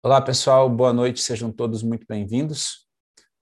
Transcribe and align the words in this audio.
Olá, 0.00 0.20
pessoal, 0.22 0.70
boa 0.70 0.92
noite, 0.92 1.20
sejam 1.20 1.50
todos 1.50 1.82
muito 1.82 2.06
bem-vindos. 2.08 2.86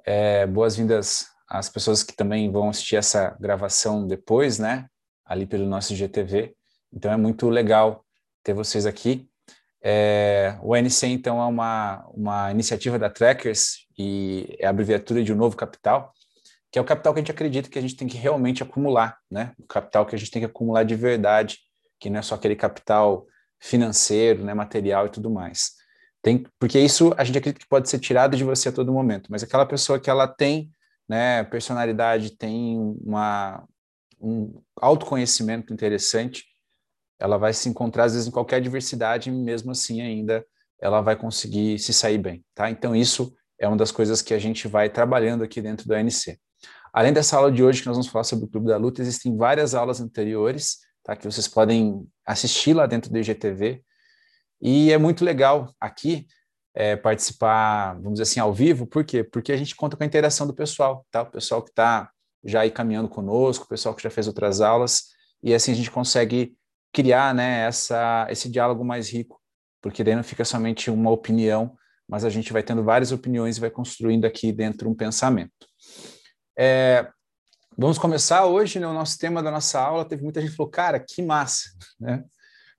É, 0.07 0.47
Boas-vindas 0.47 1.27
às 1.47 1.69
pessoas 1.69 2.03
que 2.03 2.17
também 2.17 2.51
vão 2.51 2.71
assistir 2.71 2.97
essa 2.97 3.37
gravação 3.39 4.07
depois, 4.07 4.59
né, 4.59 4.87
ali 5.23 5.45
pelo 5.45 5.67
nosso 5.67 5.95
GTV. 5.95 6.57
Então 6.91 7.13
é 7.13 7.17
muito 7.19 7.51
legal 7.51 8.07
ter 8.43 8.55
vocês 8.55 8.87
aqui. 8.87 9.29
É, 9.83 10.57
o 10.63 10.75
NC, 10.75 11.09
então, 11.09 11.43
é 11.43 11.45
uma, 11.45 12.07
uma 12.15 12.51
iniciativa 12.51 12.99
da 12.99 13.11
Trackers 13.11 13.87
e 13.99 14.57
é 14.59 14.67
a 14.67 14.71
abreviatura 14.71 15.23
de 15.23 15.35
um 15.35 15.37
novo 15.37 15.59
capital, 15.59 16.11
que 16.73 16.79
é 16.79 16.83
o 16.83 16.87
capital 16.87 17.13
que 17.13 17.21
a 17.21 17.23
gente 17.23 17.33
acredita 17.33 17.69
que 17.69 17.79
a 17.79 17.83
gente 17.83 17.97
tem 17.97 18.09
que 18.09 18.17
realmente 18.17 18.63
acumular, 18.63 19.19
né? 19.31 19.53
O 19.59 19.67
capital 19.67 20.07
que 20.07 20.17
a 20.17 20.19
gente 20.19 20.31
tem 20.31 20.41
que 20.41 20.47
acumular 20.47 20.85
de 20.85 20.95
verdade, 20.95 21.59
que 22.01 22.09
não 22.09 22.19
é 22.19 22.23
só 22.23 22.35
aquele 22.35 22.57
capital 22.57 23.27
financeiro, 23.61 24.43
né, 24.43 24.55
material 24.55 25.07
e 25.07 25.11
tudo 25.11 25.31
mais. 25.31 25.85
Tem, 26.27 26.45
porque 26.59 26.81
isso 26.81 27.15
a 27.17 27.23
gente 27.23 27.39
acredita 27.39 27.61
que 27.61 27.69
pode 27.69 27.89
ser 27.89 28.01
tirado 28.01 28.37
de 28.37 28.43
você 28.43 28.69
a 28.69 28.73
todo 28.73 28.93
momento, 28.93 29.31
mas 29.31 29.45
aquela 29.45 29.65
pessoa 29.65 30.01
que 30.01 30.11
ela 30.11 30.27
tem 30.27 30.73
né, 31.09 31.45
personalidade, 31.45 32.37
tem 32.37 32.77
uma, 33.01 33.65
um 34.21 34.61
autoconhecimento 34.75 35.73
interessante, 35.73 36.45
ela 37.17 37.37
vai 37.37 37.53
se 37.53 37.69
encontrar 37.69 38.07
às 38.07 38.15
vezes 38.15 38.27
em 38.27 38.33
qualquer 38.33 38.61
diversidade 38.61 39.31
e 39.31 39.33
mesmo 39.33 39.71
assim 39.71 40.03
ainda 40.03 40.45
ela 40.81 41.01
vai 41.01 41.15
conseguir 41.15 41.79
se 41.79 41.93
sair 41.93 42.19
bem, 42.19 42.45
tá? 42.57 42.69
Então 42.69 42.97
isso 42.97 43.33
é 43.57 43.69
uma 43.69 43.77
das 43.77 43.93
coisas 43.93 44.21
que 44.21 44.35
a 44.35 44.39
gente 44.41 44.67
vai 44.67 44.91
trabalhando 44.91 45.45
aqui 45.45 45.63
dentro 45.63 45.87
do 45.87 45.95
ANC. 45.95 46.37
Além 46.93 47.13
dessa 47.13 47.37
aula 47.37 47.53
de 47.53 47.63
hoje 47.63 47.83
que 47.83 47.87
nós 47.87 47.97
vamos 47.97 48.11
falar 48.11 48.25
sobre 48.25 48.47
o 48.47 48.49
Clube 48.49 48.67
da 48.67 48.77
Luta, 48.77 49.01
existem 49.01 49.37
várias 49.37 49.77
aulas 49.77 50.01
anteriores, 50.01 50.79
tá? 51.05 51.15
Que 51.15 51.25
vocês 51.25 51.47
podem 51.47 52.05
assistir 52.27 52.75
lá 52.75 52.85
dentro 52.85 53.13
do 53.13 53.17
IGTV, 53.17 53.81
e 54.61 54.93
é 54.93 54.99
muito 54.99 55.25
legal 55.25 55.75
aqui 55.81 56.27
é, 56.75 56.95
participar, 56.95 57.95
vamos 57.95 58.13
dizer 58.13 58.25
assim, 58.25 58.41
ao 58.41 58.53
vivo, 58.53 58.87
por 58.87 59.05
quê? 59.05 59.25
Porque 59.25 59.51
a 59.51 59.57
gente 59.57 59.75
conta 59.75 59.97
com 59.97 60.03
a 60.03 60.07
interação 60.07 60.47
do 60.47 60.55
pessoal, 60.55 61.07
tá? 61.11 61.23
O 61.23 61.31
pessoal 61.31 61.63
que 61.63 61.71
está 61.71 62.11
já 62.45 62.61
aí 62.61 62.71
caminhando 62.71 63.09
conosco, 63.09 63.65
o 63.65 63.69
pessoal 63.69 63.95
que 63.95 64.03
já 64.03 64.11
fez 64.11 64.27
outras 64.27 64.61
aulas, 64.61 65.05
e 65.43 65.55
assim 65.55 65.73
a 65.73 65.75
gente 65.75 65.91
consegue 65.91 66.55
criar, 66.93 67.35
né, 67.35 67.67
essa, 67.67 68.27
esse 68.31 68.49
diálogo 68.49 68.85
mais 68.85 69.11
rico, 69.11 69.41
porque 69.83 70.05
daí 70.05 70.15
não 70.15 70.23
fica 70.23 70.45
somente 70.45 70.91
uma 70.91 71.11
opinião, 71.11 71.75
mas 72.09 72.25
a 72.25 72.31
gente 72.31 72.53
vai 72.53 72.63
tendo 72.63 72.85
várias 72.85 73.11
opiniões 73.11 73.57
e 73.57 73.61
vai 73.61 73.71
construindo 73.71 74.25
aqui 74.25 74.53
dentro 74.53 74.89
um 74.89 74.95
pensamento. 74.95 75.67
É, 76.59 77.09
vamos 77.77 77.99
começar 77.99 78.45
hoje, 78.45 78.79
né, 78.79 78.87
o 78.87 78.93
nosso 78.93 79.19
tema 79.19 79.43
da 79.43 79.51
nossa 79.51 79.81
aula, 79.81 80.05
teve 80.05 80.23
muita 80.23 80.41
gente 80.41 80.51
que 80.51 80.57
falou, 80.57 80.71
cara, 80.71 81.01
que 81.01 81.23
massa, 81.23 81.71
né? 81.99 82.23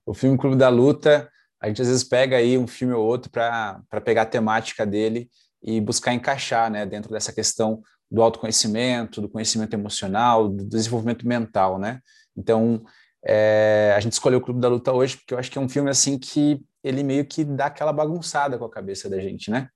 O 0.05 0.13
filme 0.13 0.37
Clube 0.37 0.55
da 0.55 0.69
Luta 0.69 1.29
a 1.61 1.67
gente 1.67 1.81
às 1.81 1.87
vezes 1.87 2.03
pega 2.03 2.37
aí 2.37 2.57
um 2.57 2.67
filme 2.67 2.93
ou 2.93 3.05
outro 3.05 3.31
para 3.31 3.81
pegar 4.03 4.23
a 4.23 4.25
temática 4.25 4.85
dele 4.85 5.29
e 5.61 5.81
buscar 5.81 6.13
encaixar 6.13 6.69
né, 6.69 6.85
dentro 6.85 7.11
dessa 7.11 7.33
questão 7.33 7.81
do 8.09 8.21
autoconhecimento, 8.21 9.21
do 9.21 9.29
conhecimento 9.29 9.73
emocional, 9.73 10.47
do 10.47 10.63
desenvolvimento 10.63 11.27
mental, 11.27 11.77
né? 11.77 11.99
Então, 12.35 12.83
é, 13.25 13.93
a 13.95 13.99
gente 13.99 14.13
escolheu 14.13 14.39
o 14.39 14.41
Clube 14.41 14.61
da 14.61 14.69
Luta 14.69 14.93
hoje 14.93 15.17
porque 15.17 15.33
eu 15.33 15.39
acho 15.39 15.51
que 15.51 15.57
é 15.57 15.61
um 15.61 15.67
filme 15.67 15.89
assim 15.89 16.17
que 16.17 16.61
ele 16.83 17.03
meio 17.03 17.25
que 17.25 17.43
dá 17.43 17.65
aquela 17.65 17.91
bagunçada 17.91 18.57
com 18.57 18.65
a 18.65 18.69
cabeça 18.69 19.09
da 19.09 19.19
gente, 19.19 19.51
né? 19.51 19.69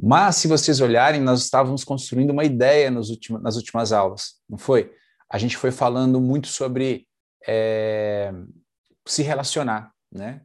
Mas, 0.00 0.36
se 0.36 0.46
vocês 0.46 0.80
olharem, 0.80 1.20
nós 1.20 1.42
estávamos 1.42 1.82
construindo 1.82 2.30
uma 2.30 2.44
ideia 2.44 2.90
últimos, 2.90 3.42
nas 3.42 3.56
últimas 3.56 3.92
aulas, 3.92 4.34
não 4.48 4.58
foi? 4.58 4.92
A 5.28 5.38
gente 5.38 5.56
foi 5.56 5.72
falando 5.72 6.20
muito 6.20 6.48
sobre 6.48 7.08
é, 7.48 8.30
se 9.06 9.22
relacionar, 9.22 9.90
né? 10.12 10.42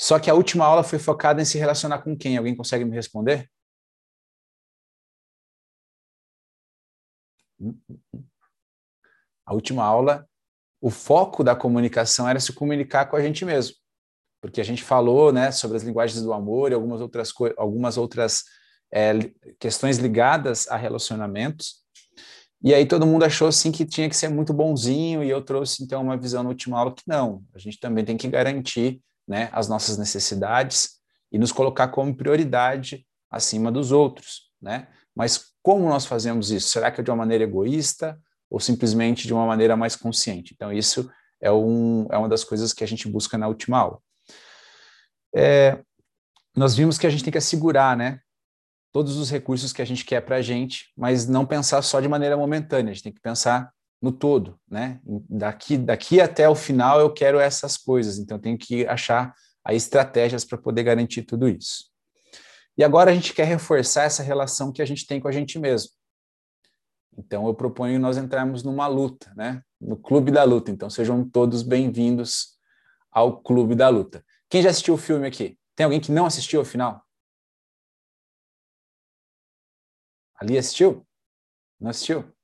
Só 0.00 0.18
que 0.18 0.30
a 0.30 0.34
última 0.34 0.64
aula 0.64 0.82
foi 0.82 0.98
focada 0.98 1.40
em 1.40 1.44
se 1.44 1.58
relacionar 1.58 2.00
com 2.02 2.16
quem? 2.16 2.36
Alguém 2.36 2.56
consegue 2.56 2.84
me 2.84 2.94
responder? 2.94 3.50
A 9.46 9.54
última 9.54 9.84
aula, 9.84 10.26
o 10.80 10.90
foco 10.90 11.44
da 11.44 11.54
comunicação 11.54 12.28
era 12.28 12.40
se 12.40 12.52
comunicar 12.52 13.06
com 13.06 13.16
a 13.16 13.22
gente 13.22 13.44
mesmo. 13.44 13.76
Porque 14.40 14.60
a 14.60 14.64
gente 14.64 14.82
falou 14.82 15.32
né, 15.32 15.52
sobre 15.52 15.76
as 15.76 15.84
linguagens 15.84 16.20
do 16.20 16.32
amor 16.32 16.72
e 16.72 16.74
algumas 16.74 17.00
outras, 17.00 17.32
algumas 17.56 17.96
outras 17.96 18.42
é, 18.92 19.12
questões 19.60 19.98
ligadas 19.98 20.66
a 20.68 20.76
relacionamentos. 20.76 21.82
E 22.64 22.74
aí 22.74 22.86
todo 22.86 23.06
mundo 23.06 23.24
achou 23.24 23.48
assim 23.48 23.72
que 23.72 23.84
tinha 23.84 24.08
que 24.08 24.16
ser 24.16 24.28
muito 24.28 24.52
bonzinho, 24.52 25.22
e 25.24 25.30
eu 25.30 25.42
trouxe 25.42 25.82
então 25.82 26.02
uma 26.02 26.16
visão 26.16 26.42
na 26.42 26.48
última 26.48 26.78
aula 26.78 26.94
que 26.94 27.02
não, 27.06 27.42
a 27.52 27.58
gente 27.58 27.78
também 27.80 28.04
tem 28.04 28.16
que 28.16 28.28
garantir 28.28 29.00
né, 29.32 29.48
as 29.50 29.66
nossas 29.66 29.96
necessidades 29.96 31.00
e 31.32 31.38
nos 31.38 31.52
colocar 31.52 31.88
como 31.88 32.14
prioridade 32.14 33.06
acima 33.30 33.72
dos 33.72 33.90
outros, 33.90 34.50
né? 34.60 34.88
Mas 35.16 35.54
como 35.62 35.88
nós 35.88 36.04
fazemos 36.04 36.50
isso? 36.50 36.68
Será 36.68 36.90
que 36.90 37.00
é 37.00 37.04
de 37.04 37.10
uma 37.10 37.16
maneira 37.16 37.44
egoísta 37.44 38.20
ou 38.50 38.60
simplesmente 38.60 39.26
de 39.26 39.32
uma 39.32 39.46
maneira 39.46 39.74
mais 39.74 39.96
consciente? 39.96 40.52
Então 40.54 40.70
isso 40.70 41.10
é, 41.40 41.50
um, 41.50 42.06
é 42.10 42.18
uma 42.18 42.28
das 42.28 42.44
coisas 42.44 42.74
que 42.74 42.84
a 42.84 42.86
gente 42.86 43.08
busca 43.08 43.38
na 43.38 43.48
última 43.48 43.78
aula. 43.78 43.98
É, 45.34 45.82
nós 46.54 46.76
vimos 46.76 46.98
que 46.98 47.06
a 47.06 47.10
gente 47.10 47.24
tem 47.24 47.32
que 47.32 47.38
assegurar, 47.38 47.96
né? 47.96 48.20
Todos 48.92 49.16
os 49.16 49.30
recursos 49.30 49.72
que 49.72 49.80
a 49.80 49.86
gente 49.86 50.04
quer 50.04 50.20
para 50.20 50.36
a 50.36 50.42
gente, 50.42 50.92
mas 50.94 51.26
não 51.26 51.46
pensar 51.46 51.80
só 51.80 52.02
de 52.02 52.08
maneira 52.08 52.36
momentânea. 52.36 52.90
A 52.90 52.94
gente 52.94 53.04
tem 53.04 53.12
que 53.14 53.22
pensar 53.22 53.72
no 54.02 54.10
todo, 54.10 54.58
né? 54.68 55.00
Daqui, 55.30 55.78
daqui 55.78 56.20
até 56.20 56.48
o 56.48 56.56
final 56.56 56.98
eu 56.98 57.12
quero 57.12 57.38
essas 57.38 57.76
coisas, 57.76 58.18
então 58.18 58.36
eu 58.36 58.40
tenho 58.42 58.58
que 58.58 58.84
achar 58.86 59.32
aí 59.64 59.76
estratégias 59.76 60.44
para 60.44 60.58
poder 60.58 60.82
garantir 60.82 61.22
tudo 61.22 61.48
isso. 61.48 61.88
E 62.76 62.82
agora 62.82 63.12
a 63.12 63.14
gente 63.14 63.32
quer 63.32 63.44
reforçar 63.44 64.02
essa 64.02 64.22
relação 64.22 64.72
que 64.72 64.82
a 64.82 64.84
gente 64.84 65.06
tem 65.06 65.20
com 65.20 65.28
a 65.28 65.32
gente 65.32 65.56
mesmo. 65.56 65.90
Então 67.16 67.46
eu 67.46 67.54
proponho 67.54 68.00
nós 68.00 68.16
entrarmos 68.16 68.64
numa 68.64 68.88
luta, 68.88 69.32
né? 69.36 69.62
No 69.80 69.96
clube 69.96 70.32
da 70.32 70.42
luta. 70.42 70.70
Então 70.70 70.90
sejam 70.90 71.28
todos 71.28 71.62
bem-vindos 71.62 72.58
ao 73.10 73.40
clube 73.40 73.76
da 73.76 73.88
luta. 73.88 74.24
Quem 74.48 74.62
já 74.62 74.70
assistiu 74.70 74.94
o 74.94 74.98
filme 74.98 75.28
aqui? 75.28 75.56
Tem 75.76 75.84
alguém 75.84 76.00
que 76.00 76.10
não 76.10 76.26
assistiu 76.26 76.60
ao 76.60 76.66
final? 76.66 77.06
Ali 80.34 80.58
assistiu? 80.58 81.06
Não 81.78 81.90
assistiu? 81.90 82.34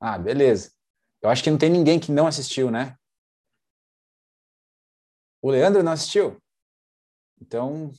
Ah, 0.00 0.16
beleza. 0.16 0.73
Eu 1.24 1.30
acho 1.30 1.42
que 1.42 1.50
não 1.50 1.56
tem 1.56 1.70
ninguém 1.70 1.98
que 1.98 2.12
não 2.12 2.26
assistiu, 2.26 2.70
né? 2.70 2.98
O 5.40 5.50
Leandro 5.50 5.82
não 5.82 5.92
assistiu? 5.92 6.38
Então, 7.40 7.90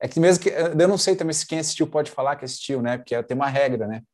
é 0.00 0.06
que 0.06 0.20
mesmo 0.20 0.44
que 0.44 0.50
eu 0.50 0.86
não 0.86 0.96
sei 0.96 1.16
também 1.16 1.34
se 1.34 1.44
quem 1.44 1.58
assistiu 1.58 1.84
pode 1.84 2.12
falar 2.12 2.36
que 2.36 2.44
assistiu, 2.44 2.80
né? 2.80 2.96
Porque 2.96 3.20
tem 3.24 3.36
uma 3.36 3.48
regra, 3.48 3.88
né? 3.88 4.04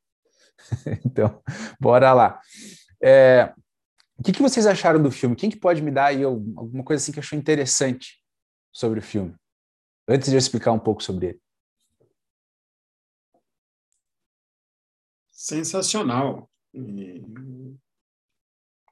então, 1.05 1.43
bora 1.79 2.15
lá. 2.15 2.41
É, 3.03 3.53
o 4.19 4.23
que, 4.23 4.33
que 4.33 4.41
vocês 4.41 4.67
acharam 4.67 5.03
do 5.03 5.11
filme? 5.11 5.37
Quem 5.37 5.51
que 5.51 5.59
pode 5.59 5.83
me 5.83 5.91
dar 5.91 6.07
aí 6.07 6.25
alguma 6.25 6.83
coisa 6.83 7.03
assim 7.03 7.13
que 7.13 7.21
achou 7.21 7.39
interessante 7.39 8.25
sobre 8.73 9.01
o 9.01 9.03
filme? 9.03 9.35
Antes 10.09 10.31
de 10.31 10.35
eu 10.35 10.39
explicar 10.39 10.73
um 10.73 10.79
pouco 10.79 11.03
sobre 11.03 11.27
ele. 11.27 11.43
Sensacional. 15.31 16.51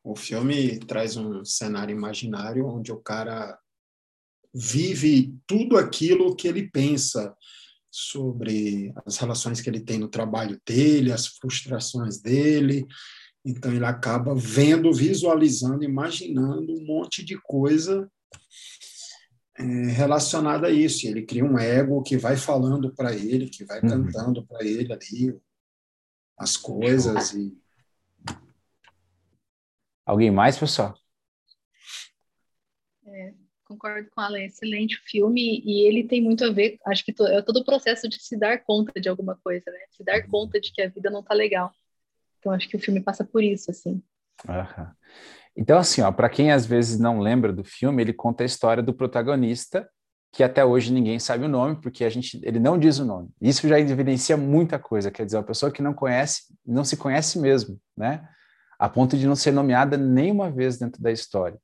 O 0.07 0.15
filme 0.15 0.79
traz 0.79 1.17
um 1.17 1.45
cenário 1.45 1.93
imaginário 1.93 2.65
onde 2.65 2.93
o 2.93 2.97
cara 2.97 3.59
vive 4.55 5.37
tudo 5.49 5.77
aquilo 5.77 6.37
que 6.37 6.47
ele 6.47 6.71
pensa 6.71 7.37
sobre 7.91 8.95
as 9.05 9.17
relações 9.17 9.61
que 9.61 9.69
ele 9.69 9.81
tem 9.81 9.99
no 9.99 10.07
trabalho 10.07 10.61
dele, 10.65 11.11
as 11.11 11.27
frustrações 11.27 12.21
dele. 12.21 12.87
Então 13.45 13.75
ele 13.75 13.85
acaba 13.85 14.33
vendo, 14.33 14.93
visualizando, 14.93 15.83
imaginando 15.83 16.73
um 16.73 16.87
monte 16.87 17.25
de 17.25 17.37
coisa 17.43 18.09
é, 19.59 19.65
relacionada 19.89 20.69
a 20.69 20.71
isso. 20.71 21.05
Ele 21.09 21.27
cria 21.27 21.45
um 21.45 21.59
ego 21.59 22.01
que 22.05 22.17
vai 22.17 22.37
falando 22.37 22.95
para 22.95 23.13
ele, 23.13 23.51
que 23.51 23.65
vai 23.65 23.81
uhum. 23.81 23.89
cantando 23.89 24.47
para 24.47 24.65
ele 24.65 24.93
ali 24.93 25.37
as 26.39 26.57
coisas 26.57 27.33
e 27.33 27.59
Alguém 30.07 30.31
mais, 30.31 30.57
pessoal? 30.57 30.95
É, 33.05 33.35
concordo 33.65 34.09
com 34.11 34.23
ela, 34.23 34.39
é 34.39 34.47
excelente 34.47 34.97
filme 35.05 35.61
e 35.65 35.87
ele 35.87 36.05
tem 36.05 36.23
muito 36.23 36.45
a 36.45 36.51
ver, 36.51 36.79
acho 36.87 37.05
que 37.05 37.13
é 37.23 37.43
todo 37.43 37.59
o 37.59 37.65
processo 37.65 38.09
de 38.09 38.23
se 38.23 38.37
dar 38.37 38.63
conta 38.63 39.01
de 39.01 39.09
alguma 39.09 39.37
coisa, 39.43 39.69
né? 39.71 39.81
Se 39.91 40.05
dar 40.05 40.23
uhum. 40.23 40.31
conta 40.31 40.61
de 40.61 40.73
que 40.73 40.81
a 40.81 40.89
vida 40.89 41.11
não 41.11 41.23
tá 41.23 41.35
legal. 41.35 41.73
Então 42.39 42.53
acho 42.53 42.69
que 42.69 42.77
o 42.77 42.81
filme 42.81 43.01
passa 43.01 43.25
por 43.25 43.43
isso, 43.43 43.71
assim. 43.71 44.01
Então, 45.57 45.79
assim, 45.79 46.03
ó, 46.03 46.13
para 46.13 46.29
quem 46.29 46.53
às 46.53 46.67
vezes 46.67 47.01
não 47.01 47.19
lembra 47.19 47.53
do 47.53 47.65
filme, 47.65 48.03
ele 48.03 48.13
conta 48.13 48.45
a 48.45 48.47
história 48.47 48.83
do 48.83 48.95
protagonista, 48.95 49.89
que 50.31 50.45
até 50.45 50.65
hoje 50.65 50.93
ninguém 50.93 51.19
sabe 51.19 51.47
o 51.47 51.49
nome, 51.49 51.81
porque 51.81 52.05
a 52.05 52.11
gente, 52.11 52.39
ele 52.45 52.61
não 52.61 52.79
diz 52.79 52.99
o 52.99 53.05
nome. 53.05 53.31
Isso 53.41 53.67
já 53.67 53.81
evidencia 53.81 54.37
muita 54.37 54.79
coisa, 54.79 55.11
quer 55.11 55.25
dizer, 55.25 55.39
a 55.39 55.43
pessoa 55.43 55.73
que 55.73 55.83
não 55.83 55.95
conhece, 55.95 56.55
não 56.65 56.85
se 56.85 56.97
conhece 56.97 57.39
mesmo, 57.39 57.81
né? 57.97 58.29
A 58.79 58.89
ponto 58.89 59.17
de 59.17 59.27
não 59.27 59.37
ser 59.37 59.53
nomeada 59.53 59.97
nenhuma 59.97 60.51
vez 60.51 60.79
dentro 60.79 61.03
da 61.03 61.11
história. 61.11 61.59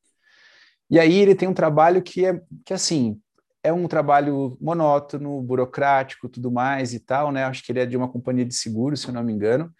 E 0.91 0.99
aí 0.99 1.19
ele 1.19 1.35
tem 1.35 1.49
um 1.49 1.55
trabalho 1.55 2.03
que 2.03 2.25
é 2.25 2.41
que 2.65 2.75
assim 2.75 3.21
é 3.65 3.73
um 3.73 3.87
trabalho 3.87 4.59
monótono, 4.61 5.41
burocrático, 5.41 6.29
tudo 6.29 6.51
mais 6.51 6.93
e 6.93 7.01
tal, 7.01 7.31
né? 7.31 7.45
Acho 7.45 7.65
que 7.65 7.71
ele 7.71 7.81
é 7.81 7.87
de 7.87 7.97
uma 7.97 8.09
companhia 8.09 8.45
de 8.45 8.55
seguro, 8.55 8.97
se 8.97 9.07
eu 9.07 9.15
não 9.15 9.23
me 9.23 9.33
engano. 9.33 9.73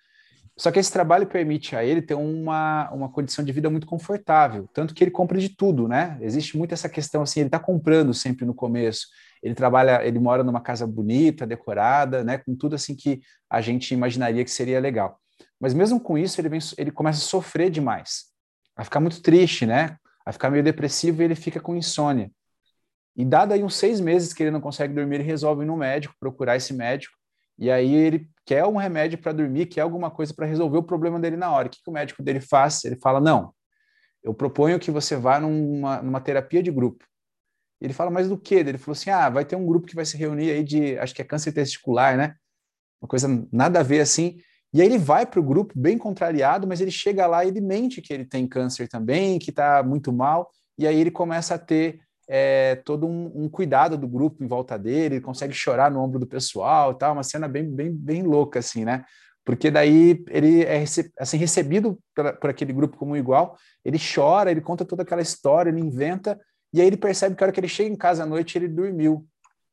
Só 0.57 0.71
que 0.71 0.79
esse 0.79 0.93
trabalho 0.93 1.27
permite 1.27 1.75
a 1.75 1.85
ele 1.85 2.03
ter 2.03 2.15
uma, 2.15 2.91
uma 2.93 3.09
condição 3.11 3.45
de 3.45 3.51
vida 3.53 3.71
muito 3.71 3.87
confortável, 3.87 4.69
tanto 4.73 4.95
que 4.95 5.03
ele 5.03 5.11
compra 5.11 5.39
de 5.39 5.49
tudo, 5.49 5.89
né? 5.89 6.19
Existe 6.21 6.57
muito 6.57 6.73
essa 6.73 6.89
questão 6.89 7.23
assim, 7.23 7.41
ele 7.41 7.49
está 7.49 7.59
comprando 7.59 8.13
sempre 8.15 8.45
no 8.45 8.55
começo. 8.55 9.07
Ele 9.43 9.55
trabalha, 9.55 10.07
ele 10.07 10.19
mora 10.19 10.45
numa 10.45 10.61
casa 10.61 10.87
bonita, 10.87 11.47
decorada, 11.47 12.23
né? 12.23 12.39
Com 12.39 12.55
tudo 12.55 12.77
assim 12.77 12.95
que 12.95 13.21
a 13.51 13.61
gente 13.61 13.93
imaginaria 13.93 14.45
que 14.45 14.51
seria 14.51 14.79
legal. 14.79 15.19
Mas 15.63 15.73
mesmo 15.73 16.01
com 16.01 16.19
isso, 16.19 16.41
ele, 16.41 16.49
vem, 16.49 16.59
ele 16.77 16.91
começa 16.91 17.21
a 17.21 17.23
sofrer 17.23 17.71
demais, 17.71 18.25
a 18.75 18.83
ficar 18.83 18.99
muito 18.99 19.23
triste, 19.23 19.65
né? 19.65 19.97
A 20.27 20.33
ficar 20.33 20.51
meio 20.51 20.65
depressivo 20.65 21.23
e 21.23 21.25
ele 21.25 21.37
fica 21.37 21.61
com 21.61 21.77
insônia. 21.77 22.33
E 23.15 23.25
dado 23.25 23.53
aí 23.53 23.63
uns 23.63 23.77
seis 23.77 24.01
meses 24.01 24.33
que 24.33 24.43
ele 24.43 24.51
não 24.51 24.61
consegue 24.61 24.93
dormir, 24.93 25.17
ele 25.17 25.25
resolve 25.25 25.63
ir 25.63 25.67
no 25.67 25.77
médico, 25.77 26.17
procurar 26.19 26.57
esse 26.57 26.75
médico, 26.75 27.15
e 27.57 27.71
aí 27.71 27.95
ele 27.95 28.29
quer 28.45 28.65
um 28.67 28.77
remédio 28.77 29.19
para 29.19 29.31
dormir, 29.31 29.67
quer 29.67 29.83
alguma 29.83 30.11
coisa 30.11 30.35
para 30.35 30.47
resolver 30.47 30.79
o 30.79 30.83
problema 30.83 31.21
dele 31.21 31.37
na 31.37 31.53
hora. 31.53 31.69
O 31.69 31.71
que, 31.71 31.81
que 31.81 31.89
o 31.89 31.93
médico 31.93 32.25
dele 32.25 32.41
faz? 32.41 32.85
Ele 32.85 32.97
fala: 32.97 33.21
não, 33.21 33.55
eu 34.21 34.35
proponho 34.35 34.81
que 34.81 34.91
você 34.91 35.15
vá 35.15 35.39
numa, 35.39 36.03
numa 36.03 36.21
terapia 36.21 36.61
de 36.61 36.73
grupo. 36.73 37.05
Ele 37.81 37.93
fala, 37.93 38.11
mas 38.11 38.29
do 38.29 38.37
que? 38.37 38.57
Ele 38.57 38.79
falou 38.79 38.95
assim: 38.95 39.11
ah, 39.11 39.31
vai 39.31 39.45
ter 39.45 39.55
um 39.55 39.65
grupo 39.65 39.87
que 39.87 39.95
vai 39.95 40.05
se 40.05 40.17
reunir 40.17 40.51
aí 40.51 40.65
de, 40.65 40.99
acho 40.99 41.15
que 41.15 41.23
é 41.23 41.25
câncer 41.25 41.53
testicular, 41.53 42.17
né? 42.17 42.35
Uma 43.01 43.09
coisa 43.09 43.29
nada 43.53 43.79
a 43.79 43.83
ver 43.85 44.01
assim. 44.01 44.39
E 44.75 44.81
aí 44.81 44.87
ele 44.87 44.99
vai 44.99 45.27
para 45.27 45.39
o 45.39 45.43
grupo 45.43 45.75
bem 45.77 45.99
contrariado, 45.99 46.67
mas 46.67 46.81
ele 46.81 46.91
chega 46.91 47.27
lá 47.27 47.45
e 47.45 47.49
ele 47.49 47.61
mente 47.61 48.01
que 48.01 48.13
ele 48.13 48.25
tem 48.25 48.47
câncer 48.47 48.89
também, 48.89 49.39
que 49.39 49.51
está 49.51 49.83
muito 49.83 50.13
mal, 50.13 50.51
e 50.79 50.87
aí 50.87 50.99
ele 50.99 51.11
começa 51.11 51.55
a 51.55 51.59
ter 51.59 52.01
é, 52.29 52.77
todo 52.77 53.07
um, 53.07 53.45
um, 53.45 53.49
cuidado 53.49 53.99
do 53.99 54.09
grupo 54.09 54.43
em 54.43 54.47
volta 54.47 54.79
dele, 54.79 55.17
ele 55.17 55.21
consegue 55.21 55.53
chorar 55.53 55.91
no 55.91 56.01
ombro 56.01 56.19
do 56.19 56.27
pessoal 56.27 56.93
e 56.93 56.99
tal, 56.99 57.13
uma 57.13 57.23
cena 57.23 57.47
bem, 57.47 57.69
bem, 57.71 57.93
bem 57.93 58.23
louca, 58.23 58.61
assim, 58.61 58.85
né? 58.85 59.05
Porque 59.45 59.71
daí 59.71 60.25
ele 60.31 60.63
é 60.63 60.85
assim, 61.19 61.37
recebido 61.37 61.99
por, 62.15 62.33
por 62.39 62.51
aquele 62.51 62.73
grupo 62.73 62.97
como 62.97 63.17
igual, 63.17 63.57
ele 63.85 63.99
chora, 63.99 64.51
ele 64.51 64.61
conta 64.61 64.85
toda 64.85 65.03
aquela 65.03 65.21
história, 65.21 65.69
ele 65.69 65.81
inventa, 65.81 66.41
e 66.73 66.81
aí 66.81 66.87
ele 66.87 66.97
percebe 66.97 67.35
que 67.35 67.43
a 67.43 67.47
hora 67.47 67.53
que 67.53 67.61
ele 67.61 67.69
chega 67.69 67.91
em 67.91 67.97
casa 67.97 68.23
à 68.23 68.27
noite, 68.27 68.57
ele 68.57 68.69
dormiu, 68.69 69.27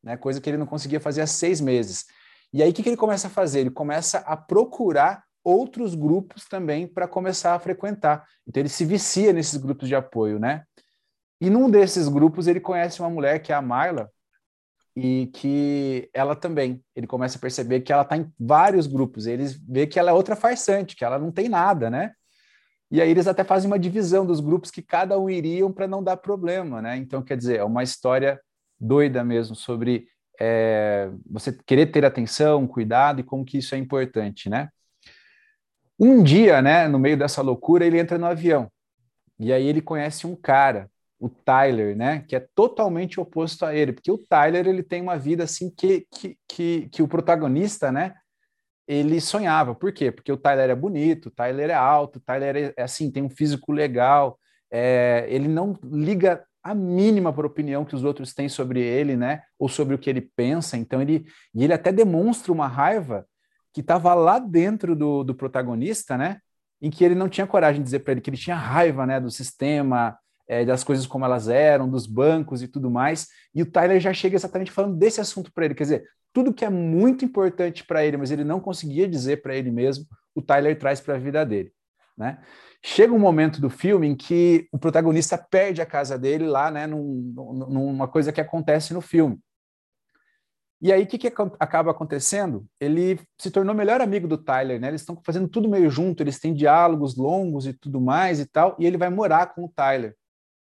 né? 0.04 0.18
Coisa 0.18 0.42
que 0.42 0.50
ele 0.50 0.57
não 0.57 0.66
conseguia 0.66 1.00
fazer 1.00 1.22
há 1.22 1.28
seis 1.28 1.62
meses. 1.62 2.06
E 2.51 2.63
aí 2.63 2.72
o 2.72 2.74
que, 2.74 2.81
que 2.81 2.90
ele 2.90 2.98
começa 2.98 3.28
a 3.28 3.30
fazer? 3.31 3.62
Ele 3.62 3.72
começa 3.72 4.19
a 4.19 4.36
procurar 4.36 5.24
outros 5.44 5.96
grupos 5.96 6.46
também 6.46 6.88
para 6.88 7.07
começar 7.07 7.56
a 7.56 7.60
frequentar. 7.60 8.25
Então 8.48 8.62
ele 8.62 8.69
se 8.69 8.86
vicia 8.86 9.31
nesses 9.34 9.57
grupos 9.57 9.88
de 9.88 9.96
apoio, 9.96 10.40
né? 10.40 10.63
E 11.42 11.50
num 11.50 11.69
desses 11.69 12.07
grupos 12.07 12.48
ele 12.48 12.60
conhece 12.60 13.00
uma 13.00 13.10
mulher 13.10 13.40
que 13.40 13.51
é 13.51 13.56
a 13.56 13.62
Marla 13.62 14.10
e 14.96 15.28
que 15.28 16.10
ela 16.13 16.36
também, 16.36 16.84
ele 16.96 17.07
começa 17.07 17.38
a 17.38 17.42
perceber 17.42 17.81
que 17.81 17.94
ela 17.94 18.01
está 18.01 18.18
em 18.18 18.30
vários 18.38 18.86
grupos, 18.86 19.28
eles 19.28 19.54
vê 19.54 19.88
que 19.88 19.98
ela 19.98 20.12
é 20.12 20.13
outra 20.13 20.36
farsante, 20.36 20.95
que 20.95 21.06
ela 21.06 21.18
não 21.18 21.31
tem 21.31 21.48
nada, 21.48 21.90
né? 21.90 22.12
E 22.92 23.02
aí 23.02 23.10
eles 23.10 23.28
até 23.28 23.44
fazem 23.44 23.69
uma 23.69 23.80
divisão 23.80 24.25
dos 24.25 24.40
grupos 24.40 24.72
que 24.72 24.81
cada 24.81 25.18
um 25.18 25.30
iriam 25.30 25.72
para 25.72 25.88
não 25.88 26.04
dar 26.04 26.18
problema, 26.18 26.81
né? 26.81 26.98
Então, 26.98 27.22
quer 27.22 27.38
dizer, 27.38 27.60
é 27.60 27.63
uma 27.63 27.84
história 27.84 28.42
doida 28.80 29.24
mesmo 29.24 29.56
sobre 29.56 30.07
é, 30.40 31.10
você 31.30 31.52
querer 31.66 31.88
ter 31.88 32.06
atenção, 32.06 32.68
cuidado 32.68 33.20
e 33.20 33.24
como 33.24 33.46
que 33.46 33.58
isso 33.58 33.76
é 33.76 33.78
importante, 33.78 34.50
né? 34.50 34.70
Um 36.00 36.24
dia, 36.24 36.62
né, 36.62 36.88
no 36.88 36.98
meio 36.98 37.18
dessa 37.18 37.42
loucura, 37.42 37.86
ele 37.86 38.00
entra 38.00 38.18
no 38.18 38.26
avião 38.26 38.72
e 39.40 39.54
aí 39.54 39.68
ele 39.68 39.82
conhece 39.82 40.26
um 40.26 40.36
cara 40.36 40.90
o 41.20 41.28
Tyler, 41.28 41.96
né? 41.98 42.24
Que 42.28 42.36
é 42.36 42.40
totalmente 42.56 43.20
oposto 43.20 43.66
a 43.66 43.76
ele, 43.76 43.92
porque 43.92 44.12
o 44.12 44.18
Tyler 44.18 44.66
ele 44.66 44.82
tem 44.82 45.02
uma 45.02 45.18
vida 45.18 45.44
assim 45.44 45.70
que, 45.70 46.08
que, 46.12 46.38
que, 46.48 46.90
que 46.90 47.04
o 47.04 47.08
protagonista, 47.08 47.92
né? 47.92 48.16
Ele 48.88 49.20
sonhava. 49.20 49.76
Por 49.76 49.92
quê? 49.92 50.12
Porque 50.12 50.32
o 50.32 50.38
Tyler 50.38 50.70
é 50.70 50.76
bonito, 50.76 51.28
o 51.28 51.32
Tyler 51.32 51.70
é 51.70 51.74
alto, 51.74 52.18
o 52.18 52.22
Tyler 52.22 52.56
é, 52.56 52.74
é 52.78 52.84
assim, 52.84 53.12
tem 53.12 53.22
um 53.22 53.30
físico 53.30 53.72
legal, 53.74 54.40
é, 54.72 55.26
ele 55.30 55.48
não 55.48 55.78
liga 55.84 56.44
a 56.64 56.76
mínima 56.76 57.30
a 57.30 57.46
opinião 57.46 57.86
que 57.86 57.96
os 57.96 58.04
outros 58.04 58.34
têm 58.34 58.50
sobre 58.50 58.82
ele, 58.82 59.16
né? 59.16 59.44
Ou 59.58 59.70
sobre 59.70 59.96
o 59.96 59.98
que 59.98 60.10
ele 60.10 60.22
pensa. 60.22 60.78
Então 60.78 61.02
ele 61.02 61.26
e 61.54 61.64
ele 61.64 61.74
até 61.74 61.92
demonstra 61.92 62.52
uma 62.52 62.68
raiva 62.68 63.26
que 63.74 63.82
estava 63.82 64.14
lá 64.14 64.40
dentro 64.40 64.96
do, 64.96 65.24
do 65.24 65.34
protagonista, 65.36 66.18
né? 66.18 66.40
Em 66.82 66.90
que 66.90 67.04
ele 67.04 67.16
não 67.16 67.30
tinha 67.30 67.48
coragem 67.48 67.82
de 67.82 67.86
dizer 67.86 68.00
para 68.00 68.14
ele 68.14 68.22
que 68.22 68.30
ele 68.30 68.38
tinha 68.38 68.56
raiva, 68.56 69.06
né? 69.06 69.20
Do 69.20 69.32
sistema, 69.32 70.18
é, 70.48 70.66
das 70.66 70.84
coisas 70.84 71.06
como 71.06 71.26
elas 71.26 71.48
eram, 71.48 71.90
dos 71.90 72.06
bancos 72.06 72.62
e 72.62 72.68
tudo 72.68 72.90
mais. 72.90 73.28
E 73.54 73.62
o 73.62 73.66
Tyler 73.66 74.00
já 74.00 74.14
chega 74.14 74.36
exatamente 74.36 74.72
falando 74.72 74.98
desse 74.98 75.22
assunto 75.22 75.52
para 75.54 75.66
ele. 75.66 75.76
Quer 75.76 75.84
dizer, 75.84 76.04
tudo 76.34 76.54
que 76.54 76.66
é 76.66 76.70
muito 76.70 77.24
importante 77.24 77.84
para 77.84 78.04
ele, 78.06 78.18
mas 78.18 78.32
ele 78.32 78.44
não 78.44 78.60
conseguia 78.60 79.08
dizer 79.08 79.42
para 79.42 79.56
ele 79.56 79.72
mesmo, 79.72 80.06
o 80.36 80.42
Tyler 80.42 80.78
traz 80.78 81.00
para 81.00 81.16
a 81.16 81.20
vida 81.20 81.46
dele. 81.46 81.72
Né? 82.19 82.38
Chega 82.83 83.13
um 83.13 83.19
momento 83.19 83.62
do 83.62 83.69
filme 83.69 84.06
em 84.06 84.16
que 84.16 84.68
o 84.74 84.77
protagonista 84.77 85.38
perde 85.38 85.81
a 85.81 85.86
casa 85.86 86.19
dele 86.19 86.45
lá, 86.45 86.69
né, 86.69 86.86
num, 86.86 87.33
numa 87.69 88.07
coisa 88.10 88.33
que 88.33 88.42
acontece 88.42 88.94
no 88.94 89.00
filme. 89.00 89.39
E 90.81 90.94
aí, 90.94 91.04
o 91.04 91.07
que, 91.07 91.18
que 91.18 91.27
acaba 91.27 91.92
acontecendo? 91.92 92.66
Ele 92.80 93.19
se 93.38 93.51
tornou 93.51 93.75
melhor 93.75 94.00
amigo 94.00 94.27
do 94.30 94.38
Tyler, 94.38 94.80
né? 94.80 94.88
Eles 94.88 95.01
estão 95.01 95.19
fazendo 95.25 95.48
tudo 95.50 95.68
meio 95.68 95.89
junto, 95.89 96.24
eles 96.24 96.39
têm 96.39 96.54
diálogos 96.54 97.18
longos 97.18 97.68
e 97.68 97.74
tudo 97.74 98.00
mais 98.00 98.39
e 98.39 98.45
tal, 98.45 98.77
e 98.80 98.86
ele 98.86 98.98
vai 98.98 99.10
morar 99.10 99.54
com 99.54 99.66
o 99.66 99.69
Tyler. 99.69 100.16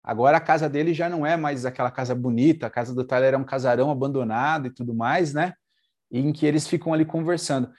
Agora 0.02 0.36
a 0.36 0.40
casa 0.40 0.68
dele 0.68 0.92
já 0.94 1.08
não 1.08 1.24
é 1.24 1.36
mais 1.36 1.64
aquela 1.64 1.92
casa 1.92 2.12
bonita, 2.12 2.66
a 2.66 2.70
casa 2.70 2.92
do 2.92 3.04
Tyler 3.04 3.34
é 3.34 3.36
um 3.36 3.44
casarão 3.44 3.88
abandonado 3.88 4.66
e 4.66 4.74
tudo 4.74 4.94
mais, 4.94 5.32
né? 5.32 5.54
em 6.10 6.32
que 6.32 6.44
eles 6.44 6.66
ficam 6.66 6.92
ali 6.92 7.04
conversando. 7.04 7.70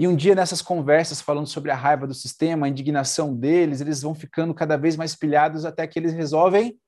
E 0.00 0.08
um 0.08 0.16
dia 0.16 0.34
nessas 0.34 0.62
conversas, 0.62 1.20
falando 1.20 1.46
sobre 1.46 1.70
a 1.70 1.74
raiva 1.74 2.06
do 2.06 2.14
sistema, 2.14 2.64
a 2.64 2.70
indignação 2.70 3.36
deles, 3.36 3.82
eles 3.82 4.00
vão 4.00 4.14
ficando 4.14 4.54
cada 4.54 4.78
vez 4.78 4.96
mais 4.96 5.14
pilhados 5.14 5.66
até 5.66 5.86
que 5.86 5.98
eles 5.98 6.14
resolvem 6.14 6.80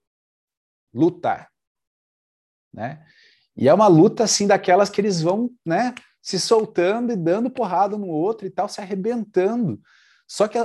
lutar, 0.95 1.51
né? 2.73 3.05
E 3.55 3.69
é 3.69 3.75
uma 3.75 3.87
luta 3.87 4.25
assim 4.25 4.47
daquelas 4.47 4.89
que 4.89 4.99
eles 4.99 5.21
vão, 5.21 5.51
né, 5.63 5.95
se 6.23 6.41
soltando 6.41 7.13
e 7.13 7.17
dando 7.17 7.51
porrada 7.51 7.99
no 7.99 8.09
outro 8.09 8.47
e 8.47 8.51
tal, 8.51 8.67
se 8.67 8.81
arrebentando. 8.81 9.79
Só 10.27 10.49
que, 10.49 10.57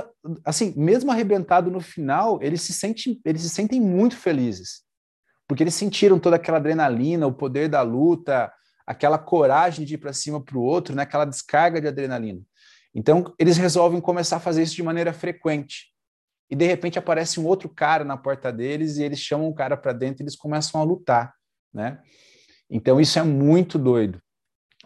assim, 0.42 0.72
mesmo 0.74 1.10
arrebentado 1.10 1.70
no 1.70 1.82
final, 1.82 2.42
eles 2.42 2.62
se, 2.62 2.72
sentem, 2.72 3.20
eles 3.26 3.42
se 3.42 3.50
sentem 3.50 3.78
muito 3.78 4.16
felizes. 4.16 4.84
Porque 5.46 5.62
eles 5.62 5.74
sentiram 5.74 6.18
toda 6.18 6.36
aquela 6.36 6.56
adrenalina, 6.56 7.26
o 7.26 7.34
poder 7.34 7.68
da 7.68 7.82
luta, 7.82 8.50
aquela 8.88 9.18
coragem 9.18 9.84
de 9.84 9.96
ir 9.96 9.98
para 9.98 10.14
cima 10.14 10.42
para 10.42 10.56
o 10.56 10.62
outro, 10.62 10.94
né? 10.94 11.02
aquela 11.02 11.26
descarga 11.26 11.78
de 11.78 11.86
adrenalina. 11.86 12.40
Então, 12.94 13.34
eles 13.38 13.58
resolvem 13.58 14.00
começar 14.00 14.38
a 14.38 14.40
fazer 14.40 14.62
isso 14.62 14.74
de 14.74 14.82
maneira 14.82 15.12
frequente. 15.12 15.92
E, 16.50 16.56
de 16.56 16.64
repente, 16.64 16.98
aparece 16.98 17.38
um 17.38 17.44
outro 17.44 17.68
cara 17.68 18.02
na 18.02 18.16
porta 18.16 18.50
deles 18.50 18.96
e 18.96 19.02
eles 19.02 19.18
chamam 19.18 19.46
o 19.46 19.54
cara 19.54 19.76
para 19.76 19.92
dentro 19.92 20.22
e 20.22 20.24
eles 20.24 20.34
começam 20.34 20.80
a 20.80 20.84
lutar. 20.84 21.34
Né? 21.70 22.00
Então, 22.70 22.98
isso 22.98 23.18
é 23.18 23.22
muito 23.22 23.78
doido. 23.78 24.22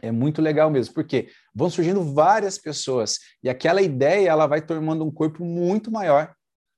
É 0.01 0.11
muito 0.11 0.43
legal 0.43 0.69
mesmo, 0.69 0.93
porque 0.95 1.29
vão 1.55 1.71
surgindo 1.71 2.03
várias 2.03 2.59
pessoas 2.59 3.21
e 3.41 3.49
aquela 3.49 3.81
ideia 3.81 4.31
ela 4.31 4.49
vai 4.49 4.61
tomando 4.61 5.05
um 5.05 5.13
corpo 5.13 5.45
muito 5.45 5.93
maior 5.93 6.35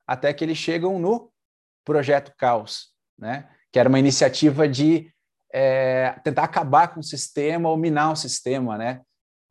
até 0.06 0.30
que 0.34 0.44
eles 0.44 0.58
chegam 0.58 0.98
no 0.98 1.32
projeto 1.86 2.34
Caos, 2.36 2.88
né? 3.18 3.48
Que 3.72 3.78
era 3.78 3.88
uma 3.88 3.98
iniciativa 3.98 4.68
de 4.68 5.10
é, 5.56 6.18
tentar 6.24 6.42
acabar 6.42 6.88
com 6.88 6.98
o 6.98 7.04
sistema 7.04 7.68
ou 7.68 7.76
minar 7.76 8.10
o 8.10 8.16
sistema, 8.16 8.76
né? 8.76 9.02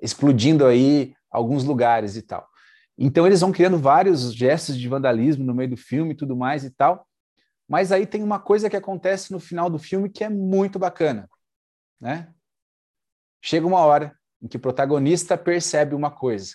Explodindo 0.01 0.65
aí 0.65 1.15
alguns 1.31 1.63
lugares 1.63 2.17
e 2.17 2.21
tal. 2.21 2.45
Então 2.97 3.25
eles 3.25 3.39
vão 3.39 3.53
criando 3.53 3.79
vários 3.79 4.35
gestos 4.35 4.77
de 4.77 4.89
vandalismo 4.89 5.45
no 5.45 5.55
meio 5.55 5.69
do 5.69 5.77
filme 5.77 6.11
e 6.11 6.17
tudo 6.17 6.35
mais 6.35 6.65
e 6.65 6.71
tal. 6.71 7.07
Mas 7.69 7.89
aí 7.93 8.05
tem 8.05 8.21
uma 8.21 8.37
coisa 8.37 8.69
que 8.69 8.75
acontece 8.75 9.31
no 9.31 9.39
final 9.39 9.69
do 9.69 9.79
filme 9.79 10.09
que 10.09 10.25
é 10.25 10.29
muito 10.29 10.77
bacana, 10.77 11.29
né? 12.01 12.33
Chega 13.41 13.65
uma 13.65 13.79
hora 13.79 14.13
em 14.41 14.47
que 14.49 14.57
o 14.57 14.59
protagonista 14.59 15.37
percebe 15.37 15.95
uma 15.95 16.11
coisa: 16.11 16.53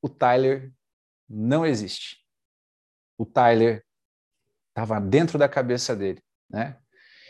o 0.00 0.08
Tyler 0.08 0.72
não 1.28 1.66
existe. 1.66 2.24
O 3.18 3.26
Tyler 3.26 3.84
estava 4.68 5.00
dentro 5.00 5.38
da 5.38 5.48
cabeça 5.48 5.96
dele, 5.96 6.22
né? 6.48 6.78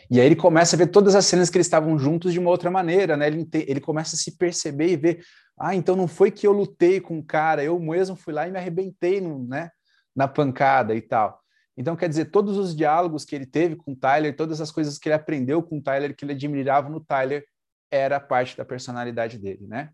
E 0.09 0.19
aí 0.19 0.25
ele 0.25 0.35
começa 0.35 0.75
a 0.75 0.79
ver 0.79 0.87
todas 0.87 1.15
as 1.15 1.25
cenas 1.25 1.49
que 1.49 1.57
eles 1.57 1.67
estavam 1.67 1.97
juntos 1.97 2.31
de 2.33 2.39
uma 2.39 2.49
outra 2.49 2.69
maneira, 2.69 3.17
né? 3.17 3.27
Ele, 3.27 3.47
ele 3.53 3.79
começa 3.79 4.15
a 4.15 4.19
se 4.19 4.37
perceber 4.37 4.89
e 4.89 4.95
ver, 4.95 5.23
ah, 5.59 5.75
então 5.75 5.95
não 5.95 6.07
foi 6.07 6.31
que 6.31 6.45
eu 6.45 6.51
lutei 6.51 6.99
com 6.99 7.17
o 7.17 7.23
cara, 7.23 7.63
eu 7.63 7.79
mesmo 7.79 8.15
fui 8.15 8.33
lá 8.33 8.47
e 8.47 8.51
me 8.51 8.57
arrebentei 8.57 9.21
no, 9.21 9.47
né, 9.47 9.69
na 10.15 10.27
pancada 10.27 10.93
e 10.93 11.01
tal. 11.01 11.39
Então, 11.77 11.95
quer 11.95 12.07
dizer, 12.07 12.25
todos 12.25 12.57
os 12.57 12.75
diálogos 12.75 13.25
que 13.25 13.35
ele 13.35 13.45
teve 13.45 13.75
com 13.75 13.91
o 13.91 13.95
Tyler, 13.95 14.35
todas 14.35 14.61
as 14.61 14.71
coisas 14.71 14.97
que 14.97 15.09
ele 15.09 15.15
aprendeu 15.15 15.61
com 15.61 15.77
o 15.77 15.81
Tyler, 15.81 16.15
que 16.15 16.23
ele 16.23 16.31
admirava 16.31 16.89
no 16.89 17.01
Tyler, 17.01 17.45
era 17.91 18.19
parte 18.19 18.55
da 18.55 18.63
personalidade 18.63 19.37
dele, 19.37 19.67
né? 19.67 19.89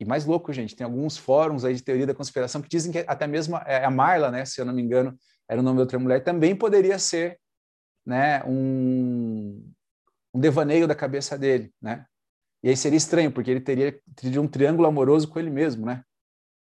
E 0.00 0.04
mais 0.04 0.24
louco, 0.24 0.52
gente, 0.52 0.76
tem 0.76 0.84
alguns 0.84 1.16
fóruns 1.16 1.64
aí 1.64 1.74
de 1.74 1.82
teoria 1.82 2.06
da 2.06 2.14
conspiração 2.14 2.62
que 2.62 2.68
dizem 2.68 2.92
que 2.92 3.04
até 3.06 3.26
mesmo 3.26 3.56
a 3.56 3.90
Marla, 3.90 4.30
né, 4.30 4.44
se 4.44 4.60
eu 4.60 4.64
não 4.64 4.72
me 4.72 4.80
engano, 4.80 5.18
era 5.48 5.60
o 5.60 5.62
nome 5.62 5.76
de 5.76 5.80
outra 5.80 5.98
mulher, 5.98 6.22
também 6.22 6.54
poderia 6.54 6.98
ser, 6.98 7.38
né, 8.08 8.42
um, 8.44 9.70
um 10.32 10.40
devaneio 10.40 10.88
da 10.88 10.94
cabeça 10.94 11.36
dele, 11.36 11.70
né? 11.80 12.06
E 12.62 12.70
aí 12.70 12.76
seria 12.76 12.96
estranho, 12.96 13.30
porque 13.30 13.50
ele 13.50 13.60
teria, 13.60 14.00
um 14.40 14.48
triângulo 14.48 14.88
amoroso 14.88 15.28
com 15.28 15.38
ele 15.38 15.50
mesmo, 15.50 15.84
né? 15.84 16.02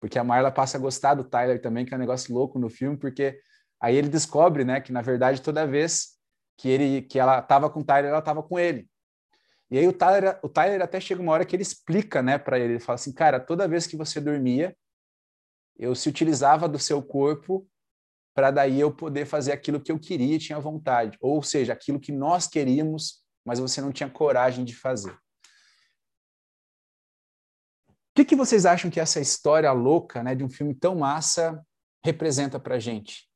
Porque 0.01 0.19
a 0.19 0.25
Marla 0.25 0.51
passa 0.51 0.79
a 0.79 0.81
gostar 0.81 1.15
do 1.15 1.23
Tyler 1.23 1.61
também, 1.61 1.85
que 1.85 1.93
é 1.93 1.97
um 1.99 2.01
negócio 2.01 2.35
louco 2.35 2.59
no 2.59 2.71
filme, 2.71 2.97
porque 2.97 3.39
aí 3.79 3.95
ele 3.95 4.09
descobre, 4.09 4.65
né, 4.65 4.81
que 4.81 4.91
na 4.91 5.03
verdade 5.03 5.43
toda 5.43 5.67
vez 5.67 6.15
que 6.57 6.67
ele 6.67 7.03
que 7.03 7.19
ela 7.19 7.41
estava 7.41 7.69
com 7.69 7.81
o 7.81 7.85
Tyler, 7.85 8.11
ela 8.11 8.21
estava 8.21 8.43
com 8.43 8.59
ele. 8.59 8.89
E 9.71 9.77
aí 9.79 9.87
o 9.87 9.93
Tyler, 9.93 10.41
o 10.43 10.49
Tyler 10.49 10.81
até 10.81 10.99
chega 10.99 11.21
uma 11.21 11.33
hora 11.33 11.45
que 11.45 11.55
ele 11.55 11.63
explica, 11.63 12.23
né, 12.23 12.39
para 12.39 12.59
ele, 12.59 12.75
ele 12.75 12.81
fala 12.81 12.95
assim, 12.95 13.13
cara, 13.13 13.39
toda 13.39 13.69
vez 13.69 13.87
que 13.87 13.99
você 13.99 14.19
dormia, 14.19 14.75
eu 15.79 15.95
se 15.95 16.09
utilizava 16.09 16.67
do 16.67 16.79
seu 16.79 17.03
corpo 17.03 17.69
para 18.35 18.51
daí 18.51 18.81
eu 18.81 18.93
poder 18.93 19.25
fazer 19.27 19.53
aquilo 19.53 19.81
que 19.81 19.93
eu 19.93 19.99
queria 19.99 20.35
e 20.35 20.39
tinha 20.39 20.59
vontade, 20.59 21.17
ou 21.21 21.43
seja, 21.43 21.73
aquilo 21.73 22.01
que 22.01 22.11
nós 22.11 22.49
queríamos, 22.49 23.25
mas 23.45 23.61
você 23.61 23.81
não 23.81 23.93
tinha 23.93 24.11
coragem 24.11 24.65
de 24.65 24.75
fazer. 24.75 25.17
O 27.89 28.17
que, 28.17 28.25
que 28.25 28.37
vocês 28.37 28.67
acham 28.67 28.91
que 28.91 29.01
essa 29.01 29.21
história 29.21 29.71
louca, 29.73 30.23
né, 30.23 30.35
de 30.35 30.45
um 30.45 30.51
filme 30.51 30.75
tão 30.75 30.97
massa, 30.97 31.65
representa 32.05 32.59
para 32.59 32.79
gente? 32.79 33.29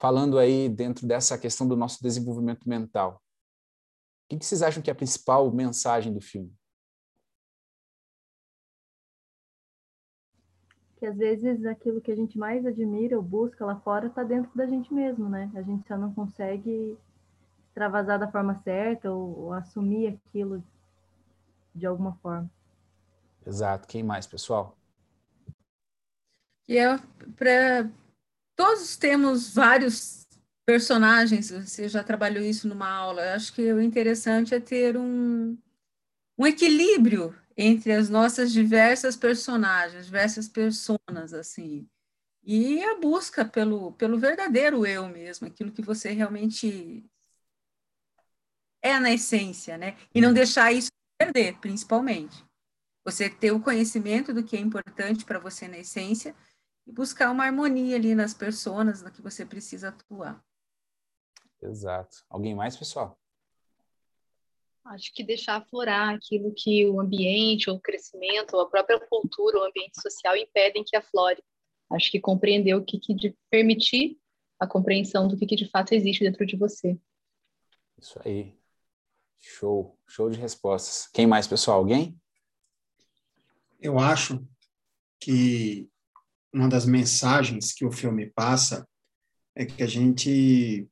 Falando 0.00 0.38
aí 0.38 0.68
dentro 0.68 1.06
dessa 1.06 1.38
questão 1.38 1.66
do 1.66 1.76
nosso 1.76 2.02
desenvolvimento 2.02 2.68
mental. 2.68 3.22
O 4.24 4.30
que, 4.30 4.38
que 4.38 4.46
vocês 4.46 4.62
acham 4.62 4.82
que 4.82 4.90
é 4.90 4.92
a 4.92 4.96
principal 4.96 5.50
mensagem 5.50 6.12
do 6.12 6.20
filme? 6.20 6.57
Que 10.98 11.06
às 11.06 11.16
vezes 11.16 11.64
aquilo 11.64 12.00
que 12.00 12.10
a 12.10 12.16
gente 12.16 12.36
mais 12.36 12.66
admira 12.66 13.16
ou 13.16 13.22
busca 13.22 13.64
lá 13.64 13.76
fora 13.76 14.08
está 14.08 14.24
dentro 14.24 14.50
da 14.54 14.66
gente 14.66 14.92
mesmo, 14.92 15.28
né? 15.28 15.50
A 15.54 15.62
gente 15.62 15.86
só 15.86 15.96
não 15.96 16.12
consegue 16.12 16.98
extravasar 17.68 18.18
da 18.18 18.30
forma 18.30 18.56
certa 18.56 19.10
ou, 19.12 19.38
ou 19.38 19.52
assumir 19.52 20.08
aquilo 20.08 20.62
de 21.74 21.86
alguma 21.86 22.14
forma. 22.16 22.50
Exato. 23.46 23.86
Quem 23.86 24.02
mais, 24.02 24.26
pessoal? 24.26 24.76
E 26.68 26.76
é 26.76 26.98
para 27.36 27.88
todos 28.56 28.96
temos 28.96 29.54
vários 29.54 30.26
personagens. 30.66 31.50
Você 31.50 31.88
já 31.88 32.02
trabalhou 32.02 32.42
isso 32.42 32.66
numa 32.66 32.90
aula. 32.90 33.22
Eu 33.22 33.34
acho 33.36 33.54
que 33.54 33.72
o 33.72 33.80
interessante 33.80 34.54
é 34.54 34.60
ter 34.60 34.96
um, 34.96 35.56
um 36.36 36.46
equilíbrio 36.46 37.34
entre 37.60 37.92
as 37.92 38.08
nossas 38.08 38.52
diversas 38.52 39.16
personagens, 39.16 40.06
diversas 40.06 40.48
personas, 40.48 41.34
assim. 41.34 41.90
E 42.44 42.80
a 42.84 43.00
busca 43.00 43.44
pelo, 43.44 43.92
pelo 43.94 44.16
verdadeiro 44.16 44.86
eu 44.86 45.08
mesmo, 45.08 45.48
aquilo 45.48 45.72
que 45.72 45.82
você 45.82 46.12
realmente 46.12 47.04
é 48.80 49.00
na 49.00 49.12
essência, 49.12 49.76
né? 49.76 49.98
E 50.14 50.20
não 50.20 50.32
deixar 50.32 50.72
isso 50.72 50.88
perder, 51.18 51.58
principalmente. 51.58 52.46
Você 53.04 53.28
ter 53.28 53.50
o 53.50 53.60
conhecimento 53.60 54.32
do 54.32 54.44
que 54.44 54.56
é 54.56 54.60
importante 54.60 55.24
para 55.24 55.40
você 55.40 55.66
na 55.66 55.78
essência 55.78 56.36
e 56.86 56.92
buscar 56.92 57.32
uma 57.32 57.44
harmonia 57.44 57.96
ali 57.96 58.14
nas 58.14 58.32
pessoas 58.32 59.02
na 59.02 59.10
que 59.10 59.20
você 59.20 59.44
precisa 59.44 59.88
atuar. 59.88 60.40
Exato. 61.60 62.24
Alguém 62.30 62.54
mais, 62.54 62.76
pessoal? 62.76 63.18
Acho 64.88 65.12
que 65.12 65.22
deixar 65.22 65.56
aflorar 65.56 66.14
aquilo 66.14 66.52
que 66.56 66.86
o 66.86 67.00
ambiente, 67.00 67.70
o 67.70 67.78
crescimento, 67.78 68.54
ou 68.54 68.60
a 68.60 68.70
própria 68.70 68.98
cultura, 68.98 69.58
o 69.58 69.64
ambiente 69.64 70.00
social 70.00 70.34
impedem 70.36 70.82
que 70.84 70.96
aflore. 70.96 71.42
Acho 71.90 72.10
que 72.10 72.18
compreender 72.18 72.74
o 72.74 72.84
que, 72.84 72.98
que 72.98 73.14
de 73.14 73.36
permitir 73.50 74.18
a 74.58 74.66
compreensão 74.66 75.28
do 75.28 75.36
que, 75.36 75.46
que 75.46 75.56
de 75.56 75.68
fato 75.68 75.92
existe 75.92 76.24
dentro 76.24 76.44
de 76.46 76.56
você. 76.56 76.98
Isso 77.98 78.18
aí. 78.24 78.56
Show, 79.38 79.98
show 80.06 80.30
de 80.30 80.38
respostas. 80.38 81.06
Quem 81.12 81.26
mais, 81.26 81.46
pessoal? 81.46 81.78
Alguém? 81.78 82.18
Eu 83.80 83.98
acho 83.98 84.44
que 85.20 85.88
uma 86.52 86.68
das 86.68 86.86
mensagens 86.86 87.72
que 87.72 87.84
o 87.84 87.92
filme 87.92 88.30
passa 88.30 88.88
é 89.54 89.66
que 89.66 89.82
a 89.82 89.86
gente 89.86 90.88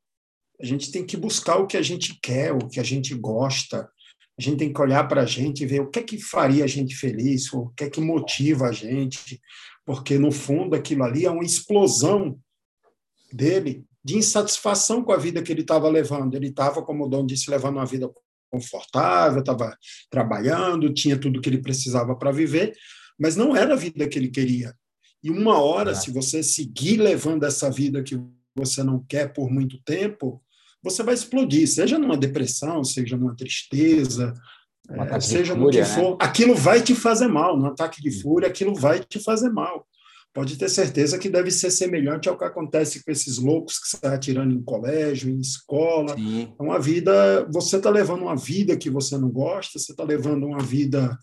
a 0.61 0.65
gente 0.65 0.91
tem 0.91 1.05
que 1.05 1.17
buscar 1.17 1.57
o 1.57 1.67
que 1.67 1.77
a 1.77 1.83
gente 1.83 2.19
quer, 2.21 2.53
o 2.53 2.59
que 2.59 2.81
a 2.81 2.83
gente 2.83 3.15
gosta. 3.15 3.89
A 4.39 4.43
gente 4.43 4.59
tem 4.59 4.73
que 4.73 4.81
olhar 4.81 5.05
para 5.09 5.23
a 5.23 5.27
gente 5.27 5.63
e 5.63 5.67
ver 5.67 5.81
o 5.81 5.91
que 5.91 5.99
é 5.99 6.03
que 6.03 6.19
faria 6.19 6.65
a 6.65 6.67
gente 6.67 6.95
feliz, 6.95 7.53
o 7.53 7.69
que 7.77 7.85
é 7.85 7.91
que 7.91 8.01
motiva 8.01 8.67
a 8.67 8.73
gente, 8.73 9.41
porque 9.85 10.19
no 10.19 10.31
fundo 10.31 10.75
aquilo 10.75 11.05
ali 11.05 11.25
é 11.25 11.31
uma 11.31 11.45
explosão 11.45 12.39
dele 13.33 13.85
de 14.05 14.17
insatisfação 14.17 15.03
com 15.03 15.13
a 15.13 15.17
vida 15.17 15.43
que 15.43 15.51
ele 15.51 15.63
estava 15.63 15.89
levando. 15.89 16.35
Ele 16.35 16.49
estava, 16.49 16.83
como 16.83 17.05
o 17.05 17.09
Dom 17.09 17.27
disse, 17.27 17.51
levando 17.51 17.77
uma 17.77 17.87
vida 17.87 18.11
confortável, 18.51 19.41
estava 19.41 19.77
trabalhando, 20.11 20.93
tinha 20.93 21.19
tudo 21.19 21.41
que 21.41 21.49
ele 21.49 21.61
precisava 21.61 22.15
para 22.15 22.31
viver, 22.31 22.73
mas 23.19 23.37
não 23.37 23.57
era 23.57 23.75
a 23.75 23.77
vida 23.77 24.09
que 24.09 24.19
ele 24.19 24.29
queria. 24.29 24.75
E 25.23 25.31
uma 25.31 25.59
hora, 25.61 25.91
é. 25.91 25.95
se 25.95 26.11
você 26.11 26.43
seguir 26.43 26.99
levando 26.99 27.45
essa 27.45 27.71
vida 27.71 28.03
que 28.03 28.17
você 28.55 28.83
não 28.83 29.05
quer 29.09 29.33
por 29.33 29.51
muito 29.51 29.83
tempo, 29.83 30.43
você 30.83 31.03
vai 31.03 31.15
explodir, 31.15 31.67
seja 31.67 31.99
numa 31.99 32.17
depressão, 32.17 32.85
seja 32.85 33.17
numa 33.17 33.35
tristeza, 33.35 34.33
é, 34.89 35.21
seja 35.21 35.55
no 35.55 35.69
que 35.71 35.85
for, 35.85 36.11
né? 36.11 36.17
aquilo 36.21 36.55
vai 36.55 36.81
te 36.81 36.95
fazer 36.95 37.27
mal, 37.27 37.59
num 37.59 37.67
ataque 37.67 38.01
de 38.01 38.11
fúria, 38.11 38.49
aquilo 38.49 38.75
vai 38.75 39.01
te 39.01 39.19
fazer 39.19 39.51
mal. 39.51 39.87
Pode 40.33 40.59
ter 40.59 40.69
certeza 40.69 41.19
que 41.19 41.31
deve 41.31 41.51
ser 41.51 41.71
semelhante 41.71 42.29
ao 42.29 42.37
que 42.37 42.45
acontece 42.45 43.03
com 43.03 43.11
esses 43.11 43.39
loucos 43.39 43.79
que 43.79 43.89
saem 43.89 44.15
atirando 44.15 44.55
em 44.55 44.63
colégio, 44.63 45.31
em 45.31 45.41
escola. 45.41 46.15
Sim. 46.15 46.53
É 46.61 46.63
uma 46.63 46.79
vida, 46.79 47.49
você 47.51 47.79
está 47.79 47.89
levando 47.89 48.23
uma 48.23 48.37
vida 48.37 48.77
que 48.77 48.91
você 48.91 49.17
não 49.17 49.31
gosta, 49.31 49.79
você 49.79 49.93
está 49.93 50.05
levando 50.05 50.45
uma 50.45 50.63
vida 50.63 51.19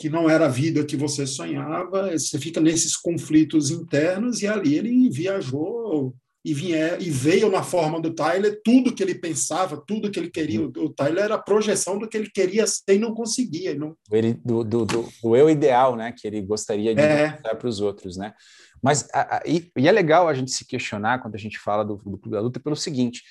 que 0.00 0.08
não 0.08 0.30
era 0.30 0.46
a 0.46 0.48
vida 0.48 0.84
que 0.84 0.96
você 0.96 1.26
sonhava, 1.26 2.10
você 2.10 2.38
fica 2.38 2.58
nesses 2.58 2.96
conflitos 2.96 3.70
internos 3.70 4.40
e 4.40 4.46
ali 4.46 4.76
ele 4.76 5.10
viajou 5.10 6.14
e, 6.44 6.52
vier, 6.52 7.00
e 7.00 7.08
veio 7.08 7.48
na 7.50 7.62
forma 7.62 8.00
do 8.00 8.12
Tyler 8.12 8.60
tudo 8.64 8.92
que 8.92 9.02
ele 9.02 9.14
pensava, 9.14 9.82
tudo 9.86 10.10
que 10.10 10.18
ele 10.18 10.30
queria. 10.30 10.60
Uhum. 10.60 10.72
O, 10.76 10.90
Tyler 10.90 11.24
era 11.24 11.34
a 11.36 11.42
projeção 11.42 11.96
do 11.98 12.08
que 12.08 12.16
ele 12.16 12.28
queria 12.28 12.66
ser 12.66 12.94
e 12.94 12.98
não 12.98 13.14
conseguia. 13.14 13.74
Não... 13.74 13.96
Ele, 14.10 14.34
do, 14.34 14.64
do, 14.64 14.84
do, 14.84 15.08
do 15.22 15.36
eu 15.36 15.48
ideal, 15.48 15.94
né? 15.94 16.12
Que 16.12 16.26
ele 16.26 16.40
gostaria 16.42 16.94
de 16.94 17.00
é. 17.00 17.38
dar 17.40 17.54
para 17.54 17.68
os 17.68 17.80
outros, 17.80 18.16
né? 18.16 18.34
Mas 18.82 19.08
a, 19.12 19.36
a, 19.36 19.42
e, 19.46 19.70
e, 19.76 19.86
é 19.86 19.92
legal 19.92 20.28
a 20.28 20.34
gente 20.34 20.50
se 20.50 20.66
questionar 20.66 21.22
quando 21.22 21.36
a 21.36 21.38
gente 21.38 21.58
fala 21.58 21.84
do, 21.84 21.96
do 21.96 22.18
Clube 22.18 22.30
da 22.30 22.40
Luta 22.40 22.58
pelo 22.58 22.74
seguinte: 22.74 23.22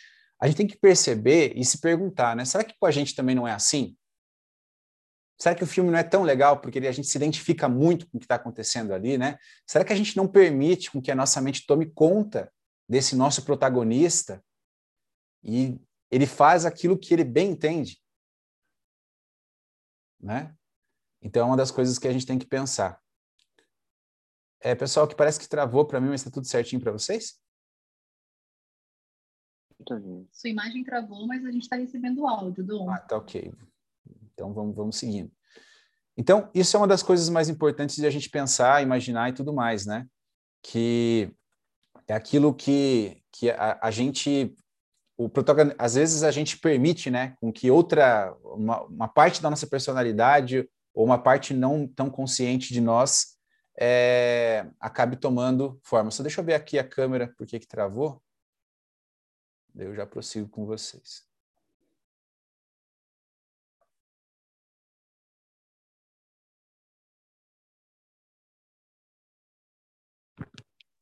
a 0.41 0.47
gente 0.47 0.57
tem 0.57 0.67
que 0.67 0.77
perceber 0.77 1.51
e 1.57 1.65
se 1.65 1.81
perguntar, 1.81 2.33
né? 2.33 2.45
Será 2.45 2.63
que 2.63 2.75
com 2.79 2.85
a 2.85 2.91
gente 2.91 3.13
também 3.13 3.35
não 3.35 3.45
é 3.45 3.51
assim? 3.51 3.95
Será 5.37 5.53
que 5.53 5.63
o 5.63 5.67
filme 5.67 5.89
não 5.89 5.97
é 5.97 6.03
tão 6.03 6.23
legal 6.23 6.61
porque 6.61 6.79
a 6.79 6.91
gente 6.91 7.07
se 7.07 7.17
identifica 7.17 7.67
muito 7.67 8.07
com 8.07 8.17
o 8.17 8.19
que 8.19 8.25
está 8.25 8.35
acontecendo 8.35 8.93
ali, 8.93 9.17
né? 9.17 9.37
Será 9.67 9.83
que 9.83 9.91
a 9.91 9.95
gente 9.95 10.15
não 10.15 10.27
permite 10.27 10.91
com 10.91 11.01
que 11.01 11.11
a 11.11 11.15
nossa 11.15 11.41
mente 11.41 11.65
tome 11.65 11.87
conta 11.87 12.49
desse 12.91 13.15
nosso 13.15 13.45
protagonista 13.45 14.43
e 15.41 15.79
ele 16.11 16.27
faz 16.27 16.65
aquilo 16.65 16.99
que 16.99 17.13
ele 17.13 17.23
bem 17.23 17.51
entende. 17.51 18.03
Né? 20.19 20.53
Então 21.21 21.43
é 21.43 21.45
uma 21.45 21.55
das 21.55 21.71
coisas 21.71 21.97
que 21.97 22.05
a 22.05 22.11
gente 22.11 22.25
tem 22.25 22.37
que 22.37 22.45
pensar. 22.45 23.01
É, 24.59 24.75
pessoal, 24.75 25.07
que 25.07 25.15
parece 25.15 25.39
que 25.39 25.47
travou 25.47 25.87
para 25.87 26.01
mim, 26.01 26.09
mas 26.09 26.19
está 26.19 26.29
tudo 26.29 26.45
certinho 26.45 26.81
para 26.81 26.91
vocês? 26.91 27.39
Sua 30.29 30.49
imagem 30.49 30.83
travou, 30.83 31.25
mas 31.25 31.45
a 31.45 31.51
gente 31.51 31.63
está 31.63 31.77
recebendo 31.77 32.23
o 32.23 32.27
áudio 32.27 32.61
do 32.61 32.89
Ah, 32.89 32.99
tá 32.99 33.15
ok. 33.15 33.53
Então 34.33 34.53
vamos, 34.53 34.75
vamos 34.75 34.97
seguindo. 34.97 35.31
Então, 36.17 36.51
isso 36.53 36.75
é 36.75 36.79
uma 36.79 36.87
das 36.87 37.01
coisas 37.01 37.29
mais 37.29 37.47
importantes 37.47 37.95
de 37.95 38.05
a 38.05 38.09
gente 38.09 38.29
pensar, 38.29 38.83
imaginar 38.83 39.29
e 39.29 39.33
tudo 39.33 39.53
mais, 39.53 39.85
né? 39.85 40.05
Que 40.61 41.33
é 42.11 42.13
aquilo 42.13 42.53
que, 42.53 43.23
que 43.31 43.49
a, 43.49 43.79
a 43.81 43.89
gente 43.89 44.53
o 45.17 45.29
protagonista, 45.29 45.81
às 45.81 45.93
vezes 45.95 46.23
a 46.23 46.31
gente 46.31 46.57
permite, 46.57 47.09
né, 47.09 47.35
com 47.39 47.53
que 47.53 47.69
outra 47.69 48.35
uma, 48.43 48.81
uma, 48.83 49.07
parte 49.07 49.41
da 49.41 49.49
nossa 49.49 49.67
personalidade 49.67 50.67
ou 50.93 51.05
uma 51.05 51.17
parte 51.17 51.53
não 51.53 51.87
tão 51.87 52.09
consciente 52.09 52.73
de 52.73 52.81
nós 52.81 53.37
é, 53.79 54.67
acabe 54.79 55.15
tomando 55.15 55.79
forma. 55.83 56.11
Só 56.11 56.21
deixa 56.21 56.41
eu 56.41 56.45
ver 56.45 56.55
aqui 56.55 56.77
a 56.77 56.83
câmera, 56.83 57.33
por 57.37 57.47
que 57.47 57.59
que 57.59 57.67
travou? 57.67 58.21
Eu 59.75 59.95
já 59.95 60.05
prossigo 60.05 60.49
com 60.49 60.65
vocês. 60.65 61.30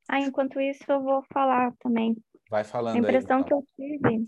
Ah, 0.09 0.19
enquanto 0.19 0.59
isso 0.59 0.83
eu 0.87 1.03
vou 1.03 1.23
falar 1.31 1.71
também. 1.77 2.17
Vai 2.49 2.63
falando 2.63 2.95
a 2.95 2.99
impressão 2.99 3.37
aí, 3.37 3.43
que 3.43 3.53
eu 3.53 3.63
tive, 3.75 4.27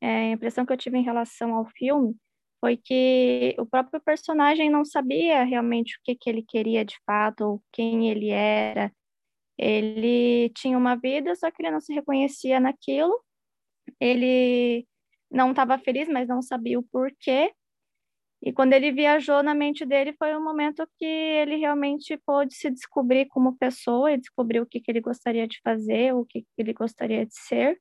é, 0.00 0.08
a 0.08 0.30
impressão 0.30 0.64
que 0.64 0.72
eu 0.72 0.76
tive 0.76 0.98
em 0.98 1.02
relação 1.02 1.52
ao 1.52 1.66
filme 1.66 2.14
foi 2.60 2.76
que 2.76 3.54
o 3.58 3.66
próprio 3.66 4.00
personagem 4.00 4.70
não 4.70 4.84
sabia 4.84 5.42
realmente 5.42 5.96
o 5.96 6.00
que, 6.04 6.14
que 6.14 6.30
ele 6.30 6.44
queria 6.46 6.84
de 6.84 6.96
fato, 7.04 7.40
ou 7.42 7.62
quem 7.72 8.08
ele 8.08 8.30
era. 8.30 8.92
Ele 9.58 10.50
tinha 10.50 10.78
uma 10.78 10.94
vida, 10.94 11.34
só 11.34 11.50
que 11.50 11.60
ele 11.60 11.72
não 11.72 11.80
se 11.80 11.92
reconhecia 11.92 12.60
naquilo. 12.60 13.20
Ele 14.00 14.86
não 15.30 15.50
estava 15.50 15.76
feliz, 15.78 16.08
mas 16.08 16.28
não 16.28 16.40
sabia 16.40 16.78
o 16.78 16.82
porquê. 16.84 17.52
E 18.42 18.52
quando 18.52 18.74
ele 18.74 18.92
viajou 18.92 19.42
na 19.42 19.54
mente 19.54 19.84
dele, 19.84 20.14
foi 20.18 20.36
um 20.36 20.44
momento 20.44 20.86
que 20.98 21.04
ele 21.04 21.56
realmente 21.56 22.16
pôde 22.24 22.54
se 22.54 22.70
descobrir 22.70 23.26
como 23.26 23.56
pessoa 23.56 24.12
e 24.12 24.18
descobrir 24.18 24.60
o 24.60 24.66
que, 24.66 24.80
que 24.80 24.90
ele 24.90 25.00
gostaria 25.00 25.46
de 25.48 25.60
fazer, 25.62 26.14
o 26.14 26.24
que, 26.24 26.42
que 26.42 26.48
ele 26.58 26.72
gostaria 26.72 27.24
de 27.24 27.34
ser. 27.34 27.80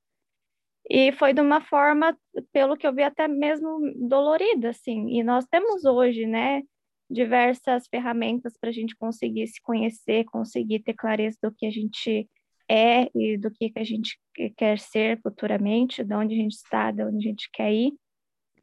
E 0.89 1.11
foi 1.13 1.33
de 1.33 1.41
uma 1.41 1.61
forma, 1.61 2.17
pelo 2.51 2.77
que 2.77 2.85
eu 2.87 2.93
vi, 2.93 3.03
até 3.03 3.27
mesmo 3.27 3.79
dolorida, 4.07 4.69
assim. 4.69 5.09
E 5.17 5.23
nós 5.23 5.45
temos 5.45 5.83
hoje, 5.83 6.25
né, 6.25 6.61
diversas 7.09 7.87
ferramentas 7.87 8.57
para 8.59 8.69
a 8.69 8.73
gente 8.73 8.95
conseguir 8.95 9.47
se 9.47 9.61
conhecer, 9.61 10.25
conseguir 10.25 10.79
ter 10.79 10.93
clareza 10.93 11.37
do 11.41 11.51
que 11.51 11.65
a 11.65 11.71
gente 11.71 12.29
é 12.69 13.09
e 13.15 13.37
do 13.37 13.51
que, 13.51 13.69
que 13.69 13.79
a 13.79 13.83
gente 13.83 14.19
quer 14.57 14.79
ser 14.79 15.19
futuramente, 15.21 16.03
de 16.03 16.15
onde 16.15 16.33
a 16.33 16.37
gente 16.37 16.53
está, 16.55 16.91
de 16.91 17.03
onde 17.03 17.17
a 17.17 17.29
gente 17.29 17.49
quer 17.51 17.71
ir. 17.71 17.93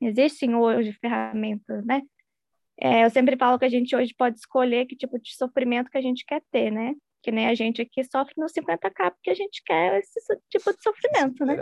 Existem 0.03 0.55
hoje 0.55 0.93
ferramentas, 1.01 1.85
né? 1.85 2.03
É, 2.81 3.05
eu 3.05 3.11
sempre 3.11 3.37
falo 3.37 3.59
que 3.59 3.65
a 3.65 3.69
gente 3.69 3.95
hoje 3.95 4.13
pode 4.13 4.39
escolher 4.39 4.87
que 4.87 4.97
tipo 4.97 5.17
de 5.19 5.35
sofrimento 5.37 5.91
que 5.91 5.99
a 5.99 6.03
gente 6.03 6.25
quer 6.27 6.43
ter, 6.51 6.71
né? 6.71 6.95
Que 7.23 7.31
nem 7.31 7.47
a 7.47 7.55
gente 7.55 7.81
aqui 7.81 8.03
sofre 8.03 8.35
no 8.37 8.47
50k 8.47 9.13
porque 9.13 9.31
a 9.31 9.35
gente 9.35 9.63
quer 9.65 10.01
esse 10.01 10.19
tipo 10.51 10.73
de 10.73 10.83
sofrimento, 10.83 11.45
né? 11.45 11.57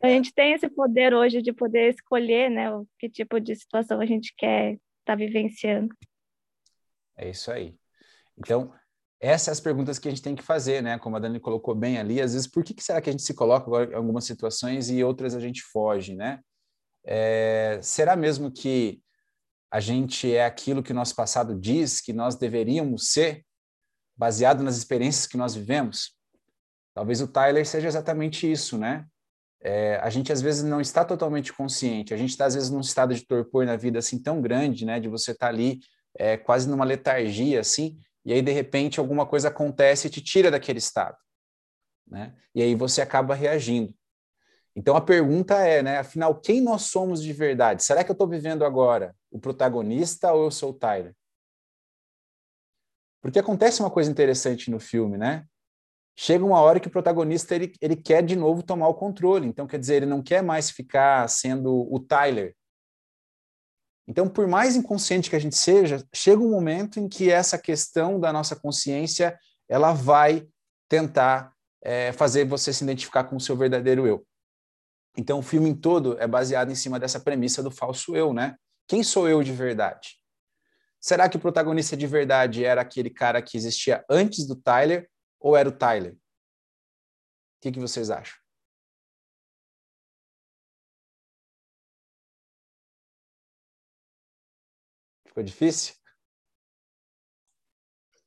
A 0.00 0.08
gente 0.08 0.32
tem 0.32 0.52
esse 0.52 0.68
poder 0.68 1.14
hoje 1.14 1.42
de 1.42 1.52
poder 1.52 1.88
escolher, 1.88 2.50
né? 2.50 2.70
O 2.70 2.86
que 2.98 3.08
tipo 3.08 3.40
de 3.40 3.56
situação 3.56 4.00
a 4.00 4.06
gente 4.06 4.32
quer 4.36 4.74
estar 4.74 4.80
tá 5.04 5.14
vivenciando. 5.16 5.92
É 7.16 7.30
isso 7.30 7.50
aí. 7.50 7.74
Então, 8.38 8.72
essas 9.18 9.42
são 9.42 9.52
as 9.52 9.60
perguntas 9.60 9.98
que 9.98 10.06
a 10.06 10.10
gente 10.10 10.22
tem 10.22 10.36
que 10.36 10.42
fazer, 10.42 10.82
né? 10.82 10.98
Como 10.98 11.16
a 11.16 11.18
Dani 11.18 11.40
colocou 11.40 11.74
bem 11.74 11.98
ali, 11.98 12.20
às 12.20 12.34
vezes, 12.34 12.46
por 12.46 12.62
que, 12.62 12.74
que 12.74 12.84
será 12.84 13.00
que 13.00 13.08
a 13.08 13.12
gente 13.12 13.24
se 13.24 13.34
coloca 13.34 13.68
em 13.90 13.94
algumas 13.94 14.24
situações 14.24 14.90
e 14.90 15.02
outras 15.02 15.34
a 15.34 15.40
gente 15.40 15.62
foge, 15.62 16.14
né? 16.14 16.40
É, 17.04 17.78
será 17.82 18.16
mesmo 18.16 18.50
que 18.50 19.00
a 19.70 19.80
gente 19.80 20.32
é 20.32 20.44
aquilo 20.44 20.82
que 20.82 20.92
o 20.92 20.94
nosso 20.94 21.14
passado 21.14 21.58
diz 21.58 22.00
que 22.00 22.12
nós 22.12 22.36
deveríamos 22.36 23.12
ser, 23.12 23.44
baseado 24.16 24.62
nas 24.62 24.76
experiências 24.76 25.26
que 25.26 25.36
nós 25.36 25.54
vivemos? 25.54 26.16
Talvez 26.94 27.20
o 27.20 27.28
Tyler 27.28 27.66
seja 27.66 27.88
exatamente 27.88 28.50
isso, 28.50 28.78
né? 28.78 29.04
É, 29.60 29.96
a 29.96 30.10
gente 30.10 30.32
às 30.32 30.40
vezes 30.40 30.62
não 30.62 30.80
está 30.80 31.04
totalmente 31.04 31.52
consciente, 31.52 32.12
a 32.12 32.16
gente 32.16 32.30
está 32.30 32.46
às 32.46 32.54
vezes 32.54 32.70
num 32.70 32.80
estado 32.80 33.14
de 33.14 33.26
torpor 33.26 33.64
na 33.64 33.76
vida 33.76 33.98
assim 33.98 34.22
tão 34.22 34.40
grande, 34.40 34.84
né? 34.84 35.00
De 35.00 35.08
você 35.08 35.32
estar 35.32 35.46
tá 35.46 35.52
ali 35.52 35.80
é, 36.16 36.36
quase 36.36 36.68
numa 36.68 36.84
letargia 36.84 37.60
assim, 37.60 37.98
e 38.24 38.32
aí 38.32 38.40
de 38.40 38.52
repente 38.52 39.00
alguma 39.00 39.26
coisa 39.26 39.48
acontece 39.48 40.06
e 40.06 40.10
te 40.10 40.20
tira 40.22 40.50
daquele 40.50 40.78
estado, 40.78 41.16
né? 42.06 42.34
E 42.54 42.62
aí 42.62 42.74
você 42.74 43.02
acaba 43.02 43.34
reagindo. 43.34 43.92
Então 44.76 44.96
a 44.96 45.00
pergunta 45.00 45.54
é, 45.54 45.82
né, 45.82 45.98
afinal, 45.98 46.40
quem 46.40 46.60
nós 46.60 46.82
somos 46.82 47.22
de 47.22 47.32
verdade? 47.32 47.84
Será 47.84 48.02
que 48.02 48.10
eu 48.10 48.14
estou 48.14 48.26
vivendo 48.26 48.64
agora 48.64 49.14
o 49.30 49.38
protagonista 49.38 50.32
ou 50.32 50.44
eu 50.44 50.50
sou 50.50 50.70
o 50.70 50.74
Tyler? 50.74 51.14
Porque 53.22 53.38
acontece 53.38 53.80
uma 53.80 53.90
coisa 53.90 54.10
interessante 54.10 54.70
no 54.70 54.78
filme, 54.78 55.16
né? 55.16 55.46
Chega 56.16 56.44
uma 56.44 56.60
hora 56.60 56.78
que 56.78 56.88
o 56.88 56.90
protagonista 56.90 57.54
ele, 57.54 57.72
ele 57.80 57.96
quer 57.96 58.22
de 58.22 58.36
novo 58.36 58.62
tomar 58.62 58.86
o 58.88 58.94
controle. 58.94 59.48
Então, 59.48 59.66
quer 59.66 59.78
dizer, 59.78 59.96
ele 59.96 60.06
não 60.06 60.22
quer 60.22 60.42
mais 60.42 60.70
ficar 60.70 61.28
sendo 61.28 61.90
o 61.90 61.98
Tyler. 61.98 62.54
Então, 64.06 64.28
por 64.28 64.46
mais 64.46 64.76
inconsciente 64.76 65.30
que 65.30 65.36
a 65.36 65.40
gente 65.40 65.56
seja, 65.56 66.06
chega 66.14 66.42
um 66.42 66.50
momento 66.50 67.00
em 67.00 67.08
que 67.08 67.30
essa 67.30 67.56
questão 67.56 68.20
da 68.20 68.32
nossa 68.32 68.54
consciência 68.54 69.38
ela 69.68 69.92
vai 69.92 70.46
tentar 70.88 71.52
é, 71.82 72.12
fazer 72.12 72.44
você 72.44 72.72
se 72.72 72.84
identificar 72.84 73.24
com 73.24 73.36
o 73.36 73.40
seu 73.40 73.56
verdadeiro 73.56 74.06
eu. 74.06 74.24
Então, 75.16 75.38
o 75.38 75.42
filme 75.42 75.74
todo 75.74 76.18
é 76.18 76.26
baseado 76.26 76.70
em 76.70 76.74
cima 76.74 76.98
dessa 76.98 77.20
premissa 77.20 77.62
do 77.62 77.70
falso 77.70 78.16
eu, 78.16 78.32
né? 78.32 78.56
Quem 78.88 79.02
sou 79.02 79.28
eu 79.28 79.42
de 79.42 79.52
verdade? 79.52 80.20
Será 81.00 81.28
que 81.28 81.36
o 81.36 81.40
protagonista 81.40 81.96
de 81.96 82.06
verdade 82.06 82.64
era 82.64 82.80
aquele 82.80 83.10
cara 83.10 83.40
que 83.42 83.56
existia 83.56 84.04
antes 84.08 84.46
do 84.46 84.56
Tyler 84.56 85.08
ou 85.38 85.56
era 85.56 85.68
o 85.68 85.72
Tyler? 85.72 86.14
O 86.14 86.18
que, 87.60 87.72
que 87.72 87.80
vocês 87.80 88.10
acham? 88.10 88.36
Ficou 95.26 95.42
difícil? 95.42 95.94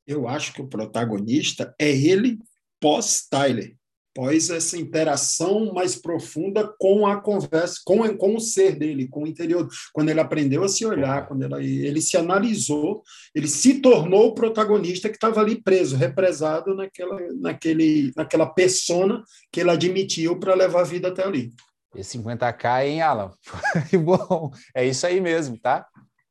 Eu 0.06 0.26
acho 0.26 0.52
que 0.52 0.62
o 0.62 0.68
protagonista 0.68 1.74
é 1.78 1.90
ele 1.90 2.38
pós-Tyler 2.80 3.77
após 4.10 4.50
essa 4.50 4.76
interação 4.76 5.72
mais 5.72 5.94
profunda 5.94 6.72
com 6.78 7.06
a 7.06 7.20
conversa, 7.20 7.80
com, 7.84 8.16
com 8.16 8.34
o 8.34 8.40
ser 8.40 8.76
dele, 8.76 9.08
com 9.08 9.22
o 9.22 9.26
interior. 9.26 9.68
Quando 9.92 10.08
ele 10.08 10.20
aprendeu 10.20 10.64
a 10.64 10.68
se 10.68 10.84
olhar, 10.84 11.28
quando 11.28 11.42
ele, 11.60 12.00
se 12.00 12.16
analisou, 12.16 13.02
ele 13.34 13.46
se 13.46 13.80
tornou 13.80 14.28
o 14.28 14.34
protagonista 14.34 15.08
que 15.08 15.14
estava 15.14 15.40
ali 15.40 15.62
preso, 15.62 15.96
represado 15.96 16.74
naquela, 16.74 17.18
naquele, 17.40 18.12
naquela 18.16 18.46
persona 18.46 19.22
que 19.52 19.60
ele 19.60 19.70
admitiu 19.70 20.38
para 20.38 20.54
levar 20.54 20.80
a 20.80 20.84
vida 20.84 21.08
até 21.08 21.24
ali. 21.24 21.52
E 21.94 22.00
50k, 22.00 22.86
hein, 22.86 23.00
Alan? 23.00 23.30
Bom, 24.04 24.50
é 24.74 24.86
isso 24.86 25.06
aí 25.06 25.20
mesmo, 25.20 25.58
tá? 25.58 25.86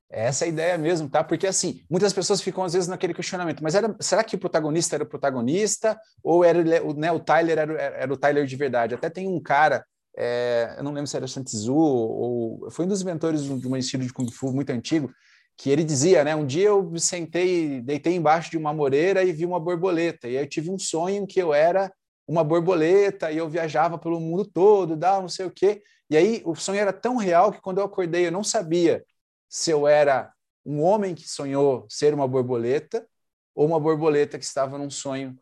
Essa 0.09 0.45
é 0.45 0.47
a 0.47 0.49
ideia 0.49 0.77
mesmo, 0.77 1.09
tá? 1.09 1.21
Porque 1.21 1.45
assim, 1.45 1.81
muitas 1.89 2.13
pessoas 2.13 2.41
ficam 2.41 2.63
às 2.63 2.73
vezes 2.73 2.87
naquele 2.87 3.13
questionamento, 3.13 3.61
mas 3.61 3.75
era, 3.75 3.93
será 3.99 4.23
que 4.23 4.35
o 4.35 4.39
protagonista 4.39 4.95
era 4.95 5.03
o 5.03 5.07
protagonista 5.07 5.99
ou 6.23 6.45
era 6.45 6.63
né, 6.63 7.11
o 7.11 7.19
Tyler 7.19 7.57
era, 7.57 7.73
era, 7.73 8.13
o 8.13 8.17
Tyler 8.17 8.45
de 8.45 8.55
verdade? 8.55 8.95
Até 8.95 9.09
tem 9.09 9.27
um 9.27 9.41
cara, 9.41 9.85
é, 10.17 10.75
eu 10.77 10.83
não 10.83 10.93
lembro 10.93 11.07
se 11.07 11.17
era 11.17 11.27
Shantizu 11.27 11.75
ou 11.75 12.71
foi 12.71 12.85
um 12.85 12.87
dos 12.87 13.01
inventores 13.01 13.43
de 13.43 13.67
um 13.67 13.75
estilo 13.75 14.03
de 14.03 14.13
kung 14.13 14.31
fu 14.31 14.53
muito 14.53 14.69
antigo, 14.69 15.11
que 15.57 15.69
ele 15.69 15.83
dizia, 15.83 16.23
né? 16.23 16.35
Um 16.35 16.45
dia 16.45 16.67
eu 16.67 16.97
sentei, 16.97 17.81
deitei 17.81 18.15
embaixo 18.15 18.49
de 18.51 18.57
uma 18.57 18.73
moreira 18.73 19.23
e 19.23 19.33
vi 19.33 19.45
uma 19.45 19.59
borboleta, 19.59 20.27
e 20.29 20.37
aí 20.37 20.43
eu 20.43 20.49
tive 20.49 20.69
um 20.71 20.79
sonho 20.79 21.27
que 21.27 21.41
eu 21.41 21.53
era 21.53 21.91
uma 22.25 22.43
borboleta 22.43 23.31
e 23.31 23.37
eu 23.37 23.49
viajava 23.49 23.97
pelo 23.97 24.19
mundo 24.19 24.45
todo, 24.45 24.95
dá 24.95 25.19
não 25.19 25.29
sei 25.29 25.45
o 25.47 25.51
quê. 25.51 25.81
E 26.09 26.15
aí 26.15 26.41
o 26.45 26.55
sonho 26.55 26.79
era 26.79 26.93
tão 26.93 27.17
real 27.17 27.51
que 27.51 27.61
quando 27.61 27.79
eu 27.79 27.85
acordei 27.85 28.27
eu 28.27 28.31
não 28.31 28.43
sabia 28.43 29.03
se 29.49 29.71
eu 29.71 29.87
era 29.87 30.33
um 30.65 30.81
homem 30.81 31.15
que 31.15 31.27
sonhou 31.27 31.85
ser 31.89 32.13
uma 32.13 32.27
borboleta 32.27 33.07
ou 33.55 33.65
uma 33.65 33.79
borboleta 33.79 34.37
que 34.37 34.45
estava 34.45 34.77
num 34.77 34.89
sonho 34.89 35.37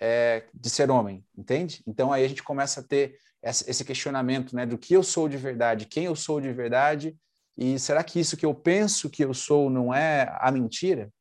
é, 0.00 0.44
de 0.54 0.70
ser 0.70 0.90
homem, 0.90 1.24
entende? 1.36 1.82
Então 1.86 2.12
aí 2.12 2.24
a 2.24 2.28
gente 2.28 2.42
começa 2.42 2.80
a 2.80 2.84
ter 2.84 3.18
esse 3.42 3.84
questionamento, 3.84 4.54
né, 4.54 4.66
do 4.66 4.78
que 4.78 4.94
eu 4.94 5.02
sou 5.02 5.28
de 5.28 5.36
verdade, 5.36 5.86
quem 5.86 6.04
eu 6.04 6.16
sou 6.16 6.40
de 6.40 6.52
verdade, 6.52 7.16
e 7.56 7.78
será 7.78 8.04
que 8.04 8.20
isso 8.20 8.36
que 8.36 8.46
eu 8.46 8.54
penso 8.54 9.10
que 9.10 9.24
eu 9.24 9.34
sou 9.34 9.68
não 9.68 9.92
é 9.92 10.28
a 10.40 10.50
mentira? 10.50 11.12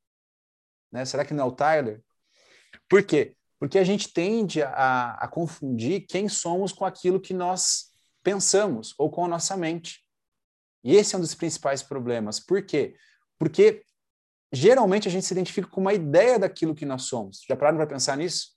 Né? 0.92 1.04
Será 1.06 1.26
que 1.26 1.34
não 1.34 1.46
é 1.46 1.48
o 1.48 1.52
Tyler? 1.52 2.02
Por 2.88 3.04
quê? 3.04 3.36
Porque 3.60 3.80
a 3.80 3.84
gente 3.84 4.14
tende 4.14 4.62
a, 4.62 5.14
a 5.14 5.28
confundir 5.28 6.06
quem 6.08 6.30
somos 6.30 6.72
com 6.72 6.86
aquilo 6.86 7.20
que 7.20 7.34
nós 7.34 7.92
pensamos 8.24 8.94
ou 8.98 9.10
com 9.10 9.26
a 9.26 9.28
nossa 9.28 9.58
mente. 9.58 10.07
E 10.84 10.96
esse 10.96 11.16
é 11.16 11.18
um 11.18 11.22
dos 11.22 11.36
principais 11.36 11.84
problemas. 11.84 12.40
Por 12.40 12.66
quê? 12.66 12.96
Porque 13.38 13.84
geralmente 14.52 15.08
a 15.08 15.12
gente 15.12 15.26
se 15.26 15.34
identifica 15.34 15.68
com 15.68 15.82
uma 15.82 15.94
ideia 15.94 16.40
daquilo 16.40 16.76
que 16.76 16.86
nós 16.86 17.04
somos. 17.04 17.44
Já 17.48 17.56
pararam 17.56 17.78
para 17.78 17.88
pensar 17.88 18.18
nisso? 18.18 18.56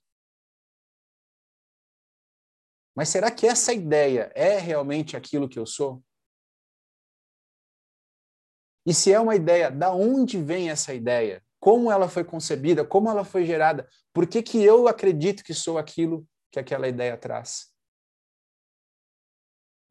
Mas 2.95 3.09
será 3.09 3.31
que 3.31 3.47
essa 3.47 3.73
ideia 3.73 4.31
é 4.35 4.57
realmente 4.57 5.15
aquilo 5.15 5.47
que 5.47 5.57
eu 5.57 5.65
sou? 5.65 6.03
E 8.85 8.93
se 8.93 9.13
é 9.13 9.19
uma 9.19 9.35
ideia, 9.35 9.69
da 9.69 9.93
onde 9.93 10.41
vem 10.41 10.69
essa 10.69 10.93
ideia? 10.93 11.43
Como 11.59 11.91
ela 11.91 12.09
foi 12.09 12.23
concebida? 12.23 12.83
Como 12.83 13.09
ela 13.09 13.23
foi 13.23 13.45
gerada? 13.45 13.87
Por 14.11 14.25
que, 14.25 14.41
que 14.41 14.61
eu 14.61 14.87
acredito 14.87 15.43
que 15.43 15.53
sou 15.53 15.77
aquilo 15.77 16.27
que 16.51 16.59
aquela 16.59 16.87
ideia 16.87 17.15
traz? 17.15 17.70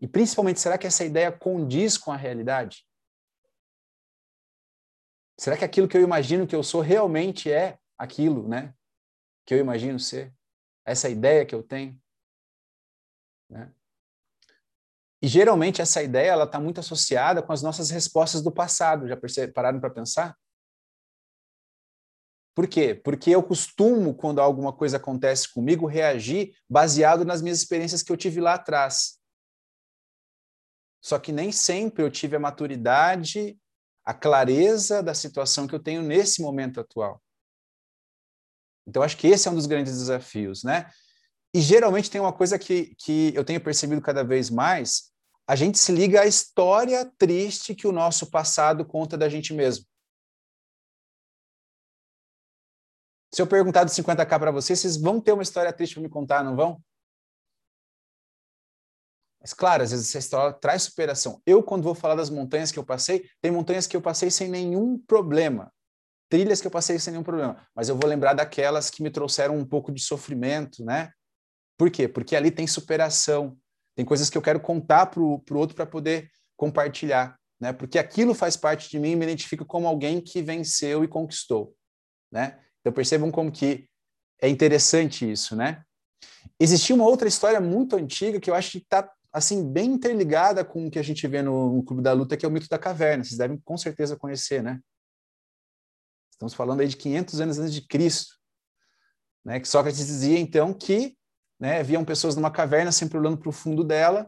E 0.01 0.09
principalmente, 0.09 0.61
será 0.61 0.79
que 0.79 0.87
essa 0.87 1.05
ideia 1.05 1.31
condiz 1.31 1.99
com 1.99 2.11
a 2.11 2.17
realidade? 2.17 2.87
Será 5.39 5.57
que 5.57 5.65
aquilo 5.65 5.89
que 5.89 5.97
eu 5.97 6.03
imagino 6.03 6.47
que 6.47 6.55
eu 6.57 6.63
sou 6.63 6.81
realmente 6.81 7.51
é 7.51 7.79
aquilo, 7.99 8.49
né? 8.49 8.75
Que 9.47 9.55
eu 9.55 9.59
imagino 9.59 9.99
ser? 9.99 10.35
Essa 10.85 11.09
ideia 11.09 11.45
que 11.45 11.55
eu 11.55 11.63
tenho? 11.63 12.01
Né? 13.49 13.73
E 15.23 15.29
geralmente 15.29 15.83
essa 15.83 16.03
ideia 16.03 16.31
ela 16.31 16.45
está 16.45 16.59
muito 16.59 16.81
associada 16.81 17.43
com 17.43 17.53
as 17.53 17.63
nossas 17.63 17.91
respostas 17.91 18.43
do 18.43 18.51
passado. 18.51 19.07
Já 19.07 19.19
pararam 19.53 19.81
para 19.81 19.91
pensar? 19.91 20.39
Por 22.55 22.67
quê? 22.67 22.95
Porque 22.95 23.31
eu 23.31 23.43
costumo, 23.43 24.15
quando 24.15 24.41
alguma 24.41 24.73
coisa 24.73 24.97
acontece 24.97 25.53
comigo, 25.53 25.87
reagir 25.87 26.55
baseado 26.69 27.25
nas 27.25 27.41
minhas 27.43 27.59
experiências 27.59 28.03
que 28.03 28.11
eu 28.11 28.17
tive 28.17 28.41
lá 28.41 28.55
atrás. 28.55 29.20
Só 31.01 31.19
que 31.19 31.33
nem 31.33 31.51
sempre 31.51 32.03
eu 32.03 32.11
tive 32.11 32.37
a 32.37 32.41
maturidade, 32.41 33.59
a 34.05 34.13
clareza 34.13 35.03
da 35.03 35.15
situação 35.15 35.67
que 35.67 35.75
eu 35.75 35.81
tenho 35.81 36.03
nesse 36.03 36.43
momento 36.43 36.81
atual. 36.81 37.23
Então, 38.87 39.03
acho 39.03 39.17
que 39.17 39.29
esse 39.29 39.47
é 39.47 39.51
um 39.51 39.55
dos 39.55 39.67
grandes 39.67 39.93
desafios, 39.93 40.63
né? 40.65 40.91
E 41.55 41.61
geralmente 41.61 42.11
tem 42.11 42.21
uma 42.21 42.33
coisa 42.33 42.59
que, 42.59 42.95
que 42.97 43.33
eu 43.35 43.45
tenho 43.45 43.61
percebido 43.61 44.01
cada 44.01 44.23
vez 44.23 44.51
mais: 44.51 45.13
a 45.47 45.57
gente 45.57 45.79
se 45.79 45.93
liga 45.93 46.23
à 46.23 46.27
história 46.27 47.11
triste 47.19 47.75
que 47.75 47.87
o 47.87 47.93
nosso 47.93 48.31
passado 48.31 48.85
conta 48.85 49.17
da 49.17 49.29
gente 49.29 49.53
mesmo. 49.53 49.85
Se 53.33 53.41
eu 53.41 53.47
perguntar 53.47 53.85
do 53.85 53.91
50k 53.91 54.39
para 54.39 54.51
vocês, 54.51 54.79
vocês 54.81 54.97
vão 54.97 55.21
ter 55.21 55.33
uma 55.33 55.43
história 55.43 55.73
triste 55.73 55.95
para 55.95 56.03
me 56.03 56.09
contar, 56.09 56.43
não 56.43 56.57
vão? 56.57 56.83
Mas, 59.41 59.55
claro, 59.55 59.83
às 59.83 59.91
vezes 59.91 60.09
essa 60.09 60.19
história 60.19 60.53
traz 60.53 60.83
superação. 60.83 61.41
Eu, 61.47 61.63
quando 61.63 61.83
vou 61.83 61.95
falar 61.95 62.15
das 62.15 62.29
montanhas 62.29 62.71
que 62.71 62.79
eu 62.79 62.85
passei, 62.85 63.27
tem 63.41 63.51
montanhas 63.51 63.87
que 63.87 63.97
eu 63.97 64.03
passei 64.03 64.31
sem 64.31 64.49
nenhum 64.49 64.99
problema. 64.99 65.73
Trilhas 66.29 66.61
que 66.61 66.67
eu 66.67 66.71
passei 66.71 66.99
sem 66.99 67.13
nenhum 67.13 67.25
problema. 67.25 67.67
Mas 67.75 67.89
eu 67.89 67.97
vou 67.97 68.09
lembrar 68.09 68.35
daquelas 68.35 68.91
que 68.91 69.03
me 69.03 69.11
trouxeram 69.11 69.57
um 69.57 69.65
pouco 69.65 69.91
de 69.91 70.01
sofrimento, 70.01 70.85
né? 70.85 71.11
Por 71.79 71.91
quê? 71.91 72.07
Porque 72.07 72.37
ali 72.37 72.51
tem 72.51 72.67
superação. 72.67 73.57
Tem 73.97 74.05
coisas 74.05 74.29
que 74.29 74.37
eu 74.37 74.43
quero 74.43 74.61
contar 74.61 75.07
para 75.07 75.21
o 75.21 75.43
outro 75.55 75.75
para 75.75 75.87
poder 75.87 76.31
compartilhar, 76.57 77.39
né? 77.59 77.73
Porque 77.73 77.99
aquilo 77.99 78.35
faz 78.35 78.57
parte 78.57 78.91
de 78.91 78.99
mim 78.99 79.13
e 79.13 79.17
me 79.17 79.25
identifica 79.25 79.65
como 79.65 79.89
alguém 79.89 80.21
que 80.21 80.43
venceu 80.43 81.03
e 81.03 81.09
conquistou, 81.09 81.75
né? 82.31 82.61
Então 82.81 82.93
percebam 82.93 83.31
como 83.31 83.51
que 83.51 83.89
é 84.41 84.49
interessante 84.49 85.31
isso, 85.31 85.57
né? 85.57 85.83
Existia 86.59 86.95
uma 86.95 87.07
outra 87.07 87.27
história 87.27 87.61
muito 87.61 87.97
antiga 87.97 88.39
que 88.39 88.51
eu 88.51 88.55
acho 88.55 88.73
que 88.73 88.79
está 88.79 89.11
assim, 89.33 89.71
bem 89.71 89.93
interligada 89.93 90.65
com 90.65 90.87
o 90.87 90.91
que 90.91 90.99
a 90.99 91.03
gente 91.03 91.27
vê 91.27 91.43
no, 91.43 91.77
no, 91.77 91.83
Clube 91.85 92.03
da 92.03 92.13
Luta, 92.13 92.37
que 92.37 92.45
é 92.45 92.49
o 92.49 92.53
mito 92.53 92.69
da 92.69 92.79
caverna. 92.79 93.25
Vocês 93.25 93.39
devem 93.39 93.59
com 93.59 93.77
certeza 93.77 94.17
conhecer, 94.17 94.63
né? 94.63 94.81
Estamos 96.31 96.55
falando 96.55 96.81
aí 96.81 96.89
de 96.89 96.97
500 96.97 97.41
anos 97.41 97.59
antes 97.59 97.75
de 97.75 97.87
Cristo, 97.87 98.35
né? 99.45 99.61
Que 99.61 99.69
Sócrates 99.69 100.07
dizia, 100.07 100.39
então, 100.39 100.73
que 100.73 101.17
né, 101.59 101.81
haviam 101.81 102.05
pessoas 102.05 102.35
numa 102.35 102.51
caverna 102.51 102.91
sempre 102.91 103.19
olhando 103.19 103.37
para 103.37 103.51
o 103.51 103.53
fundo 103.53 103.85
dela, 103.85 104.27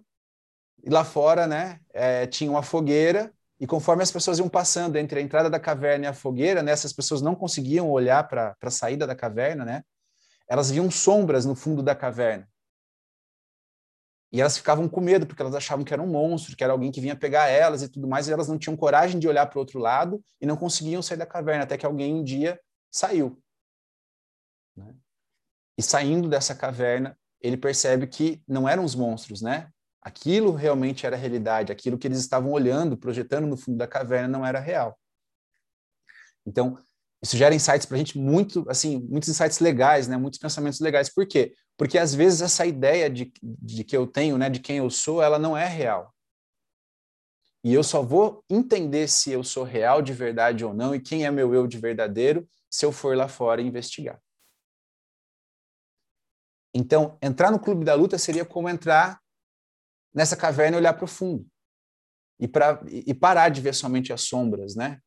e 0.84 0.90
lá 0.90 1.04
fora, 1.04 1.46
né, 1.46 1.80
é, 1.94 2.26
tinha 2.26 2.50
uma 2.50 2.62
fogueira, 2.62 3.32
e 3.58 3.66
conforme 3.66 4.02
as 4.02 4.10
pessoas 4.10 4.38
iam 4.38 4.48
passando 4.48 4.96
entre 4.96 5.20
a 5.20 5.22
entrada 5.22 5.48
da 5.48 5.58
caverna 5.58 6.04
e 6.04 6.08
a 6.08 6.12
fogueira, 6.12 6.62
né, 6.62 6.72
essas 6.72 6.92
pessoas 6.92 7.22
não 7.22 7.34
conseguiam 7.34 7.88
olhar 7.88 8.26
para 8.28 8.56
a 8.60 8.70
saída 8.70 9.06
da 9.06 9.14
caverna, 9.14 9.64
né? 9.64 9.84
Elas 10.48 10.70
viam 10.70 10.90
sombras 10.90 11.46
no 11.46 11.54
fundo 11.54 11.82
da 11.82 11.94
caverna. 11.94 12.46
E 14.32 14.40
elas 14.40 14.56
ficavam 14.56 14.88
com 14.88 15.00
medo, 15.00 15.26
porque 15.26 15.42
elas 15.42 15.54
achavam 15.54 15.84
que 15.84 15.92
era 15.92 16.02
um 16.02 16.06
monstro, 16.06 16.56
que 16.56 16.64
era 16.64 16.72
alguém 16.72 16.90
que 16.90 17.02
vinha 17.02 17.14
pegar 17.14 17.48
elas 17.48 17.82
e 17.82 17.88
tudo 17.88 18.08
mais, 18.08 18.28
e 18.28 18.32
elas 18.32 18.48
não 18.48 18.58
tinham 18.58 18.74
coragem 18.74 19.20
de 19.20 19.28
olhar 19.28 19.46
para 19.46 19.58
o 19.58 19.60
outro 19.60 19.78
lado 19.78 20.24
e 20.40 20.46
não 20.46 20.56
conseguiam 20.56 21.02
sair 21.02 21.18
da 21.18 21.26
caverna, 21.26 21.64
até 21.64 21.76
que 21.76 21.84
alguém 21.84 22.14
um 22.14 22.24
dia 22.24 22.58
saiu. 22.90 23.38
Né? 24.74 24.94
E 25.76 25.82
saindo 25.82 26.30
dessa 26.30 26.54
caverna, 26.54 27.16
ele 27.42 27.58
percebe 27.58 28.06
que 28.06 28.42
não 28.48 28.66
eram 28.66 28.84
os 28.84 28.94
monstros, 28.94 29.42
né? 29.42 29.68
Aquilo 30.00 30.52
realmente 30.52 31.04
era 31.04 31.14
realidade, 31.14 31.70
aquilo 31.70 31.98
que 31.98 32.06
eles 32.06 32.18
estavam 32.18 32.52
olhando, 32.52 32.96
projetando 32.96 33.46
no 33.46 33.56
fundo 33.56 33.76
da 33.76 33.86
caverna 33.86 34.28
não 34.28 34.46
era 34.46 34.58
real. 34.58 34.98
Então, 36.46 36.78
isso 37.22 37.36
gera 37.36 37.54
insights 37.54 37.86
para 37.86 37.96
a 37.96 37.98
gente 37.98 38.18
muito, 38.18 38.64
assim, 38.68 39.06
muitos 39.08 39.28
insights 39.28 39.60
legais, 39.60 40.08
né? 40.08 40.16
Muitos 40.16 40.40
pensamentos 40.40 40.80
legais. 40.80 41.08
Por 41.08 41.26
quê? 41.26 41.54
Porque 41.76 41.98
às 41.98 42.14
vezes 42.14 42.42
essa 42.42 42.66
ideia 42.66 43.08
de, 43.11 43.32
de 43.42 43.85
que 43.85 43.96
eu 43.96 44.06
tenho, 44.06 44.38
né, 44.38 44.48
de 44.48 44.61
quem 44.61 44.78
eu 44.78 44.90
sou, 44.90 45.22
ela 45.22 45.38
não 45.38 45.56
é 45.56 45.66
real. 45.66 46.14
E 47.64 47.72
eu 47.72 47.82
só 47.85 48.02
vou 48.02 48.44
entender 48.50 49.08
se 49.08 49.30
eu 49.30 49.44
sou 49.44 49.62
real 49.62 50.02
de 50.02 50.12
verdade 50.12 50.64
ou 50.64 50.74
não 50.74 50.94
e 50.94 51.00
quem 51.00 51.24
é 51.24 51.30
meu 51.30 51.54
eu 51.54 51.66
de 51.66 51.78
verdadeiro 51.78 52.48
se 52.68 52.85
eu 52.85 52.90
for 52.90 53.16
lá 53.16 53.28
fora 53.28 53.62
investigar. 53.62 54.20
Então, 56.74 57.18
entrar 57.22 57.50
no 57.50 57.61
clube 57.61 57.85
da 57.85 57.94
luta 57.94 58.18
seria 58.18 58.44
como 58.44 58.68
entrar 58.68 59.20
nessa 60.12 60.37
caverna 60.37 60.76
e 60.76 60.80
olhar 60.80 60.94
para 60.94 61.04
o 61.04 61.08
fundo. 61.08 61.46
E, 62.40 62.48
pra, 62.48 62.82
e 62.88 63.14
parar 63.14 63.50
de 63.50 63.61
ver 63.61 63.74
somente 63.74 64.12
as 64.12 64.22
sombras, 64.22 64.74
né? 64.74 65.00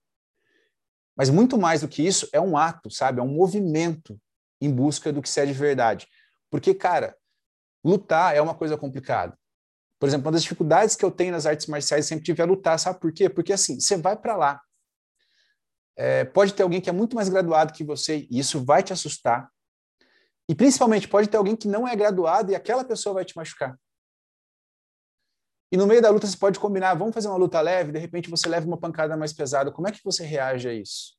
Mas 1.18 1.30
muito 1.30 1.58
mais 1.58 1.82
do 1.82 1.88
que 1.88 2.06
isso, 2.06 2.30
é 2.32 2.40
um 2.40 2.56
ato, 2.56 2.90
sabe? 2.90 3.20
É 3.20 3.24
um 3.24 3.34
movimento 3.34 4.20
em 4.62 4.72
busca 4.72 5.12
do 5.12 5.22
que 5.22 5.30
se 5.30 5.42
é 5.42 5.46
de 5.46 5.54
verdade. 5.54 6.08
Porque, 6.56 6.74
cara, 6.74 7.18
lutar 7.84 8.34
é 8.34 8.40
uma 8.40 8.56
coisa 8.56 8.78
complicada. 8.78 9.38
Por 10.00 10.08
exemplo, 10.08 10.28
uma 10.28 10.32
das 10.32 10.44
dificuldades 10.44 10.96
que 10.96 11.04
eu 11.04 11.12
tenho 11.12 11.34
nas 11.34 11.46
artes 11.46 11.68
marciais 11.68 12.06
sempre 12.06 12.24
tive 12.24 12.42
a 12.42 12.46
lutar, 12.46 12.80
sabe 12.80 12.98
por 12.98 13.12
quê? 13.12 13.30
Porque 13.30 13.52
assim, 13.52 13.78
você 13.78 13.98
vai 13.98 14.16
para 14.16 14.38
lá. 14.38 14.62
É, 15.98 16.24
pode 16.24 16.54
ter 16.54 16.64
alguém 16.64 16.80
que 16.80 16.90
é 16.90 16.94
muito 16.94 17.14
mais 17.14 17.28
graduado 17.28 17.74
que 17.74 17.84
você 17.84 18.26
e 18.32 18.40
isso 18.40 18.64
vai 18.64 18.82
te 18.82 18.94
assustar. 18.94 19.52
E 20.48 20.56
principalmente 20.56 21.10
pode 21.10 21.28
ter 21.28 21.36
alguém 21.36 21.58
que 21.58 21.68
não 21.68 21.86
é 21.86 21.94
graduado 21.94 22.54
e 22.54 22.56
aquela 22.56 22.86
pessoa 22.86 23.16
vai 23.16 23.26
te 23.26 23.36
machucar. 23.36 23.78
E 25.70 25.76
no 25.76 25.86
meio 25.86 26.02
da 26.02 26.10
luta 26.10 26.26
você 26.26 26.38
pode 26.38 26.58
combinar, 26.58 26.94
vamos 26.94 27.14
fazer 27.14 27.28
uma 27.28 27.36
luta 27.36 27.60
leve, 27.60 27.92
de 27.92 28.00
repente 28.00 28.30
você 28.30 28.48
leva 28.48 28.66
uma 28.66 28.80
pancada 28.80 29.18
mais 29.18 29.34
pesada. 29.34 29.74
Como 29.74 29.90
é 29.90 29.92
que 29.92 30.00
você 30.06 30.24
reage 30.24 30.70
a 30.70 30.74
isso? 30.74 31.18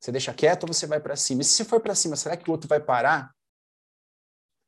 Você 0.00 0.10
deixa 0.10 0.32
quieto 0.32 0.62
ou 0.62 0.72
você 0.72 0.86
vai 0.86 1.00
para 1.00 1.16
cima? 1.16 1.42
E 1.42 1.44
se 1.44 1.50
você 1.50 1.66
for 1.66 1.82
para 1.82 1.94
cima, 1.94 2.16
será 2.16 2.34
que 2.34 2.48
o 2.48 2.52
outro 2.52 2.66
vai 2.66 2.80
parar? 2.80 3.35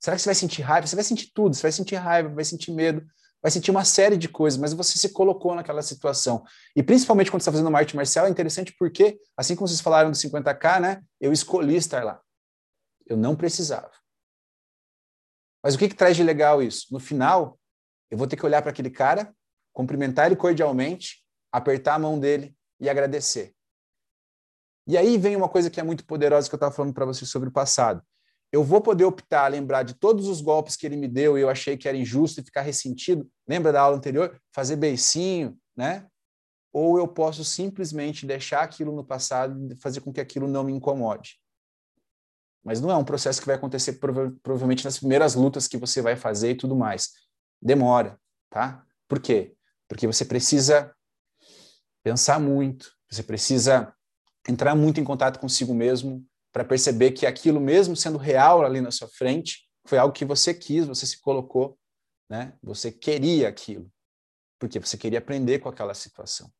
Será 0.00 0.16
que 0.16 0.22
você 0.22 0.28
vai 0.28 0.34
sentir 0.34 0.62
raiva? 0.62 0.86
Você 0.86 0.96
vai 0.96 1.04
sentir 1.04 1.30
tudo, 1.34 1.54
você 1.54 1.62
vai 1.62 1.72
sentir 1.72 1.96
raiva, 1.96 2.28
vai 2.28 2.44
sentir 2.44 2.72
medo, 2.72 3.04
vai 3.42 3.50
sentir 3.50 3.70
uma 3.70 3.84
série 3.84 4.16
de 4.16 4.28
coisas, 4.28 4.58
mas 4.58 4.72
você 4.72 4.98
se 4.98 5.12
colocou 5.12 5.54
naquela 5.54 5.82
situação. 5.82 6.44
E 6.74 6.82
principalmente 6.82 7.30
quando 7.30 7.42
você 7.42 7.48
está 7.48 7.52
fazendo 7.52 7.68
uma 7.68 7.78
arte 7.78 7.96
marcial, 7.96 8.26
é 8.26 8.30
interessante 8.30 8.74
porque, 8.78 9.18
assim 9.36 9.54
como 9.54 9.66
vocês 9.66 9.80
falaram 9.80 10.10
do 10.10 10.16
50K, 10.16 10.80
né? 10.80 11.02
Eu 11.20 11.32
escolhi 11.32 11.76
estar 11.76 12.04
lá. 12.04 12.20
Eu 13.06 13.16
não 13.16 13.34
precisava. 13.34 13.90
Mas 15.62 15.74
o 15.74 15.78
que, 15.78 15.88
que 15.88 15.94
traz 15.94 16.16
de 16.16 16.22
legal 16.22 16.62
isso? 16.62 16.86
No 16.92 17.00
final, 17.00 17.58
eu 18.10 18.16
vou 18.16 18.26
ter 18.26 18.36
que 18.36 18.46
olhar 18.46 18.62
para 18.62 18.70
aquele 18.70 18.90
cara, 18.90 19.34
cumprimentar 19.72 20.26
ele 20.26 20.36
cordialmente, 20.36 21.24
apertar 21.52 21.94
a 21.94 21.98
mão 21.98 22.18
dele 22.18 22.56
e 22.80 22.88
agradecer. 22.88 23.54
E 24.86 24.96
aí 24.96 25.18
vem 25.18 25.36
uma 25.36 25.48
coisa 25.48 25.68
que 25.68 25.80
é 25.80 25.82
muito 25.82 26.06
poderosa 26.06 26.48
que 26.48 26.54
eu 26.54 26.56
estava 26.56 26.74
falando 26.74 26.94
para 26.94 27.04
vocês 27.04 27.30
sobre 27.30 27.48
o 27.48 27.52
passado. 27.52 28.02
Eu 28.50 28.64
vou 28.64 28.80
poder 28.80 29.04
optar 29.04 29.44
a 29.44 29.48
lembrar 29.48 29.82
de 29.82 29.94
todos 29.94 30.26
os 30.26 30.40
golpes 30.40 30.74
que 30.74 30.86
ele 30.86 30.96
me 30.96 31.06
deu 31.06 31.36
e 31.36 31.42
eu 31.42 31.50
achei 31.50 31.76
que 31.76 31.86
era 31.86 31.96
injusto 31.96 32.40
e 32.40 32.44
ficar 32.44 32.62
ressentido. 32.62 33.28
Lembra 33.46 33.72
da 33.72 33.80
aula 33.80 33.96
anterior? 33.96 34.40
Fazer 34.52 34.76
beicinho, 34.76 35.58
né? 35.76 36.06
Ou 36.72 36.98
eu 36.98 37.06
posso 37.06 37.44
simplesmente 37.44 38.26
deixar 38.26 38.62
aquilo 38.62 38.94
no 38.94 39.04
passado 39.04 39.72
e 39.72 39.76
fazer 39.76 40.00
com 40.00 40.12
que 40.12 40.20
aquilo 40.20 40.48
não 40.48 40.64
me 40.64 40.72
incomode. 40.72 41.38
Mas 42.64 42.80
não 42.80 42.90
é 42.90 42.96
um 42.96 43.04
processo 43.04 43.40
que 43.40 43.46
vai 43.46 43.56
acontecer 43.56 43.94
prova 43.94 44.34
provavelmente 44.42 44.84
nas 44.84 44.98
primeiras 44.98 45.34
lutas 45.34 45.68
que 45.68 45.76
você 45.76 46.00
vai 46.00 46.16
fazer 46.16 46.50
e 46.50 46.56
tudo 46.56 46.74
mais 46.74 47.10
demora, 47.60 48.18
tá? 48.50 48.84
Por 49.08 49.20
quê? 49.20 49.54
Porque 49.88 50.06
você 50.06 50.24
precisa 50.24 50.94
pensar 52.02 52.38
muito, 52.38 52.92
você 53.10 53.22
precisa 53.22 53.94
entrar 54.48 54.74
muito 54.74 55.00
em 55.00 55.04
contato 55.04 55.40
consigo 55.40 55.74
mesmo 55.74 56.24
para 56.52 56.64
perceber 56.64 57.12
que 57.12 57.26
aquilo 57.26 57.60
mesmo 57.60 57.96
sendo 57.96 58.18
real 58.18 58.64
ali 58.64 58.80
na 58.80 58.90
sua 58.90 59.08
frente, 59.08 59.68
foi 59.86 59.98
algo 59.98 60.14
que 60.14 60.24
você 60.24 60.52
quis, 60.52 60.86
você 60.86 61.06
se 61.06 61.20
colocou, 61.20 61.78
né? 62.28 62.54
Você 62.62 62.90
queria 62.90 63.48
aquilo. 63.48 63.90
Porque 64.58 64.78
você 64.78 64.96
queria 64.96 65.18
aprender 65.18 65.60
com 65.60 65.68
aquela 65.68 65.94
situação. 65.94 66.50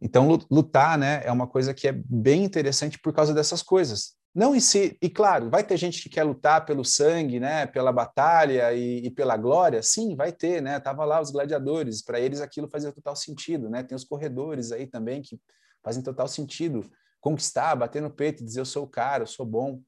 Então, 0.00 0.28
lutar, 0.50 0.98
né, 0.98 1.22
é 1.24 1.30
uma 1.30 1.46
coisa 1.46 1.72
que 1.72 1.86
é 1.86 1.92
bem 1.92 2.42
interessante 2.42 2.98
por 2.98 3.12
causa 3.12 3.32
dessas 3.32 3.62
coisas. 3.62 4.16
Não 4.34 4.54
em 4.54 4.58
si, 4.58 4.98
e 5.00 5.08
claro, 5.08 5.48
vai 5.48 5.62
ter 5.62 5.76
gente 5.76 6.02
que 6.02 6.08
quer 6.08 6.24
lutar 6.24 6.64
pelo 6.64 6.84
sangue, 6.84 7.38
né, 7.38 7.66
pela 7.66 7.92
batalha 7.92 8.72
e, 8.72 9.06
e 9.06 9.10
pela 9.10 9.36
glória, 9.36 9.80
sim, 9.80 10.16
vai 10.16 10.32
ter, 10.32 10.60
né? 10.60 10.80
Tava 10.80 11.04
lá 11.04 11.20
os 11.20 11.30
gladiadores, 11.30 12.02
para 12.02 12.18
eles 12.18 12.40
aquilo 12.40 12.68
fazia 12.68 12.90
total 12.90 13.14
sentido, 13.14 13.70
né? 13.70 13.84
Tem 13.84 13.94
os 13.94 14.04
corredores 14.04 14.72
aí 14.72 14.86
também 14.86 15.22
que 15.22 15.38
fazem 15.84 16.02
total 16.02 16.26
sentido, 16.26 16.90
conquistar, 17.22 17.74
bater 17.76 18.02
no 18.02 18.10
peito 18.10 18.44
dizer 18.44 18.60
eu 18.60 18.66
sou 18.66 18.84
o 18.84 18.88
cara, 18.88 19.22
eu 19.22 19.26
sou 19.26 19.46
bom, 19.46 19.80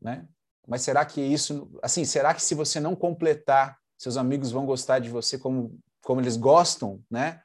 né? 0.00 0.28
Mas 0.68 0.82
será 0.82 1.04
que 1.04 1.20
isso, 1.20 1.68
assim, 1.82 2.04
será 2.04 2.32
que 2.32 2.42
se 2.42 2.54
você 2.54 2.78
não 2.78 2.94
completar, 2.94 3.76
seus 3.98 4.16
amigos 4.16 4.52
vão 4.52 4.64
gostar 4.64 5.00
de 5.00 5.10
você 5.10 5.36
como 5.36 5.76
como 6.02 6.20
eles 6.20 6.36
gostam, 6.36 7.00
né? 7.10 7.40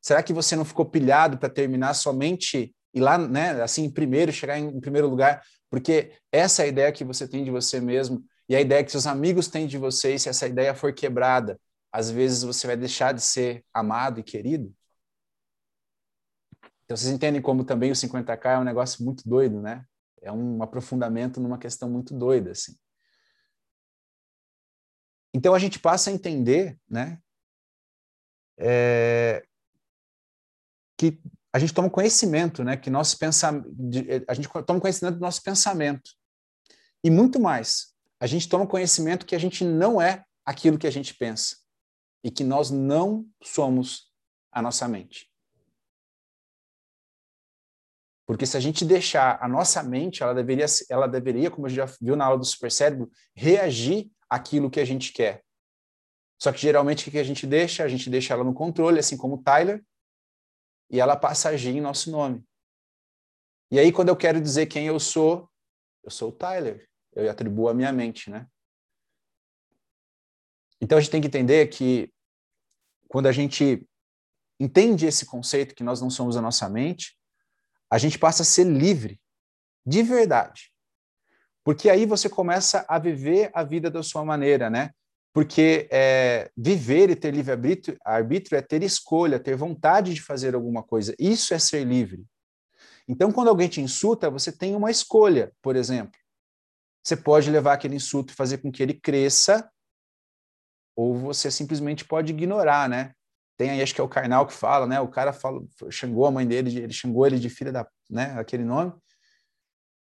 Será 0.00 0.22
que 0.22 0.32
você 0.32 0.54
não 0.54 0.64
ficou 0.64 0.84
pilhado 0.84 1.38
para 1.38 1.48
terminar 1.48 1.94
somente 1.94 2.74
e 2.94 3.00
lá, 3.00 3.16
né, 3.16 3.62
assim, 3.62 3.88
primeiro, 3.90 4.30
chegar 4.30 4.58
em, 4.58 4.68
em 4.68 4.80
primeiro 4.80 5.08
lugar, 5.08 5.42
porque 5.70 6.12
essa 6.30 6.62
é 6.62 6.66
a 6.66 6.68
ideia 6.68 6.92
que 6.92 7.04
você 7.04 7.26
tem 7.26 7.42
de 7.42 7.50
você 7.50 7.80
mesmo 7.80 8.22
e 8.48 8.54
a 8.54 8.60
ideia 8.60 8.84
que 8.84 8.90
seus 8.90 9.06
amigos 9.06 9.48
têm 9.48 9.66
de 9.66 9.78
você, 9.78 10.14
e 10.14 10.18
se 10.18 10.28
essa 10.28 10.46
ideia 10.46 10.74
for 10.74 10.92
quebrada, 10.92 11.58
às 11.90 12.10
vezes 12.10 12.42
você 12.42 12.66
vai 12.66 12.76
deixar 12.76 13.14
de 13.14 13.22
ser 13.22 13.64
amado 13.72 14.20
e 14.20 14.22
querido. 14.22 14.70
Então, 16.84 16.96
vocês 16.96 17.12
entendem 17.12 17.40
como 17.40 17.64
também 17.64 17.90
o 17.90 17.94
50K 17.94 18.50
é 18.50 18.58
um 18.58 18.64
negócio 18.64 19.04
muito 19.04 19.28
doido, 19.28 19.60
né? 19.60 19.84
É 20.20 20.30
um 20.30 20.62
aprofundamento 20.62 21.40
numa 21.40 21.58
questão 21.58 21.90
muito 21.90 22.14
doida, 22.16 22.50
assim. 22.52 22.76
Então, 25.34 25.54
a 25.54 25.58
gente 25.58 25.78
passa 25.78 26.10
a 26.10 26.12
entender, 26.12 26.78
né? 26.88 27.18
É, 28.58 29.44
que 30.98 31.18
a 31.52 31.58
gente 31.58 31.74
toma 31.74 31.90
conhecimento, 31.90 32.62
né, 32.62 32.76
que 32.76 32.88
nosso 32.88 33.18
pensamento, 33.18 33.68
a 34.28 34.34
gente 34.34 34.48
toma 34.64 34.80
conhecimento 34.80 35.16
do 35.16 35.20
nosso 35.20 35.42
pensamento. 35.42 36.10
E 37.04 37.10
muito 37.10 37.40
mais, 37.40 37.92
a 38.20 38.26
gente 38.26 38.48
toma 38.48 38.66
conhecimento 38.66 39.26
que 39.26 39.34
a 39.34 39.38
gente 39.38 39.64
não 39.64 40.00
é 40.00 40.24
aquilo 40.46 40.78
que 40.78 40.86
a 40.86 40.90
gente 40.92 41.14
pensa. 41.14 41.56
e 42.24 42.30
que 42.30 42.44
nós 42.44 42.70
não 42.70 43.26
somos 43.42 44.12
a 44.52 44.62
nossa 44.62 44.86
mente. 44.86 45.31
Porque 48.32 48.46
se 48.46 48.56
a 48.56 48.60
gente 48.60 48.82
deixar 48.82 49.38
a 49.42 49.46
nossa 49.46 49.82
mente, 49.82 50.22
ela 50.22 50.32
deveria, 50.32 50.64
ela 50.88 51.06
deveria, 51.06 51.50
como 51.50 51.66
a 51.66 51.68
gente 51.68 51.76
já 51.76 51.84
viu 52.00 52.16
na 52.16 52.24
aula 52.24 52.38
do 52.38 52.46
supercérebro, 52.46 53.12
reagir 53.36 54.10
àquilo 54.26 54.70
que 54.70 54.80
a 54.80 54.86
gente 54.86 55.12
quer. 55.12 55.44
Só 56.40 56.50
que 56.50 56.58
geralmente 56.58 57.06
o 57.06 57.10
que 57.12 57.18
a 57.18 57.24
gente 57.24 57.46
deixa? 57.46 57.84
A 57.84 57.88
gente 57.88 58.08
deixa 58.08 58.32
ela 58.32 58.42
no 58.42 58.54
controle, 58.54 58.98
assim 58.98 59.18
como 59.18 59.34
o 59.34 59.42
Tyler, 59.42 59.84
e 60.88 60.98
ela 60.98 61.14
passa 61.14 61.50
a 61.50 61.52
agir 61.52 61.76
em 61.76 61.80
nosso 61.82 62.10
nome. 62.10 62.42
E 63.70 63.78
aí, 63.78 63.92
quando 63.92 64.08
eu 64.08 64.16
quero 64.16 64.40
dizer 64.40 64.64
quem 64.64 64.86
eu 64.86 64.98
sou, 64.98 65.46
eu 66.02 66.10
sou 66.10 66.30
o 66.30 66.32
Tyler. 66.32 66.88
Eu 67.14 67.30
atribuo 67.30 67.68
a 67.68 67.74
minha 67.74 67.92
mente, 67.92 68.30
né? 68.30 68.46
Então 70.80 70.96
a 70.96 71.02
gente 71.02 71.10
tem 71.10 71.20
que 71.20 71.26
entender 71.26 71.66
que 71.66 72.10
quando 73.08 73.26
a 73.26 73.32
gente 73.32 73.86
entende 74.58 75.04
esse 75.04 75.26
conceito 75.26 75.74
que 75.74 75.84
nós 75.84 76.00
não 76.00 76.08
somos 76.08 76.34
a 76.34 76.40
nossa 76.40 76.66
mente, 76.70 77.20
a 77.92 77.98
gente 77.98 78.18
passa 78.18 78.42
a 78.42 78.46
ser 78.46 78.64
livre, 78.64 79.20
de 79.84 80.02
verdade. 80.02 80.72
Porque 81.62 81.90
aí 81.90 82.06
você 82.06 82.26
começa 82.26 82.86
a 82.88 82.98
viver 82.98 83.50
a 83.52 83.62
vida 83.62 83.90
da 83.90 84.02
sua 84.02 84.24
maneira, 84.24 84.70
né? 84.70 84.92
Porque 85.30 85.88
é, 85.92 86.50
viver 86.56 87.10
e 87.10 87.16
ter 87.16 87.34
livre-arbítrio 87.34 87.98
arbítrio 88.02 88.56
é 88.56 88.62
ter 88.62 88.82
escolha, 88.82 89.38
ter 89.38 89.56
vontade 89.56 90.14
de 90.14 90.22
fazer 90.22 90.54
alguma 90.54 90.82
coisa. 90.82 91.14
Isso 91.18 91.52
é 91.52 91.58
ser 91.58 91.84
livre. 91.84 92.24
Então, 93.06 93.30
quando 93.30 93.48
alguém 93.48 93.68
te 93.68 93.82
insulta, 93.82 94.30
você 94.30 94.50
tem 94.50 94.74
uma 94.74 94.90
escolha, 94.90 95.52
por 95.60 95.76
exemplo. 95.76 96.18
Você 97.04 97.14
pode 97.14 97.50
levar 97.50 97.74
aquele 97.74 97.96
insulto 97.96 98.32
e 98.32 98.36
fazer 98.36 98.56
com 98.58 98.72
que 98.72 98.82
ele 98.82 98.94
cresça, 98.94 99.70
ou 100.96 101.14
você 101.14 101.50
simplesmente 101.50 102.06
pode 102.06 102.32
ignorar, 102.32 102.88
né? 102.88 103.12
Tem 103.62 103.70
aí, 103.70 103.80
acho 103.80 103.94
que 103.94 104.00
é 104.00 104.04
o 104.04 104.08
Karnal 104.08 104.44
que 104.44 104.52
fala, 104.52 104.88
né? 104.88 105.00
O 105.00 105.06
cara 105.06 105.32
fala, 105.32 105.62
xingou 105.88 106.26
a 106.26 106.32
mãe 106.32 106.44
dele, 106.44 106.76
ele 106.76 106.92
xingou 106.92 107.24
ele 107.24 107.38
de 107.38 107.48
filha 107.48 107.70
da, 107.70 107.86
né? 108.10 108.34
Aquele 108.36 108.64
nome. 108.64 108.92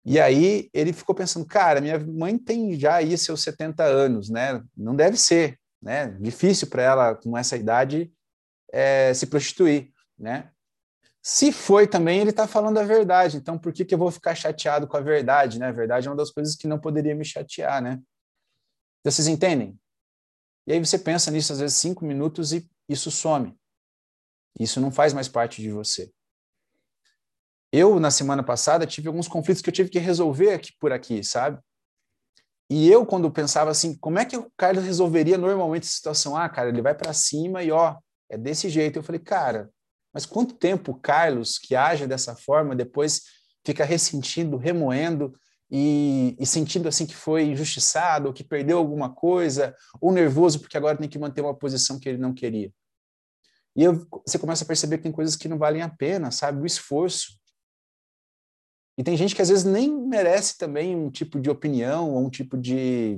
E 0.05 0.21
aí 0.21 0.69
ele 0.75 0.93
ficou 0.93 1.15
pensando, 1.15 1.47
cara, 1.47 1.81
minha 1.81 1.99
mãe 1.99 2.37
tem 2.37 2.79
já 2.79 2.97
aí 2.97 3.17
seus 3.17 3.43
70 3.43 3.83
anos, 3.83 4.29
né? 4.29 4.63
Não 4.77 4.95
deve 4.95 5.17
ser, 5.17 5.59
né? 5.81 6.09
Difícil 6.21 6.69
para 6.69 6.83
ela 6.83 7.15
com 7.15 7.39
essa 7.39 7.57
idade 7.57 8.13
é, 8.71 9.15
se 9.15 9.27
prostituir, 9.29 9.95
né? 10.19 10.51
Se 11.23 11.51
foi 11.51 11.87
também, 11.87 12.21
ele 12.21 12.29
está 12.29 12.47
falando 12.47 12.77
a 12.77 12.85
verdade. 12.85 13.39
Então, 13.39 13.59
por 13.59 13.73
que, 13.73 13.83
que 13.83 13.95
eu 13.95 13.99
vou 13.99 14.11
ficar 14.11 14.35
chateado 14.35 14.87
com 14.87 14.99
a 14.99 15.01
verdade, 15.01 15.59
né? 15.59 15.69
A 15.69 15.73
verdade 15.73 16.07
é 16.07 16.11
uma 16.11 16.17
das 16.19 16.31
coisas 16.31 16.55
que 16.55 16.69
não 16.69 16.79
poderia 16.79 17.15
me 17.15 17.25
chatear, 17.25 17.81
né? 17.81 17.99
Então, 19.01 19.11
vocês 19.11 19.27
entendem? 19.27 19.75
E 20.67 20.73
aí 20.75 20.79
você 20.79 20.99
pensa 20.99 21.31
nisso 21.31 21.51
às 21.55 21.61
vezes 21.61 21.79
cinco 21.79 22.05
minutos 22.05 22.53
e 22.53 22.69
isso 22.89 23.11
some. 23.11 23.57
Isso 24.59 24.81
não 24.81 24.91
faz 24.91 25.13
mais 25.13 25.29
parte 25.29 25.63
de 25.63 25.71
você. 25.71 26.13
Eu, 27.73 28.01
na 28.01 28.11
semana 28.11 28.43
passada, 28.43 28.87
tive 28.87 29.09
alguns 29.09 29.29
conflitos 29.29 29.63
que 29.63 29.69
eu 29.69 29.75
tive 29.75 29.91
que 29.91 29.99
resolver 29.99 30.53
aqui 30.53 30.73
por 30.81 30.93
aqui, 30.93 31.23
sabe? 31.23 31.61
E 32.71 32.91
eu, 32.91 33.07
quando 33.07 33.31
pensava 33.31 33.71
assim, 33.71 33.97
como 33.97 34.19
é 34.19 34.25
que 34.25 34.37
o 34.37 34.51
Carlos 34.57 34.85
resolveria 34.85 35.39
normalmente 35.39 35.85
essa 35.85 35.97
situação? 35.97 36.37
Ah, 36.37 36.49
cara, 36.49 36.69
ele 36.69 36.83
vai 36.83 36.95
para 36.95 37.13
cima 37.13 37.63
e 37.63 37.71
ó, 37.71 37.97
é 38.29 38.37
desse 38.37 38.69
jeito. 38.69 38.99
Eu 38.99 39.03
falei, 39.03 39.21
cara, 39.21 39.71
mas 40.13 40.27
quanto 40.27 40.55
tempo 40.55 40.93
o 40.93 40.99
Carlos, 41.01 41.59
que 41.59 41.75
age 41.75 42.07
dessa 42.07 42.35
forma, 42.35 42.75
depois 42.75 43.23
fica 43.65 43.85
ressentindo, 43.85 44.57
remoendo 44.57 45.33
e, 45.71 46.37
e, 46.39 46.47
sentindo 46.47 46.89
assim 46.89 47.07
que 47.07 47.15
foi 47.15 47.45
injustiçado, 47.45 48.29
ou 48.29 48.33
que 48.33 48.45
perdeu 48.45 48.79
alguma 48.79 49.15
coisa, 49.15 49.75
ou 50.01 50.13
nervoso 50.13 50.61
porque 50.61 50.77
agora 50.77 50.97
tem 50.97 51.09
que 51.09 51.19
manter 51.19 51.43
uma 51.43 51.55
posição 51.55 51.99
que 51.99 52.09
ele 52.09 52.19
não 52.19 52.33
queria. 52.33 52.73
E 53.79 53.85
eu, 53.85 54.05
você 54.27 54.39
começa 54.39 54.65
a 54.65 54.67
perceber 54.67 54.97
que 54.97 55.05
tem 55.05 55.13
coisas 55.13 55.37
que 55.37 55.47
não 55.47 55.57
valem 55.57 55.83
a 55.83 55.89
pena, 55.89 56.33
sabe? 56.33 56.61
O 56.61 56.67
esforço. 56.67 57.39
E 58.99 59.05
tem 59.05 59.17
gente 59.17 59.37
que 59.37 59.41
às 59.41 59.49
vezes 59.49 59.65
nem 59.65 59.97
merece 59.97 60.59
também 60.59 60.97
um 60.97 61.09
tipo 61.09 61.41
de 61.41 61.49
opinião, 61.49 62.13
ou 62.13 62.27
um 62.27 62.29
tipo 62.29 62.59
de, 62.59 63.17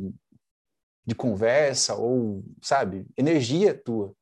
de 1.07 1.15
conversa, 1.15 1.95
ou, 1.95 2.45
sabe, 2.61 3.07
energia 3.17 3.73
tua. 3.73 4.15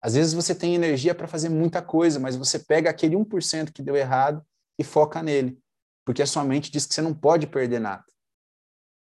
Às 0.00 0.14
vezes 0.14 0.32
você 0.32 0.54
tem 0.54 0.74
energia 0.74 1.14
para 1.14 1.28
fazer 1.28 1.50
muita 1.50 1.82
coisa, 1.82 2.18
mas 2.18 2.34
você 2.34 2.58
pega 2.58 2.88
aquele 2.88 3.14
1% 3.14 3.70
que 3.70 3.82
deu 3.82 3.94
errado 3.94 4.42
e 4.78 4.82
foca 4.82 5.22
nele 5.22 5.62
porque 6.04 6.22
a 6.22 6.26
sua 6.26 6.44
mente 6.44 6.70
diz 6.70 6.86
que 6.86 6.94
você 6.94 7.02
não 7.02 7.14
pode 7.14 7.46
perder 7.46 7.80
nada. 7.80 8.04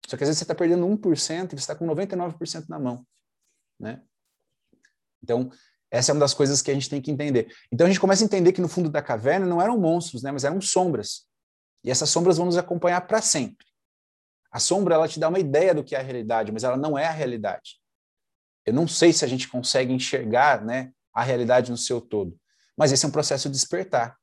Só 0.08 0.16
que 0.18 0.24
às 0.24 0.30
vezes 0.30 0.40
você 0.40 0.44
está 0.44 0.56
perdendo 0.56 0.86
1% 0.86 1.54
e 1.54 1.56
você 1.56 1.56
está 1.56 1.76
com 1.76 1.86
99% 1.86 2.68
na 2.70 2.80
mão. 2.80 3.06
Né? 3.80 4.02
Então, 5.22 5.52
essa 5.92 6.12
é 6.12 6.14
uma 6.14 6.20
das 6.20 6.34
coisas 6.34 6.62
que 6.62 6.70
a 6.70 6.74
gente 6.74 6.90
tem 6.90 7.02
que 7.02 7.12
entender. 7.12 7.54
Então, 7.72 7.86
a 7.86 7.90
gente 7.90 8.00
começa 8.00 8.24
a 8.24 8.26
entender 8.26 8.52
que 8.52 8.62
no 8.62 8.68
fundo 8.68 8.90
da 8.90 9.02
caverna 9.02 9.46
não 9.46 9.62
eram 9.62 9.80
monstros, 9.80 10.22
né? 10.22 10.32
mas 10.32 10.44
eram 10.44 10.60
sombras. 10.60 11.26
E 11.84 11.90
essas 11.90 12.10
sombras 12.10 12.38
vão 12.38 12.46
nos 12.46 12.58
acompanhar 12.58 13.02
para 13.08 13.22
sempre. 13.22 13.66
A 14.52 14.60
sombra, 14.60 14.96
ela 14.96 15.08
te 15.08 15.20
dá 15.20 15.30
uma 15.30 15.40
ideia 15.40 15.74
do 15.74 15.84
que 15.84 15.96
é 15.96 16.00
a 16.00 16.04
realidade, 16.04 16.52
mas 16.52 16.64
ela 16.64 16.78
não 16.78 16.98
é 16.98 17.06
a 17.06 17.12
realidade. 17.12 17.80
Eu 18.66 18.74
não 18.74 18.88
sei 18.88 19.14
se 19.14 19.24
a 19.24 19.28
gente 19.28 19.48
consegue 19.48 19.94
enxergar 19.94 20.64
né, 20.64 20.92
a 21.14 21.24
realidade 21.24 21.72
no 21.72 21.78
seu 21.78 22.02
todo, 22.02 22.38
mas 22.76 22.92
esse 22.92 23.06
é 23.06 23.08
um 23.08 23.12
processo 23.12 23.48
de 23.48 23.54
despertar. 23.54 24.18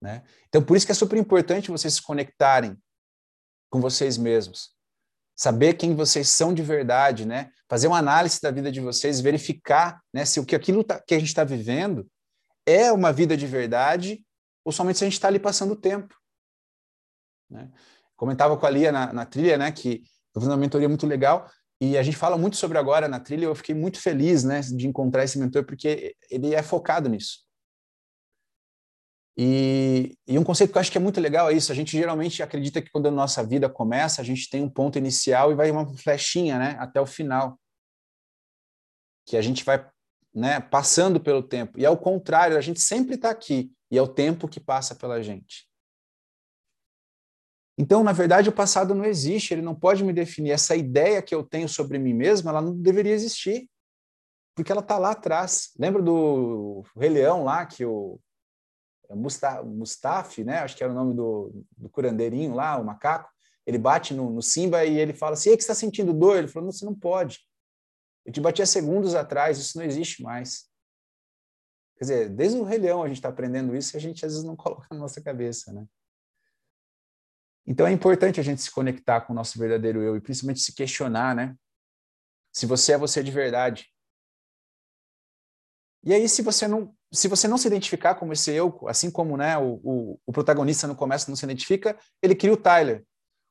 Né? 0.00 0.22
Então, 0.48 0.62
por 0.62 0.76
isso 0.76 0.86
que 0.86 0.92
é 0.92 0.94
super 0.94 1.18
importante 1.18 1.70
vocês 1.70 1.94
se 1.94 2.02
conectarem 2.02 2.76
com 3.70 3.80
vocês 3.80 4.16
mesmos. 4.16 4.75
Saber 5.36 5.74
quem 5.74 5.94
vocês 5.94 6.30
são 6.30 6.54
de 6.54 6.62
verdade, 6.62 7.26
né? 7.26 7.50
Fazer 7.68 7.88
uma 7.88 7.98
análise 7.98 8.40
da 8.40 8.50
vida 8.50 8.72
de 8.72 8.80
vocês, 8.80 9.20
verificar 9.20 10.00
né, 10.12 10.24
se 10.24 10.40
o 10.40 10.46
que 10.46 10.56
aquilo 10.56 10.82
tá, 10.82 10.98
que 10.98 11.14
a 11.14 11.18
gente 11.18 11.28
está 11.28 11.44
vivendo 11.44 12.08
é 12.64 12.90
uma 12.90 13.12
vida 13.12 13.36
de 13.36 13.46
verdade 13.46 14.24
ou 14.64 14.72
somente 14.72 14.98
se 14.98 15.04
a 15.04 15.06
gente 15.06 15.14
está 15.14 15.28
ali 15.28 15.38
passando 15.38 15.76
tempo. 15.76 16.14
Né? 17.50 17.70
Comentava 18.16 18.56
com 18.56 18.66
a 18.66 18.70
Lia 18.70 18.90
na, 18.90 19.12
na 19.12 19.26
trilha, 19.26 19.58
né, 19.58 19.70
que 19.70 20.02
estou 20.26 20.40
fazendo 20.40 20.52
uma 20.52 20.56
mentoria 20.56 20.88
muito 20.88 21.06
legal 21.06 21.48
e 21.80 21.98
a 21.98 22.02
gente 22.02 22.16
fala 22.16 22.38
muito 22.38 22.56
sobre 22.56 22.78
agora 22.78 23.06
na 23.06 23.20
trilha. 23.20 23.44
Eu 23.44 23.54
fiquei 23.54 23.74
muito 23.74 24.00
feliz, 24.00 24.42
né, 24.42 24.60
de 24.60 24.88
encontrar 24.88 25.22
esse 25.22 25.38
mentor 25.38 25.64
porque 25.64 26.16
ele 26.30 26.54
é 26.54 26.62
focado 26.62 27.08
nisso. 27.08 27.45
E, 29.38 30.16
e, 30.26 30.38
um 30.38 30.44
conceito 30.44 30.72
que 30.72 30.78
eu 30.78 30.80
acho 30.80 30.90
que 30.90 30.96
é 30.96 31.00
muito 31.00 31.20
legal 31.20 31.50
é 31.50 31.52
isso. 31.52 31.70
A 31.70 31.74
gente 31.74 31.92
geralmente 31.92 32.42
acredita 32.42 32.80
que 32.80 32.90
quando 32.90 33.06
a 33.06 33.10
nossa 33.10 33.44
vida 33.44 33.68
começa, 33.68 34.22
a 34.22 34.24
gente 34.24 34.48
tem 34.48 34.62
um 34.62 34.70
ponto 34.70 34.96
inicial 34.96 35.52
e 35.52 35.54
vai 35.54 35.70
uma 35.70 35.86
flechinha, 35.98 36.58
né, 36.58 36.76
até 36.78 37.00
o 37.00 37.06
final. 37.06 37.60
Que 39.26 39.36
a 39.36 39.42
gente 39.42 39.62
vai, 39.62 39.86
né, 40.34 40.60
passando 40.60 41.20
pelo 41.20 41.42
tempo. 41.42 41.78
E 41.78 41.84
ao 41.84 41.98
contrário, 41.98 42.56
a 42.56 42.62
gente 42.62 42.80
sempre 42.80 43.16
está 43.16 43.28
aqui 43.28 43.70
e 43.90 43.98
é 43.98 44.02
o 44.02 44.08
tempo 44.08 44.48
que 44.48 44.58
passa 44.58 44.94
pela 44.94 45.22
gente. 45.22 45.68
Então, 47.78 48.02
na 48.02 48.12
verdade, 48.12 48.48
o 48.48 48.52
passado 48.52 48.94
não 48.94 49.04
existe, 49.04 49.52
ele 49.52 49.60
não 49.60 49.74
pode 49.74 50.02
me 50.02 50.14
definir. 50.14 50.52
Essa 50.52 50.74
ideia 50.74 51.20
que 51.20 51.34
eu 51.34 51.44
tenho 51.44 51.68
sobre 51.68 51.98
mim 51.98 52.14
mesmo, 52.14 52.48
ela 52.48 52.62
não 52.62 52.74
deveria 52.74 53.12
existir, 53.12 53.68
porque 54.54 54.72
ela 54.72 54.80
está 54.80 54.96
lá 54.96 55.10
atrás. 55.10 55.72
Lembra 55.78 56.00
do 56.00 56.82
Rei 56.96 57.10
Leão 57.10 57.44
lá, 57.44 57.66
que 57.66 57.84
o 57.84 58.18
Mustafa, 59.14 60.44
né? 60.44 60.58
Acho 60.58 60.76
que 60.76 60.82
era 60.82 60.92
o 60.92 60.96
nome 60.96 61.14
do, 61.14 61.64
do 61.76 61.88
curandeirinho 61.88 62.54
lá, 62.54 62.76
o 62.78 62.84
macaco. 62.84 63.30
Ele 63.66 63.78
bate 63.78 64.14
no, 64.14 64.30
no 64.30 64.42
Simba 64.42 64.84
e 64.84 64.98
ele 64.98 65.12
fala 65.12 65.34
assim: 65.34 65.50
"E 65.50 65.56
que 65.56 65.62
está 65.62 65.74
sentindo 65.74 66.12
dor?" 66.12 66.36
Ele 66.36 66.48
falou: 66.48 66.66
"Não, 66.66 66.72
você 66.72 66.84
não 66.84 66.94
pode. 66.94 67.40
Eu 68.24 68.32
te 68.32 68.40
bati 68.40 68.62
há 68.62 68.66
segundos 68.66 69.14
atrás, 69.14 69.58
isso 69.58 69.78
não 69.78 69.84
existe 69.84 70.22
mais." 70.22 70.70
Quer 71.96 72.04
dizer, 72.04 72.28
desde 72.28 72.58
o 72.58 72.64
Rei 72.64 72.78
Leão 72.78 73.02
a 73.02 73.08
gente 73.08 73.16
está 73.16 73.28
aprendendo 73.28 73.74
isso 73.74 73.96
e 73.96 73.98
a 73.98 74.00
gente 74.00 74.24
às 74.24 74.32
vezes 74.32 74.46
não 74.46 74.54
coloca 74.56 74.86
na 74.90 74.98
nossa 74.98 75.20
cabeça, 75.22 75.72
né? 75.72 75.86
Então 77.66 77.86
é 77.86 77.92
importante 77.92 78.38
a 78.38 78.42
gente 78.42 78.62
se 78.62 78.70
conectar 78.70 79.22
com 79.22 79.32
o 79.32 79.36
nosso 79.36 79.58
verdadeiro 79.58 80.00
eu 80.00 80.16
e 80.16 80.20
principalmente 80.20 80.60
se 80.60 80.72
questionar, 80.72 81.34
né? 81.34 81.56
Se 82.52 82.64
você 82.64 82.92
é 82.92 82.98
você 82.98 83.22
de 83.22 83.30
verdade. 83.30 83.86
E 86.04 86.14
aí, 86.14 86.28
se 86.28 86.40
você 86.40 86.68
não 86.68 86.95
se 87.12 87.28
você 87.28 87.46
não 87.46 87.58
se 87.58 87.66
identificar 87.66 88.14
como 88.14 88.32
esse 88.32 88.50
eu, 88.50 88.78
assim 88.88 89.10
como 89.10 89.36
né, 89.36 89.56
o, 89.56 89.80
o, 89.82 90.20
o, 90.26 90.32
protagonista 90.32 90.86
no 90.86 90.94
começo 90.94 91.30
não 91.30 91.36
se 91.36 91.44
identifica, 91.44 91.96
ele 92.22 92.34
cria 92.34 92.52
o 92.52 92.56
Tyler. 92.56 93.04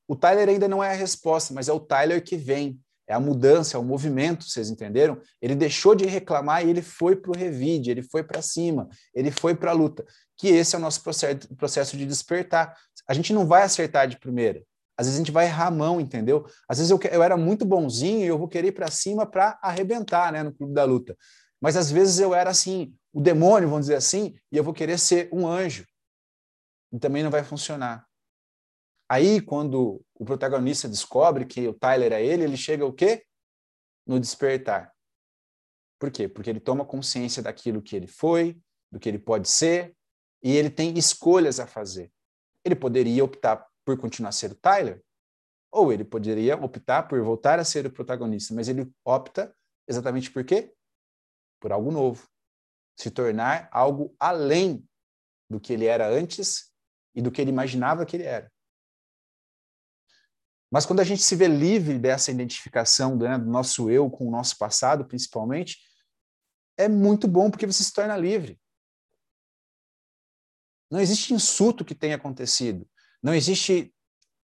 O 0.08 0.15
Tyler 0.15 0.50
ainda 0.50 0.68
não 0.68 0.84
é 0.84 0.91
a 0.91 0.96
resposta, 0.96 1.54
mas 1.54 1.68
é 1.68 1.74
o 1.74 1.80
Tyler 1.80 2.24
que 2.24 2.38
vem. 2.38 2.80
É 3.08 3.13
a 3.13 3.20
mudança, 3.20 3.78
é 3.78 3.80
o 3.80 3.84
movimento, 3.84 4.50
vocês 4.50 4.70
entenderam? 4.70 5.22
Ele 5.39 5.54
deixou 5.54 5.94
de 5.94 6.06
reclamar 6.06 6.65
e 6.65 6.70
ele 6.70 6.82
foi 6.82 7.15
para 7.15 7.32
o 7.32 7.38
revide, 7.38 7.91
ele 7.91 8.02
foi 8.02 8.24
para 8.24 8.41
cima, 8.41 8.89
ele 9.13 9.30
foi 9.30 9.54
para 9.54 9.72
a 9.72 9.74
luta. 9.74 10.04
Que 10.36 10.48
esse 10.48 10.76
é 10.76 10.80
o 10.80 10.82
nosso 10.82 11.04
processo, 11.04 11.96
de 11.96 12.06
despertar. 12.06 12.76
A 13.08 13.13
gente 13.13 13.32
não 13.32 13.46
vai 13.46 13.62
acertar 13.62 14.08
de 14.08 14.18
primeira. 14.20 14.63
Às 14.98 15.06
vezes 15.06 15.20
a 15.20 15.24
gente 15.24 15.32
vai 15.32 15.46
errar 15.46 15.68
a 15.68 15.72
mão, 15.72 16.02
entendeu? 16.02 16.46
Às 16.68 16.78
vezes 16.80 16.89
eu, 16.89 17.00
eu 17.12 17.22
era 17.22 17.38
muito 17.38 17.63
bonzinho 17.63 18.22
e 18.22 18.28
eu 18.28 18.39
vou 18.39 18.48
querer 18.48 18.70
ir 18.70 18.72
para 18.72 18.89
cima 18.89 19.26
para 19.26 19.60
arrebentar 19.62 20.32
né, 20.32 20.41
no 20.41 20.54
clube 20.54 20.74
da 20.74 20.84
luta. 20.84 21.15
Mas 21.62 21.76
às 21.78 21.91
vezes 21.91 22.20
eu 22.20 22.34
era 22.34 22.50
assim, 22.50 22.94
o 23.15 23.21
demônio, 23.21 23.69
vamos 23.69 23.86
dizer 23.86 23.95
assim, 23.95 24.38
e 24.51 24.58
eu 24.58 24.63
vou 24.63 24.73
querer 24.73 24.99
ser 24.99 25.30
um 25.32 25.47
anjo. 25.47 25.88
E 26.91 26.99
também 26.99 27.23
não 27.23 27.32
vai 27.32 27.45
funcionar. 27.45 28.06
Aí, 29.08 29.39
quando 29.39 30.04
o 30.13 30.25
protagonista 30.25 30.89
descobre 30.89 31.45
que 31.45 31.65
o 31.65 31.73
Tyler 31.73 32.12
é 32.12 32.21
ele, 32.21 32.43
ele 32.43 32.58
chega 32.58 32.86
o 32.86 32.91
quê? 32.91 33.25
No 34.06 34.19
despertar. 34.19 34.93
Por 35.97 36.12
quê? 36.12 36.28
Porque 36.28 36.49
ele 36.49 36.60
toma 36.60 36.84
consciência 36.84 37.41
daquilo 37.41 37.82
que 37.82 37.95
ele 37.95 38.06
foi, 38.06 38.60
do 38.91 38.99
que 38.99 39.08
ele 39.08 39.17
pode 39.17 39.47
ser, 39.47 39.95
e 40.43 40.51
ele 40.51 40.69
tem 40.69 40.97
escolhas 40.97 41.58
a 41.58 41.65
fazer. 41.65 42.12
Ele 42.65 42.75
poderia 42.75 43.23
optar 43.23 43.65
por 43.86 43.97
continuar 43.97 44.34
ser 44.34 44.51
o 44.51 44.56
Tyler, 44.56 45.01
ou 45.71 45.93
ele 45.93 46.04
poderia 46.04 46.58
optar 46.58 47.04
por 47.04 47.21
voltar 47.21 47.60
a 47.60 47.63
ser 47.63 47.86
o 47.86 47.93
protagonista, 47.93 48.54
mas 48.54 48.67
ele 48.67 48.91
opta 49.06 49.56
exatamente 49.88 50.30
por 50.30 50.43
quê? 50.43 50.73
Por 51.62 51.71
algo 51.71 51.91
novo. 51.91 52.28
Se 52.98 53.12
tornar 53.12 53.68
algo 53.72 54.16
além 54.20 54.88
do 55.50 55.60
que 55.60 55.74
ele 55.74 55.86
era 55.86 56.08
antes 56.08 56.72
e 57.14 57.22
do 57.22 57.32
que 57.32 57.42
ele 57.42 57.52
imaginava 57.52 58.06
que 58.06 58.16
ele 58.16 58.24
era. 58.24 58.52
Mas 60.72 60.86
quando 60.86 61.00
a 61.00 61.04
gente 61.04 61.22
se 61.22 61.36
vê 61.36 61.48
livre 61.48 61.98
dessa 61.98 62.32
identificação 62.32 63.16
né, 63.16 63.38
do 63.38 63.50
nosso 63.50 63.90
eu 63.90 64.10
com 64.10 64.28
o 64.28 64.32
nosso 64.32 64.58
passado, 64.58 65.06
principalmente, 65.06 65.80
é 66.78 66.90
muito 66.90 67.28
bom 67.28 67.50
porque 67.50 67.66
você 67.66 67.84
se 67.84 67.94
torna 67.94 68.18
livre. 68.18 68.60
Não 70.92 71.00
existe 71.00 71.34
insulto 71.34 71.86
que 71.86 71.96
tenha 71.96 72.16
acontecido. 72.16 72.88
Não 73.22 73.34
existe 73.34 73.94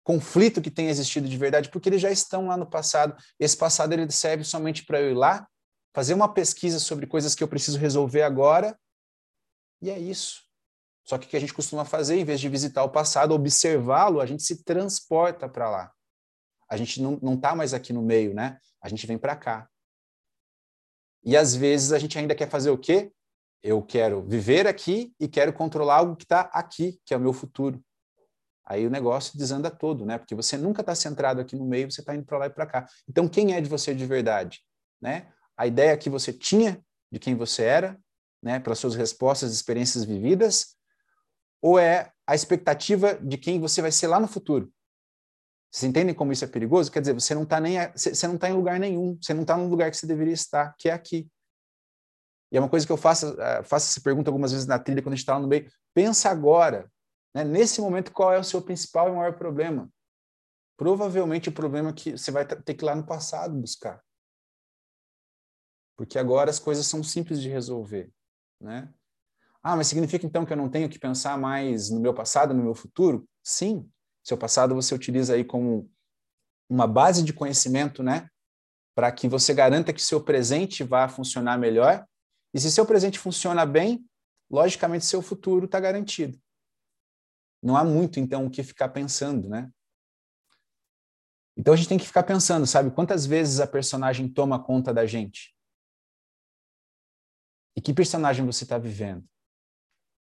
conflito 0.03 0.63
que 0.63 0.71
tenha 0.71 0.91
existido 0.91 1.29
de 1.29 1.37
verdade, 1.37 1.69
porque 1.69 1.89
eles 1.89 2.01
já 2.01 2.11
estão 2.11 2.47
lá 2.47 2.57
no 2.57 2.69
passado. 2.69 3.17
Esse 3.39 3.57
passado 3.57 3.93
ele 3.93 4.11
serve 4.11 4.45
somente 4.45 4.85
para 4.85 5.01
eu 5.01 5.11
ir 5.11 5.15
lá, 5.15 5.49
fazer 5.93 6.15
uma 6.15 6.33
pesquisa 6.33 6.79
sobre 6.79 7.07
coisas 7.07 7.35
que 7.35 7.43
eu 7.43 7.49
preciso 7.49 7.79
resolver 7.79 8.23
agora, 8.23 8.79
e 9.83 9.91
é 9.91 9.99
isso. 9.99 10.43
Só 11.05 11.19
que 11.19 11.27
o 11.27 11.31
que 11.31 11.37
a 11.37 11.41
gente 11.41 11.55
costuma 11.55 11.85
fazer, 11.85 12.17
em 12.17 12.25
vez 12.25 12.41
de 12.41 12.49
visitar 12.49 12.85
o 12.85 12.91
passado, 12.91 13.35
observá-lo, 13.35 14.21
a 14.21 14.27
gente 14.27 14.43
se 14.43 14.63
transporta 14.63 15.49
para 15.49 15.69
lá. 15.69 15.93
A 16.69 16.77
gente 16.77 17.03
não 17.03 17.35
está 17.35 17.55
mais 17.55 17.75
aqui 17.75 17.93
no 17.93 18.03
meio, 18.03 18.33
né? 18.33 18.59
A 18.81 18.89
gente 18.89 19.07
vem 19.07 19.19
para 19.19 19.35
cá. 19.35 19.69
E 21.25 21.37
às 21.37 21.55
vezes 21.55 21.93
a 21.93 21.99
gente 21.99 22.17
ainda 22.19 22.35
quer 22.35 22.49
fazer 22.49 22.71
o 22.71 22.79
quê? 22.79 23.13
Eu 23.63 23.83
quero 23.83 24.23
viver 24.23 24.67
aqui 24.67 25.13
e 25.19 25.29
quero 25.29 25.53
controlar 25.53 25.97
algo 25.97 26.17
que 26.17 26.25
está 26.25 26.43
aqui, 26.53 27.01
que 27.05 27.13
é 27.13 27.17
o 27.17 27.21
meu 27.21 27.33
futuro. 27.33 27.83
Aí 28.65 28.87
o 28.87 28.91
negócio 28.91 29.37
desanda 29.37 29.69
todo, 29.69 30.07
né? 30.07 30.17
Porque 30.17 30.35
você 30.35 30.57
nunca 30.57 30.81
está 30.81 30.95
centrado 30.95 31.41
aqui 31.41 31.57
no 31.57 31.67
meio, 31.67 31.91
você 31.91 32.01
está 32.01 32.15
indo 32.15 32.25
para 32.25 32.39
lá 32.39 32.47
e 32.47 32.51
para 32.51 32.67
cá. 32.67 32.87
Então, 33.09 33.29
quem 33.29 33.53
é 33.53 33.61
de 33.61 33.69
você 33.69 33.93
de 33.93 34.07
verdade? 34.07 34.63
Né? 35.01 35.33
A 35.61 35.67
ideia 35.67 35.95
que 35.95 36.09
você 36.09 36.33
tinha 36.33 36.83
de 37.13 37.19
quem 37.19 37.35
você 37.35 37.65
era, 37.65 38.01
né? 38.43 38.59
Para 38.59 38.75
suas 38.75 38.95
respostas, 38.95 39.53
experiências 39.53 40.05
vividas, 40.05 40.75
ou 41.61 41.79
é 41.79 42.11
a 42.27 42.35
expectativa 42.35 43.15
de 43.17 43.37
quem 43.37 43.61
você 43.61 43.83
vai 43.83 43.93
ser 43.93 44.07
lá 44.07 44.19
no 44.19 44.27
futuro? 44.27 44.73
Vocês 45.71 45.87
entendem 45.87 46.15
como 46.15 46.33
isso 46.33 46.47
é 46.47 46.49
perigoso? 46.49 46.91
Quer 46.91 47.01
dizer, 47.01 47.13
você 47.13 47.35
não 47.35 47.43
está 47.43 47.61
nem 47.61 47.77
você 47.93 48.27
não 48.27 48.39
tá 48.39 48.49
em 48.49 48.55
lugar 48.55 48.81
nenhum, 48.81 49.19
você 49.21 49.35
não 49.35 49.43
está 49.43 49.55
no 49.55 49.69
lugar 49.69 49.91
que 49.91 49.99
você 49.99 50.07
deveria 50.07 50.33
estar, 50.33 50.75
que 50.79 50.89
é 50.89 50.93
aqui. 50.95 51.31
E 52.51 52.57
é 52.57 52.61
uma 52.61 52.69
coisa 52.71 52.87
que 52.87 52.93
eu 52.93 52.97
faço, 52.97 53.39
eh, 53.39 53.63
faço 53.63 53.91
essa 53.91 54.01
pergunta 54.01 54.31
algumas 54.31 54.53
vezes 54.53 54.67
na 54.67 54.79
trilha 54.79 55.03
quando 55.03 55.13
a 55.13 55.17
gente 55.17 55.25
está 55.25 55.35
lá 55.35 55.41
no 55.41 55.47
meio. 55.47 55.71
Pensa 55.93 56.31
agora, 56.31 56.91
né, 57.35 57.45
nesse 57.45 57.83
momento, 57.83 58.13
qual 58.13 58.33
é 58.33 58.39
o 58.39 58.45
seu 58.45 58.63
principal 58.63 59.11
e 59.11 59.13
maior 59.13 59.37
problema? 59.37 59.91
Provavelmente 60.79 61.51
o 61.51 61.53
problema 61.53 61.93
que 61.93 62.13
você 62.17 62.31
vai 62.31 62.47
ter 62.47 62.73
que 62.73 62.83
ir 62.83 62.87
lá 62.87 62.95
no 62.97 63.05
passado 63.05 63.55
buscar. 63.55 64.03
Porque 66.01 66.19
agora 66.19 66.49
as 66.49 66.59
coisas 66.59 66.87
são 66.87 67.05
simples 67.05 67.43
de 67.43 67.51
resolver, 67.51 68.11
né? 68.59 68.89
Ah, 69.63 69.77
mas 69.77 69.87
significa 69.87 70.25
então 70.25 70.47
que 70.47 70.53
eu 70.55 70.57
não 70.57 70.71
tenho 70.71 70.89
que 70.89 70.99
pensar 70.99 71.37
mais 71.37 71.91
no 71.91 72.01
meu 72.01 72.15
passado, 72.15 72.55
no 72.55 72.63
meu 72.63 72.75
futuro? 72.75 73.29
Sim, 73.45 73.87
seu 74.25 74.39
passado 74.39 74.75
você 74.75 74.95
utiliza 74.95 75.35
aí 75.35 75.45
como 75.45 75.93
uma 76.71 76.87
base 76.87 77.23
de 77.23 77.35
conhecimento, 77.35 78.03
né? 78.03 78.31
Para 78.95 79.13
que 79.13 79.29
você 79.29 79.53
garanta 79.53 79.93
que 79.93 80.01
seu 80.01 80.25
presente 80.25 80.83
vá 80.83 81.07
funcionar 81.07 81.59
melhor. 81.59 82.07
E 82.55 82.59
se 82.59 82.73
seu 82.73 82.87
presente 82.87 83.19
funciona 83.19 83.67
bem, 83.67 84.03
logicamente 84.51 85.05
seu 85.05 85.21
futuro 85.21 85.67
está 85.67 85.79
garantido. 85.79 86.41
Não 87.63 87.77
há 87.77 87.85
muito, 87.85 88.19
então, 88.19 88.47
o 88.47 88.51
que 88.51 88.63
ficar 88.63 88.89
pensando, 88.89 89.51
né? 89.51 89.71
Então 91.59 91.75
a 91.75 91.77
gente 91.77 91.91
tem 91.91 91.99
que 91.99 92.07
ficar 92.07 92.23
pensando, 92.23 92.67
sabe? 92.67 92.91
Quantas 92.91 93.27
vezes 93.27 93.61
a 93.61 93.67
personagem 93.67 94.27
toma 94.31 94.59
conta 94.59 94.95
da 94.95 95.05
gente? 95.05 95.55
E 97.81 97.83
que 97.83 97.95
personagem 97.95 98.45
você 98.45 98.65
está 98.65 98.77
vivendo? 98.77 99.27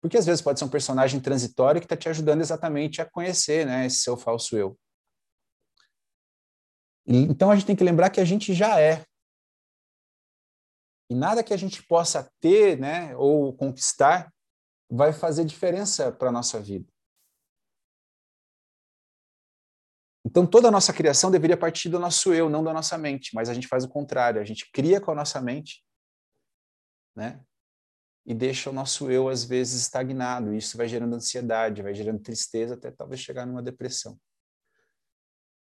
Porque 0.01 0.17
às 0.17 0.25
vezes 0.25 0.41
pode 0.41 0.61
ser 0.61 0.65
um 0.65 0.71
personagem 0.71 1.21
transitório 1.21 1.81
que 1.81 1.85
está 1.85 1.97
te 1.97 2.09
ajudando 2.09 2.41
exatamente 2.41 3.03
a 3.03 3.11
conhecer 3.11 3.67
né, 3.67 3.87
esse 3.87 4.03
seu 4.03 4.17
falso 4.17 4.57
eu. 4.57 4.79
Então 7.05 7.51
a 7.51 7.57
gente 7.57 7.67
tem 7.67 7.75
que 7.75 7.83
lembrar 7.83 8.11
que 8.11 8.21
a 8.21 8.25
gente 8.25 8.55
já 8.55 8.81
é. 8.81 9.05
E 11.11 11.15
nada 11.17 11.43
que 11.43 11.53
a 11.53 11.57
gente 11.57 11.85
possa 11.89 12.33
ter 12.39 12.79
né, 12.79 13.17
ou 13.17 13.53
conquistar 13.57 14.33
vai 14.89 15.13
fazer 15.13 15.45
diferença 15.45 16.13
para 16.13 16.29
a 16.29 16.33
nossa 16.33 16.61
vida. 16.61 16.89
Então 20.25 20.47
toda 20.47 20.69
a 20.69 20.71
nossa 20.71 20.93
criação 20.93 21.33
deveria 21.33 21.57
partir 21.57 21.89
do 21.89 21.99
nosso 21.99 22.33
eu, 22.33 22.49
não 22.49 22.63
da 22.63 22.73
nossa 22.73 22.97
mente, 22.97 23.35
mas 23.35 23.49
a 23.49 23.55
gente 23.55 23.67
faz 23.67 23.83
o 23.83 23.89
contrário, 23.89 24.41
a 24.41 24.45
gente 24.45 24.71
cria 24.71 25.01
com 25.01 25.11
a 25.11 25.17
nossa 25.17 25.41
mente, 25.41 25.85
né? 27.21 27.45
e 28.27 28.35
deixa 28.35 28.71
o 28.71 28.73
nosso 28.73 29.11
eu, 29.11 29.29
às 29.29 29.45
vezes, 29.45 29.83
estagnado. 29.83 30.55
Isso 30.55 30.77
vai 30.77 30.87
gerando 30.87 31.15
ansiedade, 31.15 31.83
vai 31.83 31.95
gerando 31.95 32.21
tristeza, 32.21 32.75
até 32.75 32.91
talvez 32.91 33.21
chegar 33.21 33.47
numa 33.47 33.63
depressão. 33.63 34.19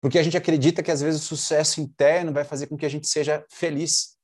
Porque 0.01 0.19
a 0.19 0.23
gente 0.23 0.37
acredita 0.37 0.83
que, 0.83 0.91
às 0.91 1.01
vezes, 1.01 1.23
o 1.23 1.25
sucesso 1.25 1.81
interno 1.81 2.33
vai 2.33 2.45
fazer 2.45 2.67
com 2.67 2.77
que 2.77 2.87
a 2.87 2.89
gente 2.89 3.09
seja 3.09 3.45
feliz. 3.51 4.17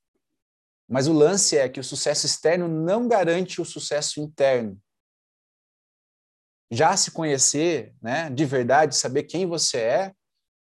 Mas 0.88 1.06
o 1.06 1.12
lance 1.12 1.56
é 1.56 1.68
que 1.68 1.80
o 1.80 1.84
sucesso 1.84 2.26
externo 2.26 2.68
não 2.68 3.08
garante 3.08 3.60
o 3.60 3.64
sucesso 3.64 4.20
interno. 4.20 4.78
Já 6.70 6.96
se 6.96 7.12
conhecer, 7.12 7.94
né, 8.02 8.30
de 8.30 8.44
verdade, 8.44 8.96
saber 8.96 9.22
quem 9.24 9.46
você 9.46 9.78
é, 9.78 10.12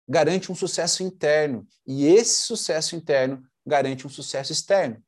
garante 0.07 0.51
um 0.51 0.55
sucesso 0.55 1.03
interno. 1.03 1.67
E 1.87 2.05
esse 2.07 2.45
sucesso 2.45 2.95
interno 2.95 3.41
garante 3.65 4.05
um 4.05 4.09
sucesso 4.09 4.51
externo. 4.51 5.01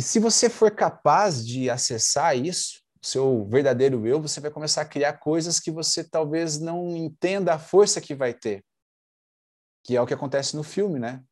E 0.00 0.02
se 0.02 0.18
você 0.18 0.48
for 0.48 0.74
capaz 0.74 1.46
de 1.46 1.68
acessar 1.68 2.34
isso, 2.34 2.80
seu 3.02 3.44
verdadeiro 3.44 4.06
eu, 4.06 4.18
você 4.18 4.40
vai 4.40 4.50
começar 4.50 4.80
a 4.80 4.88
criar 4.88 5.18
coisas 5.18 5.60
que 5.60 5.70
você 5.70 6.02
talvez 6.02 6.58
não 6.58 6.96
entenda 6.96 7.52
a 7.52 7.58
força 7.58 8.00
que 8.00 8.14
vai 8.14 8.32
ter. 8.32 8.64
Que 9.84 9.98
é 9.98 10.00
o 10.00 10.06
que 10.06 10.14
acontece 10.14 10.56
no 10.56 10.62
filme, 10.62 10.98
né? 10.98 11.22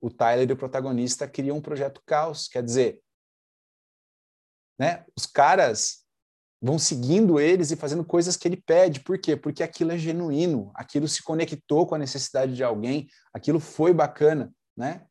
O 0.00 0.10
Tyler, 0.10 0.50
o 0.50 0.56
protagonista, 0.56 1.28
cria 1.28 1.54
um 1.54 1.60
projeto 1.60 2.02
caos. 2.04 2.48
Quer 2.48 2.64
dizer, 2.64 3.00
né? 4.76 5.06
Os 5.16 5.24
caras 5.24 6.04
vão 6.60 6.80
seguindo 6.80 7.38
eles 7.38 7.70
e 7.70 7.76
fazendo 7.76 8.04
coisas 8.04 8.36
que 8.36 8.48
ele 8.48 8.60
pede. 8.60 9.04
Por 9.04 9.20
quê? 9.20 9.36
Porque 9.36 9.62
aquilo 9.62 9.92
é 9.92 9.96
genuíno, 9.96 10.72
aquilo 10.74 11.06
se 11.06 11.22
conectou 11.22 11.86
com 11.86 11.94
a 11.94 11.98
necessidade 11.98 12.56
de 12.56 12.64
alguém, 12.64 13.06
aquilo 13.32 13.60
foi 13.60 13.94
bacana, 13.94 14.52
né? 14.76 15.06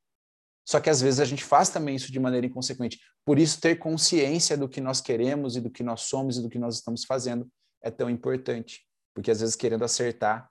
Só 0.69 0.79
que 0.79 0.87
às 0.87 1.01
vezes 1.01 1.19
a 1.19 1.25
gente 1.25 1.43
faz 1.43 1.69
também 1.69 1.95
isso 1.95 2.11
de 2.11 2.19
maneira 2.19 2.45
inconsequente. 2.45 2.99
Por 3.25 3.39
isso, 3.39 3.59
ter 3.59 3.77
consciência 3.77 4.55
do 4.55 4.69
que 4.69 4.79
nós 4.79 5.01
queremos 5.01 5.55
e 5.55 5.61
do 5.61 5.71
que 5.71 5.81
nós 5.81 6.01
somos 6.01 6.37
e 6.37 6.43
do 6.43 6.47
que 6.47 6.59
nós 6.59 6.75
estamos 6.75 7.05
fazendo 7.05 7.51
é 7.81 7.89
tão 7.89 8.07
importante. 8.07 8.87
Porque 9.11 9.31
às 9.31 9.39
vezes, 9.39 9.55
querendo 9.55 9.83
acertar, 9.83 10.47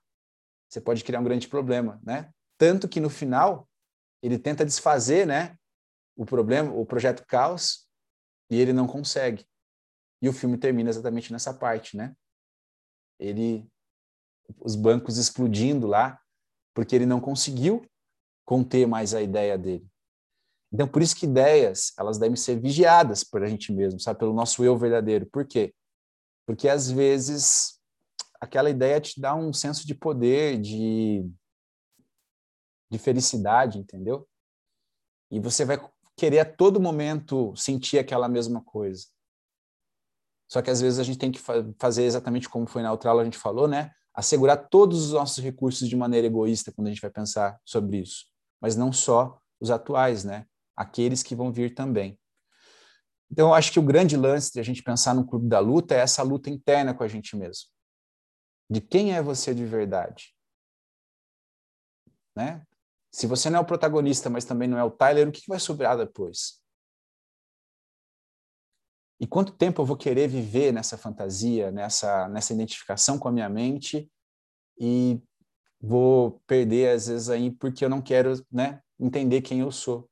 você 0.68 0.80
pode 0.80 1.04
criar 1.04 1.20
um 1.20 1.22
grande 1.24 1.46
problema, 1.46 2.00
né? 2.02 2.32
Tanto 2.58 2.88
que 2.88 2.98
no 2.98 3.08
final, 3.08 3.68
ele 4.20 4.40
tenta 4.40 4.64
desfazer, 4.64 5.24
né? 5.24 5.56
O 6.16 6.26
problema, 6.26 6.72
o 6.72 6.84
projeto 6.84 7.24
Caos, 7.24 7.88
e 8.50 8.60
ele 8.60 8.72
não 8.72 8.88
consegue. 8.88 9.46
E 10.20 10.28
o 10.28 10.32
filme 10.32 10.58
termina 10.58 10.90
exatamente 10.90 11.30
nessa 11.30 11.54
parte, 11.54 11.96
né? 11.96 12.12
Ele, 13.20 13.70
os 14.58 14.74
bancos 14.74 15.16
explodindo 15.16 15.86
lá, 15.86 16.20
porque 16.74 16.96
ele 16.96 17.06
não 17.06 17.20
conseguiu 17.20 17.88
conter 18.44 18.84
mais 18.84 19.14
a 19.14 19.22
ideia 19.22 19.56
dele. 19.56 19.88
Então, 20.72 20.86
por 20.86 21.02
isso 21.02 21.16
que 21.16 21.26
ideias, 21.26 21.92
elas 21.98 22.18
devem 22.18 22.36
ser 22.36 22.60
vigiadas 22.60 23.24
por 23.24 23.42
a 23.42 23.46
gente 23.46 23.72
mesmo, 23.72 23.98
sabe? 23.98 24.18
Pelo 24.18 24.34
nosso 24.34 24.62
eu 24.62 24.76
verdadeiro. 24.76 25.26
Por 25.26 25.46
quê? 25.46 25.74
Porque, 26.46 26.68
às 26.68 26.90
vezes, 26.90 27.80
aquela 28.40 28.68
ideia 28.68 29.00
te 29.00 29.20
dá 29.20 29.34
um 29.34 29.52
senso 29.52 29.86
de 29.86 29.94
poder, 29.94 30.60
de, 30.60 31.26
de 32.90 32.98
felicidade, 32.98 33.78
entendeu? 33.78 34.28
E 35.30 35.40
você 35.40 35.64
vai 35.64 35.78
querer 36.16 36.40
a 36.40 36.44
todo 36.44 36.80
momento 36.80 37.54
sentir 37.56 37.98
aquela 37.98 38.28
mesma 38.28 38.62
coisa. 38.62 39.06
Só 40.50 40.60
que, 40.60 40.70
às 40.70 40.80
vezes, 40.80 40.98
a 40.98 41.02
gente 41.02 41.18
tem 41.18 41.32
que 41.32 41.40
fazer 41.78 42.04
exatamente 42.04 42.48
como 42.48 42.66
foi 42.66 42.82
na 42.82 42.92
outra 42.92 43.10
aula 43.10 43.22
a 43.22 43.24
gente 43.24 43.38
falou, 43.38 43.66
né? 43.66 43.90
Assegurar 44.14 44.68
todos 44.68 45.06
os 45.06 45.12
nossos 45.12 45.42
recursos 45.42 45.88
de 45.88 45.96
maneira 45.96 46.26
egoísta 46.26 46.72
quando 46.72 46.88
a 46.88 46.90
gente 46.90 47.00
vai 47.00 47.10
pensar 47.10 47.58
sobre 47.64 47.98
isso. 47.98 48.26
Mas 48.60 48.76
não 48.76 48.92
só 48.92 49.40
os 49.60 49.70
atuais, 49.70 50.24
né? 50.24 50.46
Aqueles 50.78 51.24
que 51.24 51.34
vão 51.34 51.52
vir 51.52 51.74
também. 51.74 52.16
Então, 53.30 53.48
eu 53.48 53.54
acho 53.54 53.72
que 53.72 53.80
o 53.80 53.82
grande 53.82 54.16
lance 54.16 54.52
de 54.52 54.60
a 54.60 54.62
gente 54.62 54.82
pensar 54.82 55.12
no 55.12 55.26
clube 55.26 55.48
da 55.48 55.58
luta 55.58 55.94
é 55.94 55.98
essa 55.98 56.22
luta 56.22 56.48
interna 56.48 56.94
com 56.94 57.02
a 57.02 57.08
gente 57.08 57.36
mesmo. 57.36 57.68
De 58.70 58.80
quem 58.80 59.12
é 59.12 59.20
você 59.20 59.52
de 59.52 59.66
verdade? 59.66 60.34
Né? 62.36 62.64
Se 63.12 63.26
você 63.26 63.50
não 63.50 63.58
é 63.58 63.62
o 63.62 63.66
protagonista, 63.66 64.30
mas 64.30 64.44
também 64.44 64.68
não 64.68 64.78
é 64.78 64.84
o 64.84 64.90
Tyler, 64.90 65.28
o 65.28 65.32
que 65.32 65.42
vai 65.48 65.58
sobrar 65.58 65.98
depois? 65.98 66.62
E 69.20 69.26
quanto 69.26 69.56
tempo 69.56 69.82
eu 69.82 69.86
vou 69.86 69.96
querer 69.96 70.28
viver 70.28 70.72
nessa 70.72 70.96
fantasia, 70.96 71.72
nessa, 71.72 72.28
nessa 72.28 72.52
identificação 72.52 73.18
com 73.18 73.26
a 73.26 73.32
minha 73.32 73.48
mente 73.48 74.08
e 74.78 75.20
vou 75.80 76.40
perder 76.46 76.94
às 76.94 77.08
vezes 77.08 77.28
aí 77.28 77.50
porque 77.50 77.84
eu 77.84 77.88
não 77.88 78.00
quero 78.00 78.32
né, 78.50 78.80
entender 78.98 79.42
quem 79.42 79.58
eu 79.58 79.72
sou. 79.72 80.08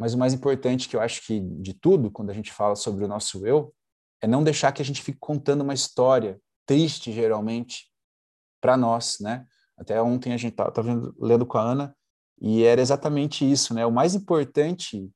Mas 0.00 0.14
o 0.14 0.18
mais 0.18 0.32
importante 0.32 0.88
que 0.88 0.96
eu 0.96 1.00
acho 1.00 1.26
que 1.26 1.38
de 1.38 1.74
tudo, 1.74 2.10
quando 2.10 2.30
a 2.30 2.32
gente 2.32 2.50
fala 2.50 2.74
sobre 2.74 3.04
o 3.04 3.08
nosso 3.08 3.46
eu, 3.46 3.74
é 4.22 4.26
não 4.26 4.42
deixar 4.42 4.72
que 4.72 4.80
a 4.80 4.84
gente 4.84 5.02
fique 5.02 5.18
contando 5.20 5.60
uma 5.60 5.74
história 5.74 6.40
triste, 6.64 7.12
geralmente, 7.12 7.90
para 8.62 8.78
nós, 8.78 9.18
né? 9.20 9.46
Até 9.76 10.00
ontem 10.00 10.32
a 10.32 10.38
gente 10.38 10.52
estava 10.52 10.72
tá, 10.72 10.82
lendo 11.18 11.44
com 11.44 11.58
a 11.58 11.62
Ana 11.62 11.96
e 12.40 12.64
era 12.64 12.80
exatamente 12.80 13.50
isso, 13.50 13.74
né? 13.74 13.84
O 13.84 13.92
mais 13.92 14.14
importante 14.14 15.12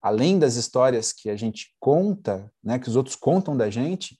além 0.00 0.38
das 0.38 0.56
histórias 0.56 1.12
que 1.12 1.28
a 1.30 1.36
gente 1.36 1.76
conta, 1.78 2.50
né, 2.62 2.78
que 2.78 2.88
os 2.88 2.96
outros 2.96 3.14
contam 3.14 3.54
da 3.54 3.70
gente, 3.70 4.18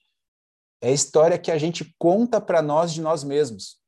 é 0.81 0.89
a 0.89 0.93
história 0.93 1.39
que 1.39 1.51
a 1.51 1.59
gente 1.59 1.95
conta 1.99 2.41
para 2.41 2.61
nós 2.61 2.93
de 2.93 3.01
nós 3.01 3.25
mesmos. 3.25 3.82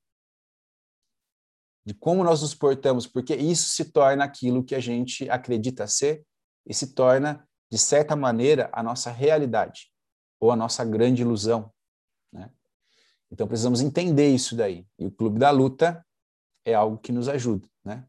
De 1.85 1.93
como 1.95 2.25
nós 2.25 2.43
nos 2.43 2.55
portamos, 2.55 3.07
porque 3.07 3.35
isso 3.35 3.69
se 3.69 3.87
torna 3.87 4.25
aquilo 4.25 4.65
que 4.65 4.75
a 4.75 4.81
gente 4.81 5.29
acredita 5.29 5.87
ser 5.87 6.25
e 6.67 6.73
se 6.73 6.95
torna, 6.95 7.47
de 7.71 7.79
certa 7.79 8.17
maneira, 8.17 8.71
a 8.73 8.83
nossa 8.83 9.11
realidade 9.11 9.91
ou 10.41 10.51
a 10.51 10.57
nossa 10.57 10.85
grande 10.85 11.23
ilusão. 11.23 11.71
Né? 12.33 12.51
Então 13.31 13.47
precisamos 13.47 13.81
entender 13.81 14.35
isso 14.35 14.57
daí. 14.57 14.87
E 14.99 15.07
o 15.07 15.11
Clube 15.11 15.39
da 15.39 15.51
Luta 15.51 16.05
é 16.65 16.75
algo 16.75 16.99
que 16.99 17.13
nos 17.13 17.29
ajuda. 17.29 17.69
Né? 17.85 18.07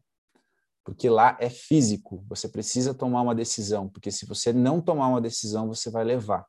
porque 0.86 1.10
lá 1.10 1.36
é 1.40 1.50
físico, 1.50 2.24
você 2.28 2.48
precisa 2.48 2.94
tomar 2.94 3.20
uma 3.22 3.34
decisão, 3.34 3.88
porque 3.88 4.12
se 4.12 4.24
você 4.24 4.52
não 4.52 4.80
tomar 4.80 5.08
uma 5.08 5.20
decisão, 5.20 5.66
você 5.66 5.90
vai 5.90 6.04
levar, 6.04 6.46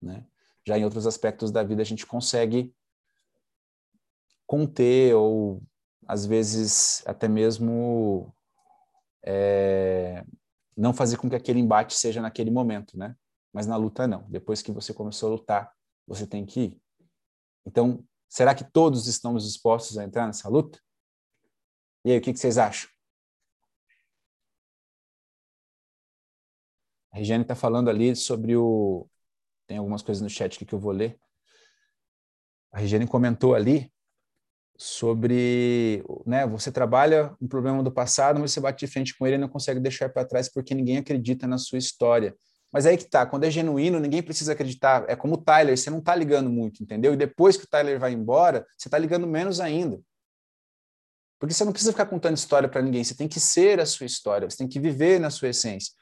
né? 0.00 0.24
Já 0.64 0.78
em 0.78 0.84
outros 0.84 1.04
aspectos 1.04 1.50
da 1.50 1.64
vida 1.64 1.82
a 1.82 1.84
gente 1.84 2.06
consegue 2.06 2.72
conter 4.46 5.16
ou 5.16 5.60
às 6.06 6.26
vezes 6.26 7.02
até 7.06 7.28
mesmo 7.28 8.34
é, 9.24 10.24
não 10.76 10.92
fazer 10.92 11.16
com 11.16 11.28
que 11.28 11.36
aquele 11.36 11.60
embate 11.60 11.94
seja 11.94 12.20
naquele 12.20 12.50
momento, 12.50 12.96
né? 12.96 13.16
Mas 13.52 13.66
na 13.66 13.76
luta 13.76 14.06
não. 14.06 14.28
Depois 14.30 14.62
que 14.62 14.72
você 14.72 14.94
começou 14.94 15.28
a 15.28 15.32
lutar, 15.32 15.72
você 16.06 16.26
tem 16.26 16.44
que 16.44 16.60
ir. 16.60 16.82
Então, 17.66 18.04
será 18.28 18.54
que 18.54 18.64
todos 18.64 19.06
estamos 19.06 19.44
dispostos 19.44 19.98
a 19.98 20.04
entrar 20.04 20.26
nessa 20.26 20.48
luta? 20.48 20.80
E 22.04 22.10
aí, 22.10 22.18
o 22.18 22.20
que, 22.20 22.32
que 22.32 22.38
vocês 22.38 22.58
acham? 22.58 22.90
A 27.12 27.18
Regiane 27.18 27.42
está 27.42 27.54
falando 27.54 27.90
ali 27.90 28.16
sobre 28.16 28.56
o. 28.56 29.06
Tem 29.66 29.76
algumas 29.76 30.02
coisas 30.02 30.22
no 30.22 30.30
chat 30.30 30.64
que 30.64 30.74
eu 30.74 30.78
vou 30.78 30.92
ler. 30.92 31.20
A 32.72 32.80
Regiane 32.80 33.06
comentou 33.06 33.54
ali 33.54 33.92
sobre, 34.76 36.04
né, 36.26 36.46
você 36.46 36.72
trabalha 36.72 37.34
um 37.40 37.46
problema 37.46 37.82
do 37.82 37.92
passado, 37.92 38.40
mas 38.40 38.52
você 38.52 38.60
bate 38.60 38.84
de 38.84 38.92
frente 38.92 39.16
com 39.16 39.26
ele 39.26 39.36
e 39.36 39.38
não 39.38 39.48
consegue 39.48 39.78
deixar 39.78 40.08
para 40.08 40.24
trás 40.24 40.48
porque 40.48 40.74
ninguém 40.74 40.96
acredita 40.96 41.46
na 41.46 41.58
sua 41.58 41.78
história. 41.78 42.34
Mas 42.72 42.86
aí 42.86 42.96
que 42.96 43.04
tá, 43.04 43.26
quando 43.26 43.44
é 43.44 43.50
genuíno, 43.50 44.00
ninguém 44.00 44.22
precisa 44.22 44.52
acreditar. 44.52 45.04
É 45.06 45.14
como 45.14 45.34
o 45.34 45.36
Tyler, 45.36 45.76
você 45.76 45.90
não 45.90 46.00
tá 46.00 46.14
ligando 46.14 46.48
muito, 46.48 46.82
entendeu? 46.82 47.12
E 47.12 47.16
depois 47.16 47.56
que 47.56 47.64
o 47.64 47.68
Tyler 47.68 48.00
vai 48.00 48.12
embora, 48.12 48.66
você 48.78 48.88
tá 48.88 48.96
ligando 48.96 49.26
menos 49.26 49.60
ainda. 49.60 50.00
Porque 51.38 51.52
você 51.52 51.64
não 51.64 51.72
precisa 51.72 51.92
ficar 51.92 52.06
contando 52.06 52.36
história 52.36 52.68
para 52.68 52.80
ninguém, 52.80 53.04
você 53.04 53.14
tem 53.14 53.28
que 53.28 53.40
ser 53.40 53.78
a 53.78 53.84
sua 53.84 54.06
história, 54.06 54.48
você 54.48 54.56
tem 54.56 54.68
que 54.68 54.80
viver 54.80 55.20
na 55.20 55.28
sua 55.28 55.48
essência. 55.48 55.92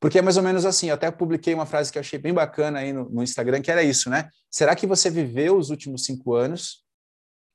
Porque 0.00 0.18
é 0.18 0.22
mais 0.22 0.36
ou 0.36 0.42
menos 0.42 0.64
assim, 0.66 0.88
eu 0.88 0.94
até 0.94 1.10
publiquei 1.10 1.54
uma 1.54 1.66
frase 1.66 1.92
que 1.92 1.98
eu 1.98 2.00
achei 2.00 2.18
bem 2.18 2.34
bacana 2.34 2.80
aí 2.80 2.92
no, 2.92 3.08
no 3.08 3.22
Instagram, 3.22 3.62
que 3.62 3.70
era 3.70 3.82
isso, 3.82 4.10
né? 4.10 4.28
Será 4.50 4.74
que 4.74 4.86
você 4.86 5.08
viveu 5.08 5.56
os 5.56 5.70
últimos 5.70 6.04
cinco 6.04 6.34
anos 6.34 6.85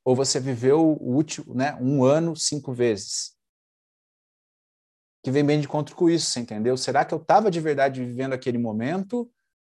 ou 0.04 0.16
você 0.16 0.40
viveu 0.40 0.80
o 0.82 1.16
último, 1.16 1.54
né, 1.54 1.78
um 1.82 2.04
ano 2.04 2.36
cinco 2.36 2.74
vezes? 2.74 3.36
Que 5.24 5.32
vem 5.32 5.46
bem 5.46 5.60
de 5.60 5.66
encontro 5.66 5.96
com 5.96 6.10
isso, 6.10 6.32
você 6.32 6.40
entendeu? 6.40 6.76
Será 6.76 7.06
que 7.06 7.14
eu 7.14 7.20
estava 7.20 7.52
de 7.52 7.60
verdade 7.60 8.04
vivendo 8.04 8.34
aquele 8.34 8.58
momento 8.58 9.30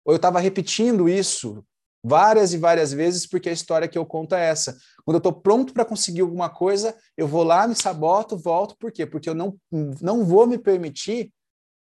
ou 0.05 0.13
eu 0.13 0.17
estava 0.17 0.41
repetindo 0.41 1.09
isso 1.09 1.65
várias 2.05 2.53
e 2.53 2.59
várias 2.59 2.93
vezes 2.93 3.27
porque 3.27 3.49
a 3.49 3.53
história 3.53 3.89
que 3.89 3.99
eu 3.99 4.07
conto 4.07 4.35
é 4.35 4.47
essa. 4.47 4.77
Quando 5.05 5.17
eu 5.17 5.19
estou 5.19 5.33
pronto 5.33 5.73
para 5.73 5.85
conseguir 5.85 6.21
alguma 6.21 6.49
coisa, 6.49 6.97
eu 7.17 7.27
vou 7.27 7.43
lá, 7.43 7.67
me 7.67 7.75
saboto, 7.75 8.37
volto. 8.37 8.77
Por 8.79 8.93
quê? 8.93 9.05
Porque 9.05 9.29
eu 9.29 9.35
não, 9.35 9.57
não 10.01 10.25
vou 10.25 10.47
me 10.47 10.57
permitir 10.57 11.33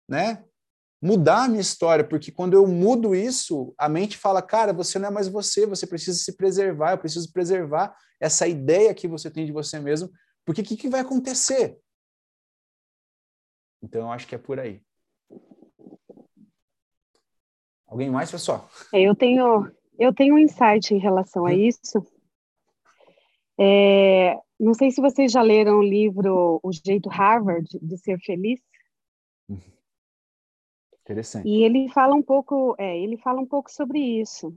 né, 0.09 0.43
mudar 1.01 1.45
a 1.45 1.49
minha 1.49 1.61
história, 1.61 2.05
porque 2.05 2.33
quando 2.33 2.55
eu 2.55 2.67
mudo 2.67 3.15
isso, 3.15 3.73
a 3.79 3.89
mente 3.89 4.17
fala, 4.17 4.43
cara, 4.43 4.73
você 4.73 4.99
não 4.99 5.09
é 5.09 5.11
mais 5.11 5.29
você, 5.29 5.67
você 5.67 5.87
precisa 5.87 6.19
se 6.19 6.37
preservar, 6.37 6.93
eu 6.93 6.99
preciso 6.99 7.33
preservar 7.33 7.97
essa 8.21 8.49
ideia 8.49 8.95
que 8.95 9.07
você 9.07 9.31
tem 9.31 9.47
de 9.47 9.53
você 9.53 9.79
mesmo, 9.79 10.11
porque 10.45 10.61
o 10.61 10.65
que, 10.65 10.77
que 10.77 10.89
vai 10.89 11.01
acontecer? 11.01 11.79
Então, 13.83 14.03
eu 14.03 14.11
acho 14.11 14.27
que 14.27 14.35
é 14.35 14.39
por 14.39 14.59
aí. 14.59 14.83
Alguém 17.87 18.11
mais, 18.11 18.31
pessoal? 18.31 18.69
É, 18.93 19.01
eu 19.01 19.15
tenho, 19.15 19.71
eu 19.99 20.13
tenho 20.13 20.35
um 20.35 20.39
insight 20.39 20.93
em 20.93 20.99
relação 20.99 21.47
a 21.47 21.55
isso. 21.55 22.05
É, 23.59 24.37
não 24.59 24.75
sei 24.75 24.91
se 24.91 25.01
vocês 25.01 25.31
já 25.31 25.43
leram 25.43 25.79
o 25.79 25.83
livro 25.83 26.61
O 26.63 26.73
Jeito 26.73 27.09
Harvard 27.09 27.67
de 27.81 27.97
Ser 27.99 28.19
Feliz. 28.19 28.61
Uhum. 29.49 29.78
Interessante. 31.09 31.49
E 31.49 31.65
ele 31.65 31.89
fala 31.89 32.15
um 32.15 32.23
pouco, 32.23 32.77
é, 32.79 32.99
ele 32.99 33.17
fala 33.17 33.41
um 33.41 33.47
pouco 33.47 33.71
sobre 33.71 33.99
isso. 33.99 34.55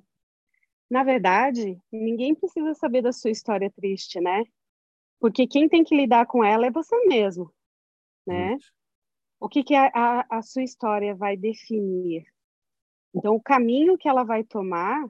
Na 0.90 1.02
verdade, 1.02 1.80
ninguém 1.90 2.36
precisa 2.36 2.74
saber 2.74 3.02
da 3.02 3.14
sua 3.14 3.32
história 3.32 3.72
triste, 3.72 4.20
né? 4.20 4.44
Porque 5.18 5.48
quem 5.48 5.70
tem 5.70 5.82
que 5.82 5.96
lidar 5.96 6.26
com 6.26 6.44
ela 6.44 6.66
é 6.66 6.72
você 6.72 6.94
mesmo, 7.06 7.50
né? 8.28 8.56
Isso. 8.56 8.70
O 9.40 9.48
que, 9.48 9.64
que 9.64 9.74
a, 9.74 9.90
a, 9.96 10.26
a 10.38 10.42
sua 10.42 10.62
história 10.62 11.16
vai 11.16 11.38
definir? 11.38 12.26
Então, 13.16 13.34
o 13.36 13.42
caminho 13.42 13.98
que 13.98 14.10
ela 14.10 14.24
vai 14.24 14.44
tomar, 14.44 15.10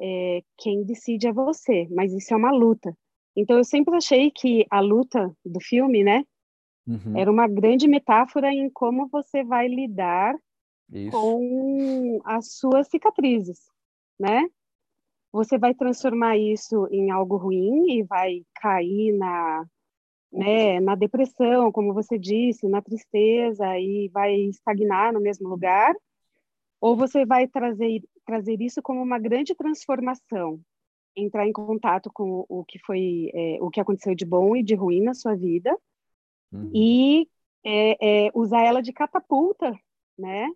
é, 0.00 0.42
quem 0.58 0.82
decide 0.82 1.28
é 1.28 1.32
você, 1.32 1.86
mas 1.92 2.12
isso 2.12 2.34
é 2.34 2.36
uma 2.36 2.50
luta. 2.50 2.96
Então, 3.36 3.56
eu 3.56 3.64
sempre 3.64 3.94
achei 3.94 4.30
que 4.32 4.66
a 4.68 4.80
luta 4.80 5.34
do 5.44 5.60
filme, 5.60 6.02
né, 6.02 6.24
uhum. 6.86 7.16
era 7.16 7.30
uma 7.30 7.46
grande 7.46 7.86
metáfora 7.86 8.52
em 8.52 8.68
como 8.68 9.08
você 9.08 9.44
vai 9.44 9.68
lidar 9.68 10.34
isso. 10.90 11.10
com 11.10 12.20
as 12.24 12.54
suas 12.54 12.88
cicatrizes, 12.88 13.60
né? 14.18 14.48
Você 15.32 15.56
vai 15.58 15.74
transformar 15.74 16.36
isso 16.36 16.86
em 16.90 17.10
algo 17.10 17.36
ruim 17.36 17.98
e 17.98 18.02
vai 18.02 18.44
cair 18.54 19.12
na, 19.12 19.64
né, 20.32 20.80
na 20.80 20.94
depressão, 20.94 21.72
como 21.72 21.94
você 21.94 22.18
disse, 22.18 22.68
na 22.68 22.82
tristeza 22.82 23.78
e 23.78 24.08
vai 24.08 24.34
estagnar 24.34 25.12
no 25.12 25.20
mesmo 25.20 25.48
lugar, 25.48 25.94
ou 26.80 26.96
você 26.96 27.24
vai 27.24 27.46
trazer 27.46 28.02
trazer 28.24 28.60
isso 28.60 28.80
como 28.80 29.02
uma 29.02 29.18
grande 29.18 29.54
transformação, 29.54 30.60
entrar 31.16 31.46
em 31.46 31.52
contato 31.52 32.10
com 32.14 32.46
o 32.48 32.64
que 32.64 32.78
foi 32.78 33.30
é, 33.34 33.58
o 33.60 33.68
que 33.68 33.80
aconteceu 33.80 34.14
de 34.14 34.24
bom 34.24 34.54
e 34.54 34.62
de 34.62 34.74
ruim 34.74 35.02
na 35.02 35.12
sua 35.12 35.34
vida 35.34 35.76
uhum. 36.52 36.70
e 36.72 37.28
é, 37.64 38.26
é, 38.26 38.30
usar 38.34 38.62
ela 38.62 38.80
de 38.80 38.92
catapulta, 38.92 39.76
né, 40.16 40.48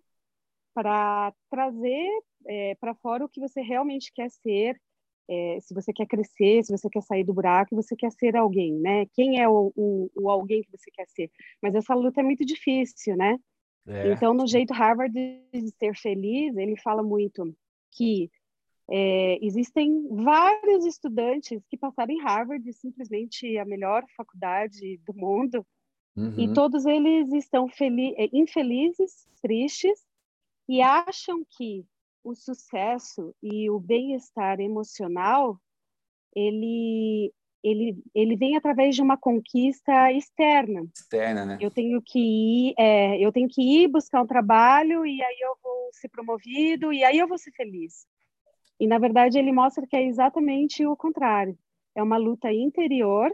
para 0.77 1.33
trazer 1.49 2.07
é, 2.45 2.75
para 2.75 2.93
fora 2.93 3.25
o 3.25 3.29
que 3.29 3.39
você 3.39 3.61
realmente 3.61 4.13
quer 4.13 4.29
ser, 4.29 4.79
é, 5.27 5.57
se 5.59 5.73
você 5.73 5.91
quer 5.91 6.05
crescer, 6.05 6.63
se 6.63 6.71
você 6.71 6.87
quer 6.87 7.01
sair 7.01 7.23
do 7.23 7.33
buraco, 7.33 7.75
você 7.75 7.95
quer 7.95 8.11
ser 8.11 8.35
alguém, 8.35 8.75
né? 8.75 9.07
Quem 9.15 9.41
é 9.41 9.49
o, 9.49 9.73
o, 9.75 10.11
o 10.15 10.29
alguém 10.29 10.61
que 10.61 10.69
você 10.69 10.91
quer 10.91 11.07
ser? 11.07 11.31
Mas 11.63 11.73
essa 11.73 11.95
luta 11.95 12.21
é 12.21 12.23
muito 12.23 12.45
difícil, 12.45 13.17
né? 13.17 13.39
É. 13.87 14.11
Então, 14.11 14.35
no 14.35 14.45
jeito 14.45 14.71
Harvard 14.71 15.11
de 15.11 15.71
ser 15.79 15.95
feliz, 15.95 16.55
ele 16.55 16.77
fala 16.77 17.01
muito 17.01 17.51
que 17.93 18.29
é, 18.87 19.43
existem 19.43 20.07
vários 20.11 20.85
estudantes 20.85 21.59
que 21.71 21.75
passaram 21.77 22.13
em 22.13 22.21
Harvard, 22.21 22.71
simplesmente 22.73 23.57
a 23.57 23.65
melhor 23.65 24.03
faculdade 24.15 24.99
do 24.99 25.13
mundo, 25.15 25.65
uhum. 26.15 26.39
e 26.39 26.53
todos 26.53 26.85
eles 26.85 27.33
estão 27.33 27.67
é, 28.15 28.29
infelizes, 28.31 29.27
tristes, 29.41 30.05
e 30.67 30.81
acham 30.81 31.45
que 31.49 31.85
o 32.23 32.35
sucesso 32.35 33.33
e 33.41 33.69
o 33.69 33.79
bem-estar 33.79 34.59
emocional 34.59 35.59
ele 36.35 37.31
ele 37.63 37.97
ele 38.13 38.35
vem 38.35 38.55
através 38.55 38.95
de 38.95 39.01
uma 39.01 39.17
conquista 39.17 40.11
externa. 40.11 40.87
Externa, 40.93 41.45
né? 41.45 41.57
Eu 41.59 41.71
tenho 41.71 42.01
que 42.01 42.19
ir, 42.19 42.73
é, 42.77 43.17
eu 43.19 43.31
tenho 43.31 43.47
que 43.47 43.61
ir 43.61 43.87
buscar 43.87 44.21
um 44.21 44.27
trabalho 44.27 45.05
e 45.05 45.21
aí 45.21 45.37
eu 45.41 45.57
vou 45.63 45.89
ser 45.91 46.09
promovido 46.09 46.93
e 46.93 47.03
aí 47.03 47.17
eu 47.17 47.27
vou 47.27 47.37
ser 47.37 47.51
feliz. 47.51 48.05
E 48.79 48.87
na 48.87 48.99
verdade 48.99 49.39
ele 49.39 49.51
mostra 49.51 49.87
que 49.87 49.95
é 49.95 50.03
exatamente 50.05 50.85
o 50.85 50.95
contrário. 50.95 51.57
É 51.95 52.03
uma 52.03 52.17
luta 52.17 52.51
interior 52.53 53.31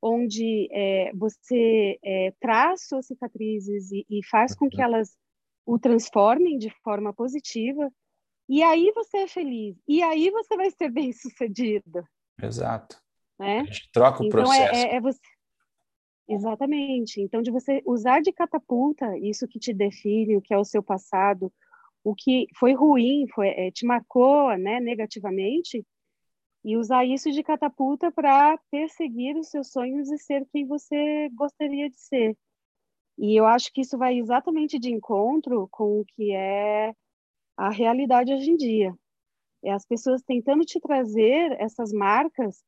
onde 0.00 0.68
é, 0.72 1.12
você 1.14 1.98
é, 2.02 2.32
traz 2.40 2.86
suas 2.86 3.06
cicatrizes 3.06 3.90
e, 3.90 4.06
e 4.08 4.24
faz 4.26 4.54
com 4.54 4.68
que 4.68 4.78
uhum. 4.78 4.84
elas 4.84 5.16
o 5.66 5.78
transformem 5.78 6.58
de 6.58 6.70
forma 6.82 7.12
positiva, 7.12 7.90
e 8.48 8.62
aí 8.62 8.92
você 8.94 9.18
é 9.18 9.28
feliz, 9.28 9.76
e 9.88 10.02
aí 10.02 10.30
você 10.30 10.56
vai 10.56 10.70
ser 10.70 10.90
bem 10.92 11.12
sucedido. 11.12 12.06
Exato. 12.40 13.00
Né? 13.38 13.60
A 13.60 13.64
gente 13.64 13.90
troca 13.92 14.22
o 14.22 14.26
então, 14.26 14.40
processo. 14.40 14.74
É, 14.74 14.82
é, 14.82 14.96
é 14.96 15.00
você... 15.00 15.20
Exatamente. 16.26 17.20
Então, 17.20 17.42
de 17.42 17.50
você 17.50 17.82
usar 17.84 18.22
de 18.22 18.32
catapulta 18.32 19.18
isso 19.18 19.46
que 19.46 19.58
te 19.58 19.74
define, 19.74 20.36
o 20.36 20.40
que 20.40 20.54
é 20.54 20.58
o 20.58 20.64
seu 20.64 20.82
passado, 20.82 21.52
o 22.02 22.14
que 22.14 22.46
foi 22.58 22.72
ruim, 22.74 23.26
foi, 23.34 23.48
é, 23.48 23.70
te 23.70 23.86
marcou 23.86 24.56
né, 24.56 24.80
negativamente, 24.80 25.84
e 26.64 26.76
usar 26.78 27.04
isso 27.04 27.30
de 27.30 27.42
catapulta 27.42 28.10
para 28.10 28.58
perseguir 28.70 29.36
os 29.36 29.50
seus 29.50 29.70
sonhos 29.70 30.10
e 30.10 30.16
ser 30.18 30.46
quem 30.50 30.66
você 30.66 31.28
gostaria 31.34 31.90
de 31.90 32.00
ser. 32.00 32.36
E 33.18 33.38
eu 33.38 33.46
acho 33.46 33.72
que 33.72 33.80
isso 33.80 33.96
vai 33.96 34.18
exatamente 34.18 34.78
de 34.78 34.90
encontro 34.90 35.68
com 35.70 36.00
o 36.00 36.04
que 36.04 36.32
é 36.32 36.92
a 37.56 37.70
realidade 37.70 38.32
hoje 38.32 38.50
em 38.50 38.56
dia. 38.56 38.94
É 39.64 39.72
as 39.72 39.86
pessoas 39.86 40.22
tentando 40.22 40.64
te 40.64 40.80
trazer 40.80 41.52
essas 41.60 41.92
marcas 41.92 42.62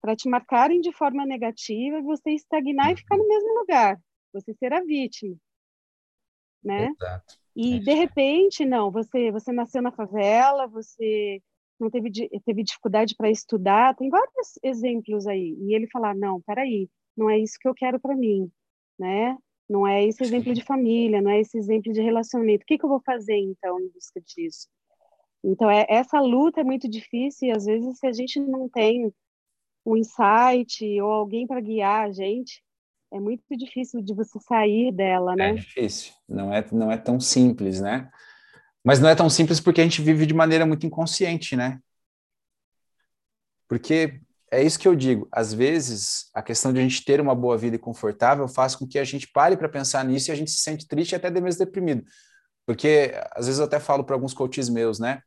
para 0.00 0.14
te 0.14 0.28
marcarem 0.28 0.80
de 0.80 0.92
forma 0.92 1.24
negativa 1.24 1.98
e 1.98 2.02
você 2.02 2.32
estagnar 2.32 2.92
e 2.92 2.96
ficar 2.96 3.16
no 3.16 3.26
mesmo 3.26 3.58
lugar, 3.58 3.98
você 4.32 4.52
ser 4.52 4.72
a 4.72 4.82
vítima, 4.82 5.34
né? 6.62 6.90
Exato. 6.90 7.38
E 7.56 7.80
de 7.80 7.94
repente, 7.94 8.64
não, 8.66 8.90
você 8.90 9.30
você 9.30 9.52
nasceu 9.52 9.80
na 9.80 9.92
favela, 9.92 10.66
você 10.66 11.40
não 11.78 11.88
teve 11.88 12.10
teve 12.44 12.62
dificuldade 12.62 13.14
para 13.16 13.30
estudar, 13.30 13.94
tem 13.94 14.10
vários 14.10 14.58
exemplos 14.62 15.26
aí. 15.26 15.56
E 15.60 15.74
ele 15.74 15.88
falar, 15.88 16.14
não, 16.14 16.40
peraí, 16.42 16.88
não 17.16 17.30
é 17.30 17.38
isso 17.38 17.56
que 17.60 17.68
eu 17.68 17.74
quero 17.74 17.98
para 18.00 18.16
mim, 18.16 18.50
né? 18.98 19.38
Não 19.68 19.86
é 19.86 20.04
esse 20.04 20.22
exemplo 20.22 20.52
de 20.52 20.62
família, 20.62 21.22
não 21.22 21.30
é 21.30 21.40
esse 21.40 21.56
exemplo 21.56 21.92
de 21.92 22.00
relacionamento. 22.00 22.62
O 22.62 22.66
que, 22.66 22.78
que 22.78 22.84
eu 22.84 22.88
vou 22.88 23.00
fazer 23.00 23.36
então 23.36 23.80
em 23.80 23.88
busca 23.88 24.20
disso? 24.20 24.68
Então 25.42 25.70
é 25.70 25.86
essa 25.88 26.20
luta 26.20 26.60
é 26.60 26.64
muito 26.64 26.88
difícil 26.88 27.48
e 27.48 27.52
às 27.52 27.64
vezes 27.64 27.98
se 27.98 28.06
a 28.06 28.12
gente 28.12 28.40
não 28.40 28.68
tem 28.68 29.12
um 29.84 29.96
insight 29.96 31.00
ou 31.00 31.10
alguém 31.10 31.46
para 31.46 31.60
guiar 31.60 32.06
a 32.06 32.12
gente, 32.12 32.62
é 33.12 33.20
muito 33.20 33.42
difícil 33.56 34.02
de 34.02 34.14
você 34.14 34.38
sair 34.40 34.90
dela, 34.92 35.36
né? 35.36 35.50
É 35.50 35.54
difícil, 35.54 36.12
não 36.28 36.52
é, 36.52 36.64
não 36.72 36.90
é 36.90 36.96
tão 36.96 37.20
simples, 37.20 37.80
né? 37.80 38.10
Mas 38.82 39.00
não 39.00 39.08
é 39.08 39.14
tão 39.14 39.30
simples 39.30 39.60
porque 39.60 39.80
a 39.80 39.84
gente 39.84 40.02
vive 40.02 40.26
de 40.26 40.34
maneira 40.34 40.66
muito 40.66 40.86
inconsciente, 40.86 41.56
né? 41.56 41.80
Porque 43.68 44.20
é 44.58 44.62
isso 44.62 44.78
que 44.78 44.88
eu 44.88 44.94
digo, 44.94 45.28
às 45.30 45.52
vezes 45.52 46.30
a 46.34 46.42
questão 46.42 46.72
de 46.72 46.80
a 46.80 46.82
gente 46.82 47.04
ter 47.04 47.20
uma 47.20 47.34
boa 47.34 47.56
vida 47.56 47.76
e 47.76 47.78
confortável 47.78 48.46
faz 48.48 48.74
com 48.74 48.86
que 48.86 48.98
a 48.98 49.04
gente 49.04 49.28
pare 49.28 49.56
para 49.56 49.68
pensar 49.68 50.04
nisso 50.04 50.30
e 50.30 50.32
a 50.32 50.36
gente 50.36 50.50
se 50.50 50.58
sente 50.58 50.86
triste 50.86 51.12
e 51.12 51.16
até 51.16 51.30
mesmo 51.30 51.64
deprimido. 51.64 52.04
Porque 52.66 53.12
às 53.32 53.46
vezes 53.46 53.58
eu 53.58 53.66
até 53.66 53.78
falo 53.78 54.04
para 54.04 54.14
alguns 54.14 54.32
coaches 54.32 54.68
meus, 54.68 54.98
né? 54.98 55.20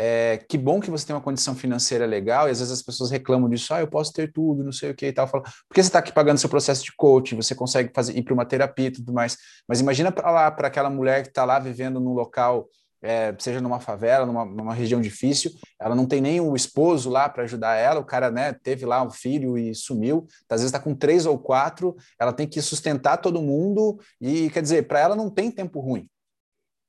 é, 0.00 0.36
que 0.48 0.56
bom 0.56 0.80
que 0.80 0.92
você 0.92 1.04
tem 1.04 1.16
uma 1.16 1.20
condição 1.20 1.56
financeira 1.56 2.06
legal, 2.06 2.46
e 2.46 2.52
às 2.52 2.60
vezes 2.60 2.72
as 2.72 2.82
pessoas 2.82 3.10
reclamam 3.10 3.50
disso, 3.50 3.74
ah, 3.74 3.80
eu 3.80 3.88
posso 3.88 4.12
ter 4.12 4.32
tudo, 4.32 4.62
não 4.62 4.70
sei 4.70 4.92
o 4.92 4.94
que 4.94 5.06
e 5.06 5.12
tal. 5.12 5.26
Falo, 5.26 5.42
por 5.42 5.74
que 5.74 5.82
você 5.82 5.88
está 5.88 5.98
aqui 5.98 6.12
pagando 6.12 6.38
seu 6.38 6.48
processo 6.48 6.84
de 6.84 6.92
coaching? 6.96 7.34
Você 7.34 7.52
consegue 7.52 7.90
fazer, 7.92 8.16
ir 8.16 8.22
para 8.22 8.32
uma 8.32 8.46
terapia 8.46 8.86
e 8.86 8.90
tudo 8.92 9.12
mais. 9.12 9.36
Mas 9.66 9.80
imagina 9.80 10.12
para 10.12 10.30
lá, 10.30 10.50
para 10.52 10.68
aquela 10.68 10.88
mulher 10.88 11.22
que 11.22 11.30
está 11.30 11.44
lá 11.44 11.58
vivendo 11.58 11.98
num 11.98 12.12
local, 12.12 12.68
é, 13.02 13.34
seja 13.38 13.60
numa 13.60 13.80
favela, 13.80 14.26
numa, 14.26 14.44
numa, 14.44 14.74
região 14.74 15.00
difícil, 15.00 15.52
ela 15.80 15.94
não 15.94 16.06
tem 16.06 16.20
nem 16.20 16.40
o 16.40 16.56
esposo 16.56 17.08
lá 17.08 17.28
para 17.28 17.44
ajudar 17.44 17.76
ela, 17.76 18.00
o 18.00 18.04
cara 18.04 18.30
né, 18.30 18.52
teve 18.52 18.84
lá 18.84 19.02
um 19.02 19.10
filho 19.10 19.56
e 19.56 19.74
sumiu, 19.74 20.26
às 20.48 20.60
vezes 20.60 20.66
está 20.66 20.80
com 20.80 20.94
três 20.94 21.26
ou 21.26 21.38
quatro, 21.38 21.96
ela 22.18 22.32
tem 22.32 22.46
que 22.46 22.60
sustentar 22.60 23.18
todo 23.18 23.42
mundo, 23.42 23.98
e 24.20 24.50
quer 24.50 24.62
dizer, 24.62 24.88
para 24.88 25.00
ela 25.00 25.16
não 25.16 25.30
tem 25.30 25.50
tempo 25.50 25.80
ruim. 25.80 26.08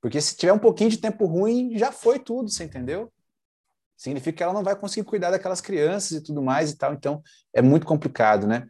Porque 0.00 0.20
se 0.20 0.36
tiver 0.36 0.52
um 0.52 0.58
pouquinho 0.58 0.90
de 0.90 0.98
tempo 0.98 1.26
ruim, 1.26 1.76
já 1.76 1.92
foi 1.92 2.18
tudo, 2.18 2.50
você 2.50 2.64
entendeu? 2.64 3.12
Significa 3.96 4.38
que 4.38 4.42
ela 4.42 4.54
não 4.54 4.64
vai 4.64 4.74
conseguir 4.74 5.06
cuidar 5.06 5.30
daquelas 5.30 5.60
crianças 5.60 6.12
e 6.12 6.22
tudo 6.22 6.42
mais 6.42 6.70
e 6.70 6.76
tal. 6.76 6.94
Então, 6.94 7.22
é 7.52 7.60
muito 7.60 7.86
complicado, 7.86 8.46
né? 8.46 8.66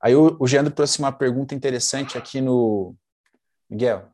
Aí 0.00 0.16
o, 0.16 0.36
o 0.40 0.46
Geandro 0.46 0.72
trouxe 0.72 0.98
uma 0.98 1.12
pergunta 1.12 1.54
interessante 1.54 2.16
aqui 2.16 2.40
no... 2.40 2.96
Miguel, 3.68 4.11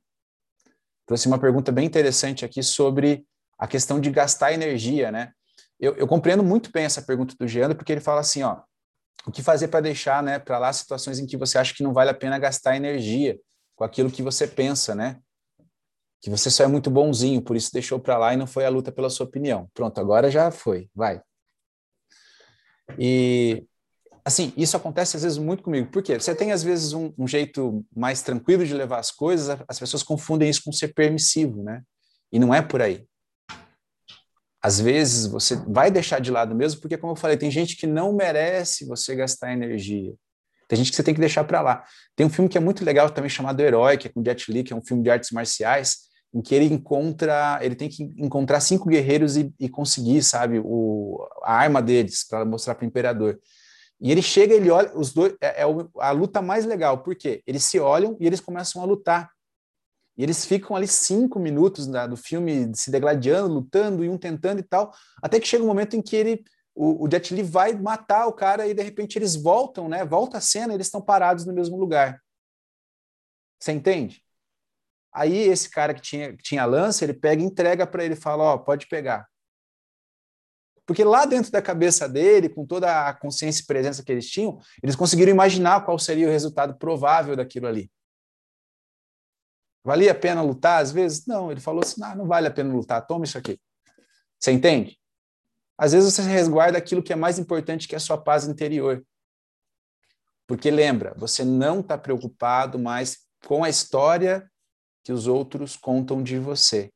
trouxe 1.09 1.27
uma 1.27 1.39
pergunta 1.39 1.73
bem 1.73 1.85
interessante 1.85 2.45
aqui 2.45 2.63
sobre 2.63 3.25
a 3.59 3.67
questão 3.67 3.99
de 3.99 4.11
gastar 4.11 4.53
energia, 4.53 5.11
né? 5.11 5.33
Eu, 5.81 5.97
eu 5.97 6.07
compreendo 6.07 6.45
muito 6.45 6.71
bem 6.71 6.85
essa 6.85 7.03
pergunta 7.03 7.35
do 7.37 7.49
Geandro, 7.49 7.77
porque 7.77 7.91
ele 7.91 8.01
fala 8.01 8.21
assim, 8.21 8.45
ó, 8.45 8.61
o 9.27 9.33
que 9.33 9.43
fazer 9.43 9.67
para 9.67 9.81
deixar, 9.81 10.23
né, 10.23 10.39
para 10.39 10.59
lá 10.59 10.73
situações 10.73 11.19
em 11.19 11.27
que 11.27 11.37
você 11.37 11.59
acha 11.59 11.75
que 11.75 11.83
não 11.83 11.93
vale 11.93 12.11
a 12.11 12.15
pena 12.15 12.39
gastar 12.39 12.77
energia 12.77 13.37
com 13.75 13.83
aquilo 13.83 14.11
que 14.11 14.23
você 14.23 14.47
pensa, 14.47 14.95
né? 14.95 15.19
que 16.21 16.31
você 16.31 16.51
só 16.51 16.65
é 16.65 16.67
muito 16.67 16.91
bonzinho, 16.91 17.43
por 17.43 17.57
isso 17.57 17.73
deixou 17.73 18.01
para 18.01 18.19
lá 18.19 18.35
e 18.35 18.37
não 18.37 18.47
foi 18.47 18.65
a 18.65 18.69
luta 18.69 18.91
pela 18.91 19.11
sua 19.11 19.27
opinião. 19.27 19.71
Pronto, 19.73 20.01
agora 20.01 20.31
já 20.31 20.51
foi, 20.51 20.91
vai. 20.95 21.23
E 22.99 23.65
assim, 24.29 24.53
isso 24.57 24.77
acontece 24.77 25.17
às 25.17 25.23
vezes 25.23 25.39
muito 25.39 25.63
comigo. 25.63 25.91
Por 25.91 26.03
quê? 26.03 26.21
Você 26.21 26.35
tem 26.35 26.53
às 26.53 26.63
vezes 26.63 26.93
um, 26.93 27.13
um, 27.19 27.27
jeito 27.27 27.85
mais 27.95 28.23
tranquilo 28.23 28.65
de 28.65 28.75
levar 28.75 28.99
as 28.99 29.11
coisas, 29.11 29.59
as 29.67 29.79
pessoas 29.79 30.03
confundem 30.03 30.49
isso 30.49 30.63
com 30.63 30.71
ser 30.71 30.89
permissivo, 30.89 31.63
né? 31.63 31.83
E 32.31 32.39
não 32.39 32.55
é 32.55 32.61
por 32.61 32.83
aí. 32.83 33.07
Às 34.63 34.79
vezes 34.81 35.27
você 35.27 35.57
vai 35.67 35.91
deixar 35.91 36.21
de 36.21 36.31
lado 36.31 36.55
mesmo, 36.55 36.81
porque 36.81 36.99
como 36.99 37.13
eu 37.13 37.17
falei, 37.17 37.37
tem 37.37 37.51
gente 37.51 37.77
que 37.77 37.87
não 37.87 38.13
merece 38.13 38.85
você 38.85 39.17
gastar 39.17 39.53
energia. 39.53 40.13
Tem 40.69 40.77
gente 40.77 40.91
que 40.91 40.97
você 40.97 41.03
tem 41.03 41.15
que 41.15 41.21
deixar 41.21 41.45
para 41.45 41.63
lá. 41.63 41.83
Tem 42.15 42.27
um 42.27 42.31
filme 42.31 42.51
que 42.51 42.59
é 42.59 42.61
muito 42.61 42.85
legal 42.85 43.09
também 43.09 43.31
chamado 43.31 43.61
Herói, 43.61 43.97
que 43.97 44.09
é 44.09 44.11
com 44.11 44.23
Jet 44.23 44.53
Li, 44.53 44.63
que 44.63 44.73
é 44.75 44.77
um 44.77 44.85
filme 44.85 45.03
de 45.03 45.09
artes 45.09 45.31
marciais, 45.31 46.09
em 46.35 46.43
que 46.43 46.55
ele 46.55 46.67
encontra, 46.67 47.59
ele 47.63 47.75
tem 47.75 47.89
que 47.89 48.03
encontrar 48.19 48.61
cinco 48.61 48.91
guerreiros 48.91 49.39
e, 49.39 49.51
e 49.59 49.71
conseguir, 49.71 50.23
sabe, 50.23 50.61
o, 50.63 51.27
a 51.43 51.55
arma 51.55 51.81
deles 51.81 52.27
para 52.29 52.45
mostrar 52.45 52.75
para 52.75 52.85
o 52.85 52.89
imperador. 52.89 53.41
E 54.01 54.13
ele 54.13 54.23
chega, 54.23 54.55
ele 54.55 54.71
olha, 54.71 54.97
os 54.97 55.13
dois, 55.13 55.35
é, 55.41 55.63
é, 55.63 55.65
a 55.99 56.11
luta 56.11 56.41
mais 56.41 56.65
legal, 56.65 57.03
porque 57.03 57.43
eles 57.47 57.65
se 57.65 57.81
olham 57.81 58.17
e 58.21 58.27
eles 58.27 58.41
começam 58.41 58.81
a 58.81 58.85
lutar. 58.85 59.31
E 60.17 60.23
eles 60.23 60.45
ficam 60.45 60.77
ali 60.77 60.87
cinco 60.87 61.39
minutos 61.39 61.87
da, 61.87 62.07
do 62.07 62.17
filme 62.17 62.73
se 62.75 62.91
degladiando, 62.91 63.55
lutando 63.55 64.05
e 64.05 64.09
um 64.09 64.19
tentando 64.19 64.61
e 64.61 64.63
tal, 64.63 64.93
até 65.23 65.39
que 65.39 65.47
chega 65.47 65.65
um 65.65 65.69
momento 65.69 65.97
em 65.97 66.03
que 66.03 66.17
ele, 66.17 66.45
o, 66.75 67.05
o 67.05 67.11
Jet 67.11 67.35
Li 67.35 67.43
vai 67.43 67.73
matar 67.73 68.27
o 68.27 68.33
cara 68.33 68.67
e 68.67 68.75
de 68.75 68.83
repente 68.83 69.19
eles 69.19 69.35
voltam, 69.35 69.89
né? 69.89 70.05
Volta 70.05 70.39
a 70.39 70.41
cena, 70.41 70.75
eles 70.75 70.87
estão 70.87 71.01
parados 71.01 71.45
no 71.45 71.53
mesmo 71.53 71.77
lugar. 71.77 72.21
Você 73.61 73.73
entende? 73.73 74.23
Aí 75.13 75.37
esse 75.37 75.69
cara 75.69 75.93
que 75.95 76.01
tinha, 76.01 76.37
que 76.37 76.43
tinha 76.43 76.65
lança, 76.65 77.05
ele 77.05 77.15
pega 77.15 77.43
entrega 77.43 77.87
para 77.87 78.05
ele, 78.05 78.15
fala, 78.15 78.45
ó, 78.45 78.55
oh, 78.55 78.59
pode 78.61 78.87
pegar. 78.87 79.27
Porque 80.89 81.05
lá 81.05 81.27
dentro 81.27 81.53
da 81.53 81.61
cabeça 81.61 82.09
dele, 82.09 82.49
com 82.49 82.65
toda 82.65 83.07
a 83.07 83.13
consciência 83.13 83.61
e 83.61 83.67
presença 83.67 84.03
que 84.03 84.11
eles 84.11 84.27
tinham, 84.27 84.59
eles 84.83 84.97
conseguiram 84.97 85.31
imaginar 85.31 85.85
qual 85.85 85.99
seria 85.99 86.27
o 86.27 86.31
resultado 86.31 86.79
provável 86.79 87.37
daquilo 87.37 87.67
ali. 87.67 87.93
Valia 89.85 90.13
a 90.13 90.15
pena 90.15 90.41
lutar 90.41 90.81
às 90.83 90.91
vezes? 90.91 91.27
Não, 91.27 91.53
ele 91.53 91.61
falou 91.61 91.83
assim: 91.85 92.01
não, 92.01 92.17
não 92.17 92.27
vale 92.27 92.47
a 92.47 92.51
pena 92.51 92.73
lutar, 92.73 93.07
toma 93.07 93.27
isso 93.27 93.37
aqui. 93.37 93.61
Você 94.41 94.51
entende? 94.51 94.99
Às 95.77 95.93
vezes 95.93 96.11
você 96.11 96.23
resguarda 96.23 96.79
aquilo 96.79 97.03
que 97.03 97.13
é 97.13 97.17
mais 97.17 97.39
importante, 97.39 97.87
que 97.87 97.95
é 97.95 97.99
a 97.99 98.01
sua 98.01 98.17
paz 98.17 98.49
interior. 98.49 99.05
Porque 100.47 100.71
lembra, 100.71 101.15
você 101.19 101.45
não 101.45 101.81
está 101.81 101.99
preocupado 101.99 102.79
mais 102.79 103.27
com 103.47 103.63
a 103.63 103.69
história 103.69 104.51
que 105.05 105.13
os 105.13 105.27
outros 105.27 105.77
contam 105.77 106.23
de 106.23 106.39
você. 106.39 106.91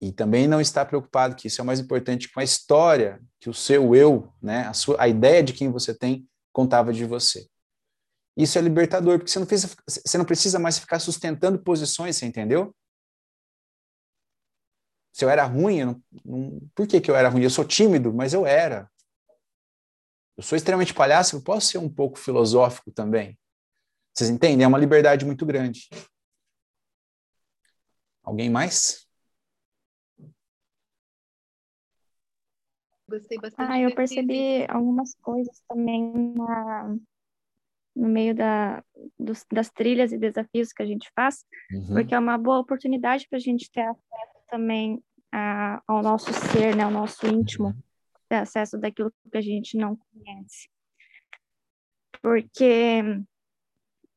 E 0.00 0.12
também 0.12 0.46
não 0.46 0.60
está 0.60 0.84
preocupado, 0.84 1.34
que 1.34 1.48
isso 1.48 1.60
é 1.60 1.64
o 1.64 1.66
mais 1.66 1.80
importante, 1.80 2.30
com 2.30 2.40
a 2.40 2.44
história 2.44 3.20
que 3.40 3.48
o 3.48 3.54
seu 3.54 3.94
eu, 3.94 4.32
né, 4.42 4.66
a, 4.66 4.74
sua, 4.74 4.96
a 5.00 5.08
ideia 5.08 5.42
de 5.42 5.52
quem 5.52 5.70
você 5.70 5.94
tem, 5.96 6.28
contava 6.52 6.92
de 6.92 7.04
você. 7.04 7.48
Isso 8.36 8.58
é 8.58 8.60
libertador, 8.60 9.18
porque 9.18 9.30
você 9.30 9.38
não, 9.38 9.46
precisa, 9.46 9.74
você 9.88 10.18
não 10.18 10.24
precisa 10.24 10.58
mais 10.58 10.78
ficar 10.78 10.98
sustentando 10.98 11.58
posições, 11.58 12.16
você 12.16 12.26
entendeu? 12.26 12.74
Se 15.12 15.24
eu 15.24 15.30
era 15.30 15.44
ruim, 15.44 15.78
eu 15.78 15.86
não, 15.86 16.02
não, 16.22 16.60
por 16.74 16.86
que, 16.86 17.00
que 17.00 17.10
eu 17.10 17.16
era 17.16 17.30
ruim? 17.30 17.42
Eu 17.42 17.48
sou 17.48 17.64
tímido, 17.64 18.12
mas 18.12 18.34
eu 18.34 18.44
era. 18.44 18.90
Eu 20.36 20.42
sou 20.42 20.54
extremamente 20.54 20.92
palhaço, 20.92 21.36
eu 21.36 21.42
posso 21.42 21.68
ser 21.68 21.78
um 21.78 21.88
pouco 21.88 22.18
filosófico 22.18 22.92
também. 22.92 23.38
Vocês 24.12 24.28
entendem? 24.28 24.64
É 24.64 24.68
uma 24.68 24.78
liberdade 24.78 25.24
muito 25.24 25.46
grande. 25.46 25.88
Alguém 28.22 28.50
mais? 28.50 29.05
Gostei 33.08 33.38
bastante. 33.38 33.70
Ah, 33.70 33.80
eu 33.80 33.94
percebi 33.94 34.64
algumas 34.68 35.14
coisas 35.16 35.62
também 35.68 36.34
na, 36.34 36.96
no 37.94 38.08
meio 38.08 38.34
da, 38.34 38.82
dos, 39.18 39.44
das 39.50 39.70
trilhas 39.70 40.12
e 40.12 40.18
desafios 40.18 40.72
que 40.72 40.82
a 40.82 40.86
gente 40.86 41.10
faz, 41.14 41.44
uhum. 41.72 41.94
porque 41.94 42.14
é 42.14 42.18
uma 42.18 42.36
boa 42.36 42.58
oportunidade 42.58 43.26
para 43.28 43.36
a 43.36 43.40
gente 43.40 43.70
ter 43.70 43.82
acesso 43.82 44.44
também 44.48 45.02
a, 45.32 45.82
ao 45.86 46.02
nosso 46.02 46.32
ser, 46.32 46.74
né, 46.74 46.84
ao 46.84 46.90
nosso 46.90 47.26
íntimo, 47.26 47.68
uhum. 47.68 47.82
ter 48.28 48.36
acesso 48.36 48.78
daquilo 48.78 49.12
que 49.30 49.38
a 49.38 49.40
gente 49.40 49.76
não 49.76 49.96
conhece. 49.96 50.68
porque 52.20 53.02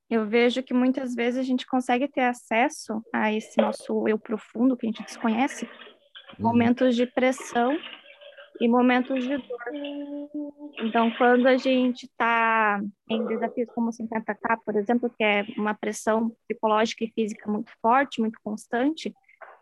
eu 0.09 0.27
vejo 0.27 0.63
que 0.63 0.73
muitas 0.73 1.13
vezes 1.13 1.39
a 1.39 1.43
gente 1.43 1.67
consegue 1.67 2.07
ter 2.07 2.21
acesso 2.21 3.03
a 3.13 3.31
esse 3.31 3.61
nosso 3.61 4.07
eu 4.07 4.17
profundo 4.17 4.75
que 4.75 4.87
a 4.87 4.89
gente 4.89 5.03
desconhece, 5.03 5.69
Uhum. 6.37 6.47
momentos 6.47 6.95
de 6.95 7.05
pressão 7.05 7.77
e 8.59 8.67
momentos 8.67 9.23
de 9.23 9.37
dor. 9.37 9.59
Então, 10.81 11.11
quando 11.17 11.47
a 11.47 11.57
gente 11.57 12.05
está 12.05 12.81
em 13.09 13.25
desafios 13.25 13.69
como 13.73 13.89
o 13.89 13.91
50K, 13.91 14.57
por 14.65 14.75
exemplo, 14.75 15.09
que 15.09 15.23
é 15.23 15.45
uma 15.57 15.73
pressão 15.73 16.35
psicológica 16.47 17.03
e 17.03 17.11
física 17.11 17.49
muito 17.49 17.71
forte, 17.81 18.21
muito 18.21 18.39
constante, 18.43 19.13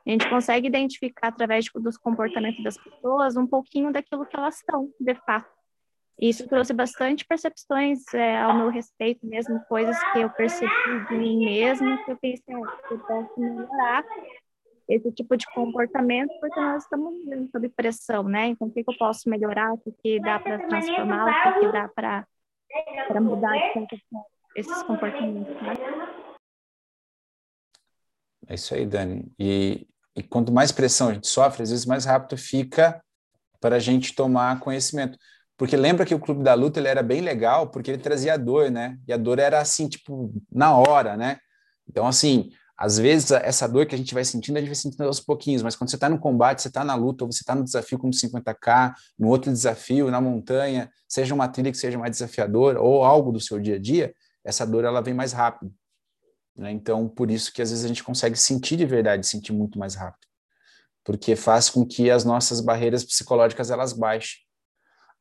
a 0.05 0.09
gente 0.09 0.29
consegue 0.29 0.67
identificar 0.67 1.27
através 1.27 1.65
dos 1.75 1.97
comportamentos 1.97 2.63
das 2.63 2.77
pessoas 2.77 3.35
um 3.35 3.45
pouquinho 3.45 3.91
daquilo 3.91 4.25
que 4.25 4.37
elas 4.37 4.57
estão, 4.57 4.89
de 4.99 5.15
fato. 5.15 5.57
Isso 6.19 6.47
trouxe 6.47 6.73
bastante 6.73 7.23
percepções 7.25 8.01
é, 8.13 8.41
ao 8.41 8.55
meu 8.55 8.69
respeito, 8.69 9.23
mesmo 9.27 9.59
coisas 9.65 9.95
que 10.11 10.19
eu 10.19 10.29
percebi 10.31 11.05
de 11.09 11.15
mim 11.15 11.45
mesma, 11.45 12.03
que 12.03 12.11
eu 12.11 12.17
pensei, 12.17 12.55
ah, 12.55 12.77
eu 12.89 12.99
posso 12.99 13.39
melhorar 13.39 14.03
esse 14.87 15.11
tipo 15.11 15.35
de 15.35 15.45
comportamento, 15.53 16.31
porque 16.39 16.59
nós 16.59 16.83
estamos 16.83 17.13
vivendo 17.19 17.49
sob 17.51 17.69
pressão, 17.69 18.23
né? 18.23 18.47
Então, 18.47 18.67
o 18.67 18.71
que, 18.71 18.83
que 18.83 18.89
eu 18.89 18.97
posso 18.97 19.29
melhorar, 19.29 19.73
o 19.73 19.91
que, 20.01 20.19
dá 20.19 20.39
para 20.39 20.65
transformar, 20.67 21.25
o 21.25 21.53
que, 21.53 21.59
que 21.59 21.71
dá 21.71 21.87
para 21.89 23.21
mudar 23.21 23.55
esses 24.55 24.83
comportamentos, 24.83 25.55
né? 25.61 25.73
É 28.47 28.55
isso 28.55 28.73
aí, 28.73 28.85
Dani. 28.85 29.29
E, 29.37 29.87
e 30.15 30.23
quanto 30.23 30.53
mais 30.53 30.71
pressão 30.71 31.09
a 31.09 31.13
gente 31.13 31.27
sofre, 31.27 31.63
às 31.63 31.69
vezes 31.69 31.85
mais 31.85 32.05
rápido 32.05 32.37
fica 32.37 33.03
para 33.59 33.75
a 33.75 33.79
gente 33.79 34.15
tomar 34.15 34.59
conhecimento. 34.59 35.17
Porque 35.57 35.75
lembra 35.75 36.05
que 36.05 36.15
o 36.15 36.19
Clube 36.19 36.43
da 36.43 36.53
Luta 36.53 36.79
ele 36.79 36.87
era 36.87 37.03
bem 37.03 37.19
legal 37.19 37.69
porque 37.69 37.91
ele 37.91 38.01
trazia 38.01 38.37
dor, 38.37 38.71
né? 38.71 38.97
E 39.07 39.11
a 39.11 39.17
dor 39.17 39.39
era 39.39 39.59
assim, 39.59 39.89
tipo, 39.89 40.31
na 40.51 40.77
hora, 40.77 41.17
né? 41.17 41.39
Então, 41.89 42.07
assim, 42.07 42.51
às 42.77 42.99
vezes 42.99 43.31
essa 43.31 43.67
dor 43.67 43.87
que 43.87 43.95
a 43.95 43.97
gente 43.97 44.13
vai 44.13 44.23
sentindo, 44.23 44.57
a 44.57 44.59
gente 44.59 44.69
vai 44.69 44.75
sentindo 44.75 45.03
aos 45.03 45.19
pouquinhos, 45.19 45.63
mas 45.63 45.75
quando 45.75 45.89
você 45.89 45.95
está 45.95 46.07
no 46.07 46.19
combate, 46.19 46.61
você 46.61 46.67
está 46.67 46.83
na 46.83 46.93
luta, 46.93 47.23
ou 47.23 47.31
você 47.31 47.41
está 47.41 47.55
no 47.55 47.63
desafio 47.63 47.97
como 47.97 48.13
50K, 48.13 48.93
no 49.17 49.29
outro 49.29 49.51
desafio, 49.51 50.11
na 50.11 50.21
montanha, 50.21 50.91
seja 51.07 51.33
uma 51.33 51.47
trilha 51.47 51.71
que 51.71 51.77
seja 51.77 51.97
mais 51.97 52.11
desafiadora, 52.11 52.79
ou 52.79 53.03
algo 53.03 53.31
do 53.31 53.39
seu 53.39 53.59
dia 53.59 53.77
a 53.77 53.79
dia, 53.79 54.13
essa 54.43 54.63
dor 54.63 54.85
ela 54.85 55.01
vem 55.01 55.13
mais 55.13 55.33
rápido. 55.33 55.73
Né? 56.55 56.71
Então, 56.71 57.09
por 57.09 57.31
isso 57.31 57.51
que 57.51 57.63
às 57.63 57.71
vezes 57.71 57.83
a 57.83 57.87
gente 57.87 58.03
consegue 58.03 58.37
sentir 58.37 58.77
de 58.77 58.85
verdade, 58.85 59.25
sentir 59.25 59.53
muito 59.53 59.79
mais 59.79 59.95
rápido. 59.95 60.27
Porque 61.03 61.35
faz 61.35 61.71
com 61.71 61.83
que 61.83 62.11
as 62.11 62.23
nossas 62.23 62.61
barreiras 62.61 63.03
psicológicas 63.03 63.71
elas 63.71 63.91
baixem. 63.91 64.37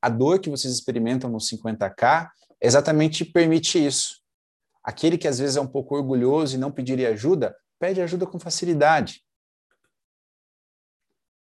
A 0.03 0.11
dor 0.11 0.41
que 0.41 0.51
vocês 0.51 0.75
experimentam 0.75 1.31
no 1.31 1.39
50K 1.39 2.29
exatamente 2.61 3.25
permite 3.25 3.85
isso 3.85 4.26
Aquele 4.87 5.18
que 5.18 5.26
às 5.26 5.41
vezes 5.41 5.57
é 5.57 5.61
um 5.61 5.66
pouco 5.66 5.97
orgulhoso 5.97 6.55
e 6.55 6.59
não 6.59 6.70
pediria 6.70 7.09
ajuda, 7.09 7.57
pede 7.76 8.01
ajuda 8.01 8.24
com 8.24 8.39
facilidade. 8.39 9.20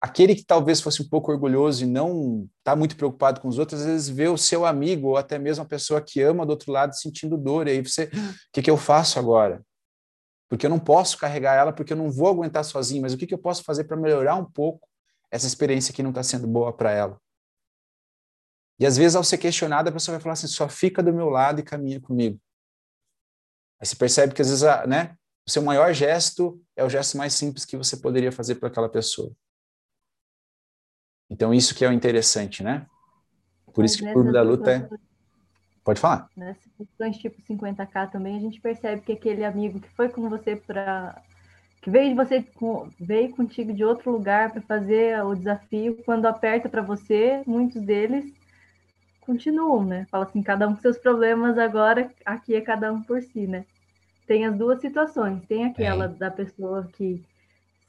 Aquele 0.01 0.35
que 0.35 0.45
talvez 0.45 0.79
fosse 0.79 1.01
um 1.01 1.09
pouco 1.09 1.33
orgulhoso 1.33 1.83
e 1.83 1.87
não 1.87 2.47
está 2.59 2.77
muito 2.77 2.95
preocupado 2.95 3.41
com 3.41 3.49
os 3.49 3.59
outros, 3.59 3.81
às 3.81 3.87
vezes 3.87 4.07
vê 4.07 4.29
o 4.29 4.37
seu 4.37 4.65
amigo 4.65 5.09
ou 5.09 5.17
até 5.17 5.37
mesmo 5.37 5.65
a 5.65 5.67
pessoa 5.67 6.01
que 6.01 6.21
ama 6.21 6.45
do 6.45 6.51
outro 6.51 6.71
lado 6.71 6.95
sentindo 6.95 7.37
dor. 7.37 7.67
E 7.67 7.71
aí 7.71 7.81
você, 7.81 8.05
o 8.05 8.09
que, 8.53 8.61
que 8.61 8.71
eu 8.71 8.77
faço 8.77 9.19
agora? 9.19 9.61
Porque 10.47 10.65
eu 10.65 10.69
não 10.69 10.79
posso 10.79 11.17
carregar 11.17 11.55
ela, 11.55 11.73
porque 11.73 11.91
eu 11.91 11.97
não 11.97 12.09
vou 12.09 12.29
aguentar 12.29 12.63
sozinho, 12.63 13.01
mas 13.01 13.11
o 13.13 13.17
que, 13.17 13.27
que 13.27 13.33
eu 13.33 13.37
posso 13.37 13.63
fazer 13.63 13.83
para 13.83 13.97
melhorar 13.97 14.35
um 14.35 14.45
pouco 14.45 14.87
essa 15.29 15.47
experiência 15.47 15.93
que 15.93 16.03
não 16.03 16.11
está 16.11 16.23
sendo 16.23 16.47
boa 16.47 16.71
para 16.71 16.91
ela? 16.91 17.19
E 18.79 18.85
às 18.85 18.95
vezes, 18.95 19.15
ao 19.15 19.23
ser 19.23 19.39
questionada, 19.39 19.89
a 19.89 19.93
pessoa 19.93 20.15
vai 20.15 20.21
falar 20.21 20.33
assim: 20.33 20.47
só 20.47 20.69
fica 20.69 21.03
do 21.03 21.11
meu 21.11 21.29
lado 21.29 21.59
e 21.59 21.63
caminha 21.63 21.99
comigo. 21.99 22.39
Aí 23.79 23.85
você 23.85 23.95
percebe 23.95 24.33
que 24.33 24.41
às 24.41 24.49
vezes, 24.49 24.63
né, 24.87 25.15
o 25.47 25.51
seu 25.51 25.61
maior 25.61 25.93
gesto 25.93 26.61
é 26.75 26.83
o 26.83 26.89
gesto 26.89 27.17
mais 27.17 27.33
simples 27.33 27.65
que 27.65 27.77
você 27.77 27.97
poderia 27.97 28.31
fazer 28.31 28.55
para 28.55 28.69
aquela 28.69 28.89
pessoa. 28.89 29.31
Então 31.29 31.53
isso 31.53 31.75
que 31.75 31.83
é 31.83 31.89
o 31.89 31.93
interessante, 31.93 32.63
né? 32.63 32.85
Por 33.73 33.83
isso 33.83 33.97
que 33.97 34.09
o 34.09 34.13
clube 34.13 34.31
da 34.31 34.41
luta 34.41 34.71
é... 34.71 34.89
Pode 35.83 35.99
falar. 35.99 36.27
Nessas 36.35 36.71
questões 36.75 37.17
tipo 37.17 37.39
50k 37.43 38.11
também, 38.11 38.37
a 38.37 38.39
gente 38.39 38.59
percebe 38.59 39.03
que 39.03 39.11
aquele 39.11 39.45
amigo 39.45 39.79
que 39.79 39.89
foi 39.89 40.09
com 40.09 40.27
você 40.29 40.55
para 40.55 41.21
que 41.79 41.91
veio 41.91 42.15
você 42.15 42.43
veio 42.99 43.29
contigo 43.35 43.71
de 43.71 43.85
outro 43.85 44.11
lugar 44.11 44.51
para 44.51 44.61
fazer 44.63 45.23
o 45.23 45.35
desafio, 45.35 46.01
quando 46.03 46.25
aperta 46.25 46.67
para 46.67 46.81
você, 46.81 47.43
muitos 47.45 47.79
deles 47.83 48.33
continuam, 49.25 49.83
né? 49.83 50.07
Fala 50.09 50.25
assim, 50.25 50.41
cada 50.41 50.67
um 50.67 50.75
com 50.75 50.81
seus 50.81 50.97
problemas, 50.97 51.57
agora 51.57 52.11
aqui 52.25 52.55
é 52.55 52.61
cada 52.61 52.91
um 52.91 53.01
por 53.01 53.21
si, 53.21 53.47
né? 53.47 53.65
Tem 54.27 54.45
as 54.45 54.55
duas 54.55 54.79
situações. 54.79 55.43
Tem 55.47 55.65
aquela 55.65 56.05
é. 56.05 56.07
da 56.07 56.31
pessoa 56.31 56.87
que 56.93 57.23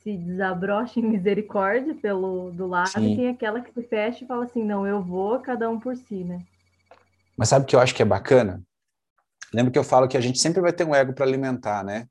se 0.03 0.17
desabrocha 0.17 1.01
em 1.01 1.03
misericórdia 1.03 1.95
pelo 1.95 2.51
do 2.53 2.67
lado, 2.67 2.91
Sim. 2.91 3.13
e 3.13 3.17
tem 3.17 3.29
aquela 3.29 3.61
que 3.61 3.73
se 3.73 3.83
fecha 3.83 4.23
e 4.23 4.27
fala 4.27 4.45
assim, 4.45 4.63
não, 4.63 4.87
eu 4.87 5.03
vou, 5.03 5.41
cada 5.41 5.69
um 5.69 5.81
por 5.81 5.97
si, 5.97 6.23
né? 6.23 6.45
Mas 7.37 7.49
sabe 7.49 7.65
o 7.65 7.67
que 7.69 7.75
eu 7.75 7.81
acho 7.81 7.95
que 7.95 8.03
é 8.03 8.07
bacana? 8.07 8.63
Lembra 9.53 9.73
que 9.73 9.79
eu 9.79 9.85
falo 9.85 10.07
que 10.07 10.17
a 10.17 10.21
gente 10.21 10.39
sempre 10.39 10.61
vai 10.61 10.73
ter 10.73 10.85
um 10.85 10.95
ego 10.95 11.13
para 11.13 11.25
alimentar, 11.25 11.85
né? 11.85 12.09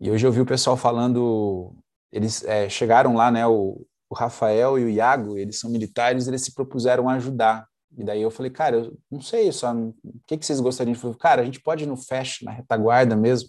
E 0.00 0.10
hoje 0.10 0.26
eu 0.26 0.32
vi 0.32 0.40
o 0.40 0.46
pessoal 0.46 0.76
falando, 0.76 1.74
eles 2.10 2.44
é, 2.44 2.68
chegaram 2.68 3.14
lá, 3.14 3.30
né? 3.30 3.46
O, 3.46 3.86
o 4.08 4.14
Rafael 4.14 4.78
e 4.78 4.84
o 4.84 4.88
Iago, 4.88 5.36
eles 5.36 5.58
são 5.58 5.70
militares, 5.70 6.28
eles 6.28 6.42
se 6.42 6.54
propuseram 6.54 7.08
ajudar. 7.08 7.66
E 7.96 8.04
daí 8.04 8.22
eu 8.22 8.30
falei, 8.30 8.50
cara, 8.50 8.76
eu 8.76 8.98
não 9.10 9.20
sei 9.20 9.50
só, 9.52 9.72
o 9.72 9.94
que, 10.26 10.36
que 10.36 10.44
vocês 10.44 10.60
gostariam 10.60 10.94
fazer? 10.94 11.16
Cara, 11.16 11.42
a 11.42 11.44
gente 11.44 11.60
pode 11.60 11.84
ir 11.84 11.86
no 11.86 11.96
fast, 11.96 12.44
na 12.44 12.50
retaguarda 12.50 13.16
mesmo, 13.16 13.48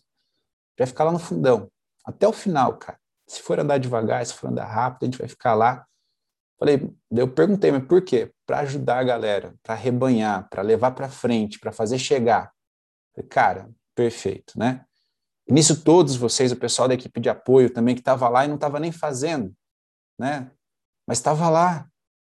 vai 0.77 0.85
ficar 0.85 1.03
lá 1.03 1.11
no 1.11 1.19
fundão, 1.19 1.69
até 2.05 2.27
o 2.27 2.33
final, 2.33 2.77
cara. 2.77 2.99
Se 3.27 3.41
for 3.41 3.59
andar 3.59 3.79
devagar, 3.79 4.23
se 4.25 4.33
for 4.33 4.49
andar 4.49 4.65
rápido, 4.65 5.03
a 5.03 5.05
gente 5.05 5.17
vai 5.17 5.27
ficar 5.27 5.55
lá. 5.55 5.83
Falei, 6.59 6.89
eu 7.11 7.27
perguntei, 7.27 7.71
mas 7.71 7.83
por 7.85 8.01
quê? 8.03 8.31
Para 8.45 8.59
ajudar 8.59 8.99
a 8.99 9.03
galera, 9.03 9.55
para 9.63 9.73
rebanhar, 9.73 10.47
para 10.49 10.61
levar 10.61 10.91
para 10.91 11.09
frente, 11.09 11.59
para 11.59 11.71
fazer 11.71 11.97
chegar. 11.97 12.51
Falei, 13.13 13.27
cara, 13.27 13.69
perfeito, 13.95 14.57
né? 14.57 14.85
Nisso 15.49 15.83
todos 15.83 16.15
vocês, 16.15 16.51
o 16.51 16.55
pessoal 16.55 16.87
da 16.87 16.93
equipe 16.93 17.19
de 17.19 17.29
apoio 17.29 17.69
também 17.69 17.95
que 17.95 18.01
estava 18.01 18.29
lá 18.29 18.45
e 18.45 18.47
não 18.47 18.55
estava 18.55 18.79
nem 18.79 18.91
fazendo, 18.91 19.53
né? 20.17 20.51
Mas 21.07 21.17
estava 21.17 21.49
lá, 21.49 21.87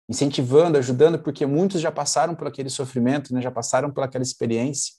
incentivando, 0.08 0.78
ajudando, 0.78 1.18
porque 1.18 1.46
muitos 1.46 1.80
já 1.80 1.92
passaram 1.92 2.34
por 2.34 2.46
aquele 2.46 2.70
sofrimento, 2.70 3.32
né? 3.32 3.40
Já 3.40 3.50
passaram 3.50 3.90
por 3.92 4.02
aquela 4.02 4.22
experiência, 4.22 4.94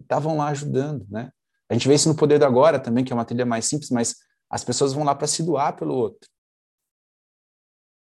estavam 0.00 0.36
lá 0.36 0.48
ajudando, 0.48 1.06
né? 1.08 1.30
A 1.68 1.74
gente 1.74 1.88
vê 1.88 1.94
isso 1.94 2.08
no 2.08 2.16
Poder 2.16 2.38
do 2.38 2.44
Agora 2.44 2.78
também, 2.78 3.04
que 3.04 3.12
é 3.12 3.16
uma 3.16 3.24
trilha 3.24 3.44
mais 3.44 3.64
simples, 3.64 3.90
mas 3.90 4.14
as 4.48 4.62
pessoas 4.62 4.92
vão 4.92 5.04
lá 5.04 5.14
para 5.14 5.26
se 5.26 5.42
doar 5.42 5.76
pelo 5.76 5.94
outro. 5.94 6.28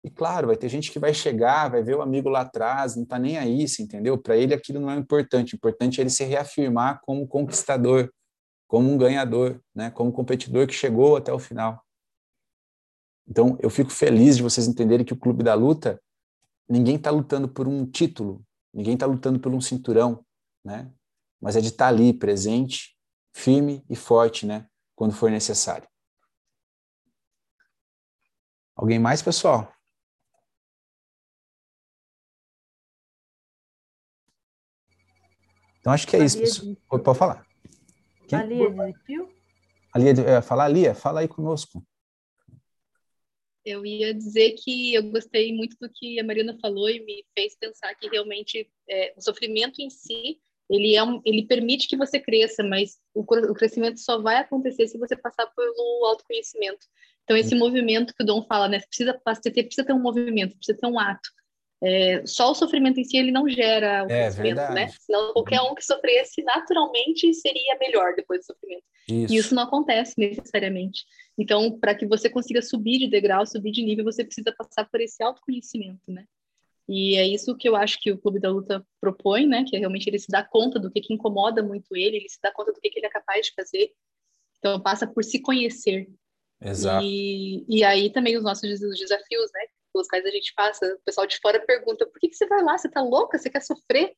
E 0.03 0.09
claro, 0.09 0.47
vai 0.47 0.55
ter 0.55 0.69
gente 0.69 0.91
que 0.91 0.99
vai 0.99 1.15
chegar, 1.15 1.67
vai 1.71 1.81
ver 1.81 1.95
o 1.95 2.01
amigo 2.01 2.29
lá 2.29 2.41
atrás, 2.41 2.95
não 2.95 3.01
está 3.01 3.17
nem 3.17 3.39
aí, 3.39 3.67
você 3.67 3.81
entendeu? 3.81 4.15
Para 4.19 4.37
ele 4.37 4.53
aquilo 4.53 4.79
não 4.79 4.91
é 4.91 4.95
importante. 4.95 5.55
O 5.55 5.57
importante 5.57 5.99
é 5.99 6.03
ele 6.03 6.11
se 6.11 6.23
reafirmar 6.23 7.01
como 7.01 7.27
conquistador, 7.27 8.13
como 8.67 8.91
um 8.91 8.99
ganhador, 8.99 9.59
né? 9.73 9.89
como 9.89 10.11
competidor 10.11 10.67
que 10.67 10.73
chegou 10.73 11.17
até 11.17 11.33
o 11.33 11.39
final. 11.39 11.83
Então, 13.27 13.57
eu 13.61 13.69
fico 13.69 13.89
feliz 13.89 14.37
de 14.37 14.43
vocês 14.43 14.67
entenderem 14.67 15.05
que 15.05 15.13
o 15.13 15.17
Clube 15.17 15.43
da 15.43 15.53
Luta, 15.53 16.01
ninguém 16.69 16.95
está 16.95 17.09
lutando 17.09 17.47
por 17.47 17.67
um 17.67 17.85
título, 17.85 18.45
ninguém 18.73 18.93
está 18.93 19.05
lutando 19.05 19.39
por 19.39 19.53
um 19.53 19.59
cinturão, 19.59 20.23
né? 20.63 20.91
Mas 21.41 21.55
é 21.55 21.61
de 21.61 21.69
estar 21.69 21.85
tá 21.85 21.89
ali, 21.89 22.13
presente, 22.13 22.95
firme 23.33 23.83
e 23.89 23.95
forte, 23.95 24.45
né? 24.45 24.67
Quando 24.95 25.13
for 25.13 25.31
necessário. 25.31 25.87
Alguém 28.75 28.99
mais, 28.99 29.21
pessoal? 29.21 29.73
Então, 35.79 35.93
acho 35.93 36.07
que 36.07 36.15
é 36.15 36.23
isso. 36.23 36.39
Pessoal. 36.39 36.75
Pode 37.03 37.17
falar. 37.17 37.45
Quem? 38.27 38.39
A 38.39 38.43
Lia 38.43 38.69
desistiu? 38.71 39.29
A 39.93 39.99
Lia, 39.99 40.13
ia 40.13 40.41
falar, 40.41 40.67
Lia, 40.67 40.95
fala 40.95 41.19
aí 41.19 41.27
conosco. 41.27 41.85
Eu 43.65 43.85
ia 43.85 44.13
dizer 44.13 44.51
que 44.51 44.93
eu 44.93 45.03
gostei 45.03 45.53
muito 45.53 45.75
do 45.81 45.89
que 45.89 46.19
a 46.19 46.23
Mariana 46.23 46.57
falou 46.61 46.89
e 46.89 47.03
me 47.03 47.25
fez 47.33 47.55
pensar 47.57 47.95
que 47.95 48.07
realmente 48.07 48.69
é, 48.87 49.13
o 49.17 49.21
sofrimento 49.21 49.81
em 49.81 49.89
si 49.89 50.39
ele 50.69 50.95
é 50.95 51.03
um, 51.03 51.21
ele 51.25 51.45
permite 51.45 51.87
que 51.87 51.97
você 51.97 52.19
cresça, 52.19 52.63
mas 52.63 52.97
o, 53.13 53.21
o, 53.21 53.53
crescimento 53.53 53.99
só 53.99 54.19
vai 54.21 54.37
acontecer 54.37 54.87
se 54.87 54.97
você 54.97 55.15
passar 55.15 55.45
pelo 55.47 56.05
autoconhecimento. 56.05 56.87
Então 57.23 57.37
esse 57.37 57.55
movimento 57.55 58.13
que 58.15 58.23
o 58.23 58.25
Dom 58.25 58.43
fala, 58.43 58.67
né, 58.67 58.79
precisa 58.79 59.13
precisa 59.13 59.85
ter 59.85 59.93
um 59.93 60.01
movimento, 60.01 60.55
precisa 60.57 60.77
ter 60.77 60.87
um 60.87 60.99
ato. 60.99 61.29
É, 61.83 62.25
só 62.25 62.51
o 62.51 62.55
sofrimento 62.55 62.99
em 62.99 63.03
si 63.03 63.17
ele 63.17 63.31
não 63.31 63.47
gera 63.49 64.05
o 64.05 64.11
é, 64.11 64.29
verdade. 64.29 64.73
né? 64.73 64.87
Senão 64.99 65.33
qualquer 65.33 65.61
um 65.61 65.75
que 65.75 65.85
sofresse 65.85 66.41
naturalmente 66.43 67.33
seria 67.33 67.77
melhor 67.79 68.15
depois 68.15 68.39
do 68.41 68.45
sofrimento. 68.45 68.83
Isso. 69.07 69.33
E 69.33 69.37
isso 69.37 69.53
não 69.53 69.63
acontece 69.63 70.13
necessariamente. 70.17 71.03
Então, 71.37 71.77
para 71.77 71.93
que 71.93 72.05
você 72.05 72.29
consiga 72.29 72.61
subir 72.61 72.97
de 72.97 73.07
degrau, 73.07 73.45
subir 73.45 73.71
de 73.71 73.83
nível, 73.83 74.05
você 74.05 74.23
precisa 74.23 74.53
passar 74.57 74.89
por 74.89 75.01
esse 75.01 75.21
autoconhecimento, 75.21 76.01
né? 76.07 76.25
E 76.87 77.15
é 77.17 77.27
isso 77.27 77.55
que 77.57 77.67
eu 77.67 77.75
acho 77.75 77.99
que 77.99 78.11
o 78.11 78.17
Clube 78.17 78.39
da 78.39 78.49
Luta 78.49 78.85
propõe, 79.01 79.47
né? 79.47 79.65
Que 79.67 79.75
é 79.75 79.79
realmente 79.79 80.07
ele 80.07 80.19
se 80.19 80.29
dá 80.29 80.43
conta 80.43 80.79
do 80.79 80.91
que, 80.91 81.01
que 81.01 81.13
incomoda 81.13 81.61
muito 81.63 81.95
ele, 81.95 82.17
ele 82.17 82.29
se 82.29 82.39
dá 82.41 82.51
conta 82.51 82.71
do 82.71 82.79
que, 82.79 82.89
que 82.89 82.99
ele 82.99 83.07
é 83.07 83.09
capaz 83.09 83.47
de 83.47 83.53
fazer. 83.53 83.91
Então 84.59 84.79
passa 84.79 85.07
por 85.07 85.23
se 85.23 85.39
conhecer. 85.39 86.07
Exato. 86.61 87.03
E, 87.03 87.65
e 87.67 87.83
aí 87.83 88.11
também 88.11 88.37
os 88.37 88.43
nossos 88.43 88.79
desafios, 88.79 89.51
né? 89.53 89.61
Pelos 89.95 90.09
quais 90.09 90.25
a 90.25 90.29
gente 90.29 90.53
passa, 90.53 90.85
o 90.85 90.99
pessoal 91.05 91.25
de 91.25 91.39
fora 91.39 91.65
pergunta: 91.65 92.05
por 92.05 92.19
que, 92.19 92.27
que 92.27 92.35
você 92.35 92.45
vai 92.47 92.61
lá? 92.61 92.77
Você 92.77 92.89
tá 92.89 93.01
louca? 93.01 93.37
Você 93.37 93.49
quer 93.49 93.61
sofrer? 93.61 94.13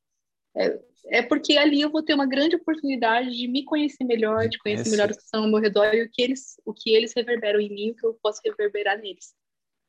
É, 0.56 0.80
é 1.20 1.22
porque 1.22 1.56
ali 1.56 1.82
eu 1.82 1.92
vou 1.92 2.02
ter 2.02 2.16
uma 2.16 2.26
grande 2.26 2.56
oportunidade 2.56 3.30
de 3.30 3.48
me 3.48 3.64
conhecer 3.64 4.04
melhor, 4.04 4.50
de 4.50 4.58
conhecer 4.58 4.90
melhor 4.90 5.12
os 5.12 5.18
que 5.18 5.22
estão 5.22 5.44
ao 5.44 5.50
meu 5.50 5.60
redor 5.60 5.94
e 5.94 6.02
o 6.02 6.10
que 6.12 6.20
eles, 6.20 6.56
o 6.66 6.74
que 6.74 6.96
eles 6.96 7.14
reverberam 7.16 7.60
em 7.60 7.70
mim, 7.70 7.92
o 7.92 7.96
que 7.96 8.08
eu 8.08 8.18
posso 8.24 8.42
reverberar 8.44 8.98
neles. 8.98 9.36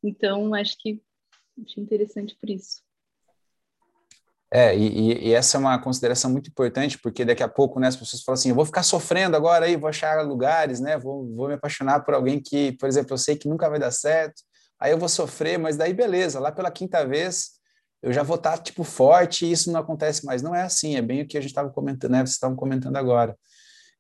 Então, 0.05 0.53
acho 0.53 0.77
que 0.79 1.01
achei 1.65 1.83
interessante 1.83 2.37
por 2.39 2.51
isso. 2.51 2.83
É, 4.53 4.77
e, 4.77 5.29
e, 5.29 5.33
essa 5.33 5.57
é 5.57 5.61
uma 5.61 5.81
consideração 5.81 6.31
muito 6.31 6.49
importante, 6.49 6.99
porque 6.99 7.25
daqui 7.25 7.43
a 7.43 7.49
pouco, 7.49 7.81
né, 7.81 7.89
as 7.89 7.97
pessoas 7.97 8.23
falam 8.23 8.35
assim, 8.35 8.49
eu 8.51 8.55
vou 8.55 8.65
ficar 8.65 8.83
sofrendo 8.83 9.37
agora 9.37 9.67
aí, 9.67 9.77
vou 9.77 9.89
achar 9.89 10.23
lugares, 10.23 10.81
né, 10.81 10.99
vou, 10.99 11.27
vou 11.35 11.49
me 11.49 11.55
apaixonar 11.55 12.01
por 12.01 12.15
alguém 12.15 12.41
que, 12.41 12.73
por 12.73 12.89
exemplo, 12.89 13.15
eu 13.15 13.19
sei 13.19 13.37
que 13.37 13.49
nunca 13.49 13.69
vai 13.69 13.79
dar 13.79 13.91
certo, 13.91 14.43
aí 14.79 14.93
eu 14.93 14.99
vou 14.99 15.09
sofrer, 15.09 15.59
mas 15.59 15.77
daí 15.77 15.93
beleza, 15.93 16.41
lá 16.41 16.53
pela 16.53 16.71
quinta 16.71 17.07
vez 17.07 17.59
eu 18.03 18.13
já 18.13 18.23
vou 18.23 18.37
estar, 18.37 18.57
tá, 18.57 18.63
tipo, 18.63 18.85
forte 18.85 19.45
e 19.45 19.51
isso 19.51 19.73
não 19.73 19.81
acontece 19.81 20.25
mais. 20.25 20.41
Não 20.41 20.55
é 20.55 20.63
assim, 20.63 20.97
é 20.97 21.03
bem 21.03 21.23
o 21.23 21.27
que 21.27 21.37
a 21.37 21.41
gente 21.41 21.51
estava 21.51 21.69
comentando, 21.71 22.13
né, 22.13 22.19
vocês 22.19 22.31
estavam 22.31 22.57
comentando 22.57 22.97
agora. 22.97 23.37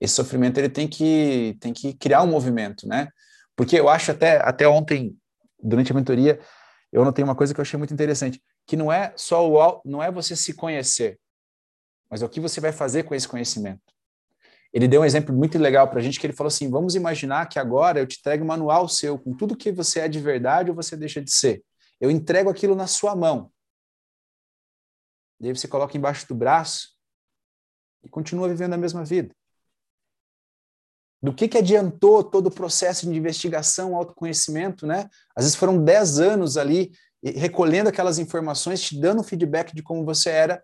Esse 0.01 0.15
sofrimento, 0.15 0.59
ele 0.59 0.69
tem 0.69 0.87
que, 0.87 1.57
tem 1.61 1.73
que 1.73 1.93
criar 1.95 2.23
um 2.23 2.29
movimento, 2.29 2.87
né, 2.87 3.09
porque 3.57 3.79
eu 3.79 3.89
acho 3.89 4.13
até, 4.13 4.37
até 4.39 4.69
ontem, 4.69 5.17
durante 5.61 5.91
a 5.91 5.95
mentoria, 5.95 6.39
eu 6.93 7.05
notei 7.05 7.25
uma 7.25 7.35
coisa 7.35 7.53
que 7.53 7.61
eu 7.61 7.63
achei 7.63 7.77
muito 7.77 7.93
interessante, 7.93 8.41
que 8.67 8.77
não 8.77 8.93
é 8.93 9.13
só 9.17 9.51
o 9.51 9.83
não 9.85 10.03
é 10.03 10.11
você 10.11 10.37
se 10.37 10.55
conhecer, 10.55 11.19
mas 12.09 12.23
é 12.23 12.25
o 12.25 12.29
que 12.29 12.41
você 12.41 12.61
vai 12.61 12.73
fazer 12.73 13.03
com 13.03 13.15
esse 13.15 13.27
conhecimento. 13.27 13.88
Ele 14.73 14.87
deu 14.87 15.01
um 15.01 15.05
exemplo 15.05 15.35
muito 15.35 15.59
legal 15.59 15.89
para 15.89 15.99
a 15.99 16.03
gente 16.03 16.21
que 16.21 16.27
ele 16.27 16.35
falou 16.35 16.49
assim: 16.49 16.71
vamos 16.71 16.95
imaginar 16.95 17.47
que 17.47 17.59
agora 17.59 18.01
eu 18.01 18.07
te 18.07 18.19
entrego 18.19 18.45
um 18.45 18.47
manual 18.47 18.89
seu 18.89 19.19
com 19.19 19.35
tudo 19.35 19.57
que 19.57 19.73
você 19.73 20.01
é 20.01 20.09
de 20.09 20.21
verdade 20.21 20.71
ou 20.71 20.77
você 20.77 20.97
deixa 20.97 21.23
de 21.23 21.33
ser. 21.33 21.65
Eu 22.01 22.11
entrego 22.11 22.51
aquilo 22.51 22.75
na 22.75 22.87
sua 22.87 23.17
mão. 23.17 23.51
Daí 25.41 25.57
você 25.57 25.67
coloca 25.67 25.97
embaixo 25.97 26.27
do 26.29 26.35
braço 26.35 26.91
e 28.03 28.09
continua 28.09 28.49
vivendo 28.49 28.75
a 28.75 28.79
mesma 28.79 29.05
vida. 29.05 29.35
Do 31.21 31.35
que, 31.35 31.49
que 31.49 31.59
adiantou 31.59 32.23
todo 32.23 32.47
o 32.47 32.55
processo 32.55 33.11
de 33.11 33.17
investigação, 33.17 33.97
autoconhecimento, 33.97 34.87
né? 34.87 35.09
Às 35.35 35.45
vezes 35.45 35.57
foram 35.57 35.83
10 35.83 36.21
anos 36.21 36.57
ali 36.57 36.93
recolhendo 37.23 37.89
aquelas 37.89 38.19
informações, 38.19 38.81
te 38.81 39.01
dando 39.01 39.25
feedback 39.25 39.75
de 39.75 39.83
como 39.83 40.05
você 40.05 40.31
era, 40.31 40.63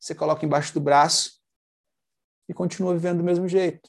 você 0.00 0.12
coloca 0.14 0.44
embaixo 0.44 0.74
do 0.74 0.80
braço 0.80 1.43
e 2.48 2.54
continua 2.54 2.94
vivendo 2.94 3.18
do 3.18 3.24
mesmo 3.24 3.48
jeito. 3.48 3.88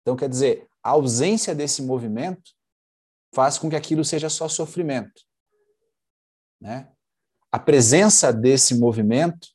Então, 0.00 0.16
quer 0.16 0.28
dizer, 0.28 0.68
a 0.82 0.90
ausência 0.90 1.54
desse 1.54 1.82
movimento 1.82 2.52
faz 3.34 3.58
com 3.58 3.70
que 3.70 3.76
aquilo 3.76 4.04
seja 4.04 4.28
só 4.28 4.48
sofrimento. 4.48 5.22
Né? 6.60 6.92
A 7.50 7.58
presença 7.58 8.32
desse 8.32 8.74
movimento 8.74 9.48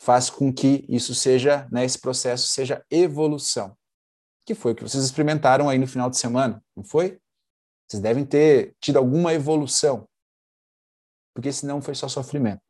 faz 0.00 0.30
com 0.30 0.52
que 0.52 0.84
isso 0.88 1.14
seja, 1.14 1.68
né, 1.70 1.84
esse 1.84 1.98
processo 1.98 2.48
seja 2.48 2.84
evolução 2.90 3.76
que 4.44 4.54
foi 4.54 4.72
o 4.72 4.74
que 4.74 4.82
vocês 4.82 5.02
experimentaram 5.02 5.68
aí 5.68 5.78
no 5.78 5.86
final 5.86 6.10
de 6.10 6.18
semana, 6.18 6.62
não 6.76 6.84
foi? 6.84 7.18
Vocês 7.88 8.02
devem 8.02 8.24
ter 8.24 8.76
tido 8.80 8.98
alguma 8.98 9.32
evolução, 9.32 10.08
porque 11.34 11.50
senão 11.52 11.80
foi 11.80 11.94
só 11.94 12.08
sofrimento. 12.08 12.62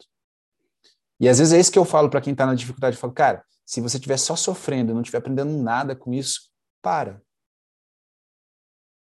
E 1.20 1.28
às 1.28 1.38
vezes 1.38 1.52
é 1.52 1.58
isso 1.58 1.72
que 1.72 1.78
eu 1.78 1.84
falo 1.84 2.08
para 2.08 2.20
quem 2.20 2.32
está 2.32 2.46
na 2.46 2.54
dificuldade. 2.54 2.96
Eu 2.96 3.00
falo, 3.00 3.12
cara, 3.12 3.44
se 3.64 3.80
você 3.80 3.96
estiver 3.96 4.18
só 4.18 4.36
sofrendo, 4.36 4.92
não 4.92 5.00
estiver 5.00 5.18
aprendendo 5.18 5.52
nada 5.52 5.96
com 5.96 6.12
isso, 6.12 6.50
para. 6.82 7.22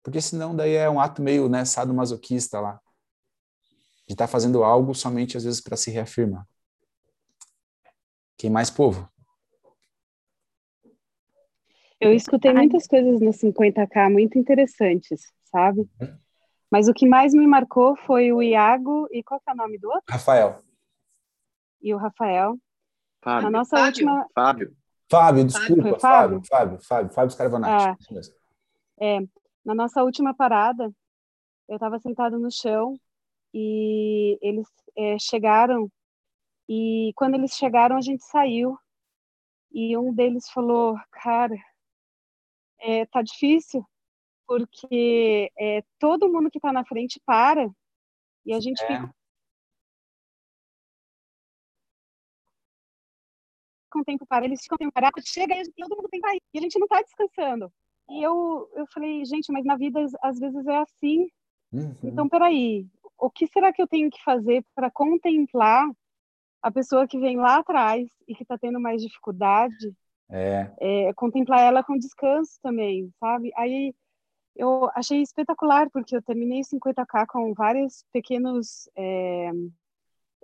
Porque 0.03 0.21
senão 0.21 0.55
daí 0.55 0.73
é 0.73 0.89
um 0.89 0.99
ato 0.99 1.21
meio 1.21 1.47
né, 1.47 1.63
masoquista 1.93 2.59
lá. 2.59 2.79
De 4.07 4.13
estar 4.13 4.25
tá 4.25 4.31
fazendo 4.31 4.63
algo 4.63 4.93
somente 4.93 5.37
às 5.37 5.43
vezes 5.43 5.61
para 5.61 5.77
se 5.77 5.91
reafirmar. 5.91 6.45
Quem 8.37 8.49
mais, 8.49 8.69
povo? 8.69 9.07
Eu 11.99 12.11
escutei 12.11 12.51
muitas 12.51 12.87
coisas 12.87 13.21
no 13.21 13.29
50K 13.29 14.11
muito 14.11 14.39
interessantes, 14.39 15.31
sabe? 15.43 15.87
Mas 16.71 16.87
o 16.87 16.93
que 16.93 17.07
mais 17.07 17.31
me 17.31 17.45
marcou 17.45 17.95
foi 17.95 18.33
o 18.33 18.41
Iago 18.41 19.07
e 19.11 19.21
qual 19.21 19.39
é 19.47 19.51
o 19.51 19.55
nome 19.55 19.77
do 19.77 19.87
outro? 19.87 20.03
Rafael. 20.09 20.63
E 21.79 21.93
o 21.93 21.97
Rafael. 21.97 22.57
Fábio. 23.21 23.43
Na 23.43 23.59
nossa 23.59 23.77
Fábio. 23.77 23.87
última. 23.87 24.27
Fábio. 24.33 24.75
Fábio, 25.09 25.45
desculpa, 25.45 25.99
Fábio? 25.99 25.99
Fábio, 25.99 26.41
Fábio, 26.47 26.79
Fábio, 26.81 27.13
Fábio 27.13 27.31
Scarvanati. 27.31 27.85
Ah, 27.89 28.21
é, 29.01 29.19
na 29.65 29.75
nossa 29.75 30.01
última 30.03 30.33
parada, 30.33 30.91
eu 31.67 31.75
estava 31.75 31.99
sentado 31.99 32.39
no 32.39 32.49
chão 32.51 32.95
e 33.53 34.37
eles 34.41 34.67
é, 34.95 35.17
chegaram 35.19 35.91
e 36.69 37.11
quando 37.15 37.35
eles 37.35 37.53
chegaram 37.53 37.97
a 37.97 38.01
gente 38.01 38.23
saiu 38.23 38.77
e 39.73 39.97
um 39.97 40.13
deles 40.13 40.49
falou, 40.49 40.95
cara, 41.11 41.55
é, 42.79 43.05
tá 43.07 43.21
difícil, 43.21 43.85
porque 44.47 45.51
é, 45.59 45.83
todo 45.99 46.31
mundo 46.31 46.49
que 46.49 46.57
está 46.57 46.71
na 46.71 46.85
frente 46.85 47.21
para 47.25 47.69
e 48.45 48.53
a 48.53 48.59
gente 48.61 48.81
É. 48.83 48.87
fica 48.87 49.13
com 53.91 54.03
tempo 54.03 54.25
para, 54.25 54.45
eles 54.45 54.61
ficam 54.61 54.77
tempo 54.77 54.91
parado, 54.91 55.21
chega 55.23 55.55
e 55.55 55.71
todo 55.77 55.95
mundo 55.95 56.09
tem 56.09 56.21
que 56.21 56.27
sair, 56.27 56.41
e 56.53 56.57
a 56.57 56.61
gente 56.61 56.79
não 56.79 56.85
está 56.85 57.01
descansando. 57.01 57.71
E 58.09 58.25
eu, 58.25 58.69
eu 58.75 58.85
falei, 58.93 59.23
gente, 59.25 59.51
mas 59.51 59.63
na 59.63 59.77
vida 59.77 60.03
às 60.21 60.39
vezes 60.39 60.65
é 60.65 60.77
assim. 60.77 61.27
Uhum. 61.71 61.95
Então, 62.03 62.27
peraí, 62.27 62.85
o 63.17 63.29
que 63.29 63.47
será 63.47 63.71
que 63.71 63.81
eu 63.81 63.87
tenho 63.87 64.09
que 64.09 64.21
fazer 64.23 64.65
para 64.75 64.89
contemplar 64.89 65.87
a 66.61 66.71
pessoa 66.71 67.07
que 67.07 67.19
vem 67.19 67.37
lá 67.37 67.57
atrás 67.57 68.07
e 68.27 68.35
que 68.35 68.43
está 68.43 68.57
tendo 68.57 68.79
mais 68.79 69.01
dificuldade 69.01 69.93
É, 70.29 70.71
é, 70.79 71.13
contemplar 71.13 71.61
ela 71.61 71.83
com 71.83 71.97
descanso 71.97 72.57
também, 72.61 73.11
sabe? 73.19 73.51
Aí 73.55 73.93
eu 74.55 74.89
achei 74.95 75.21
espetacular, 75.21 75.89
porque 75.91 76.15
eu 76.15 76.21
terminei 76.21 76.61
o 76.61 76.63
50K 76.63 77.25
com 77.27 77.53
vários 77.53 78.03
pequenos 78.11 78.89
é, 78.95 79.51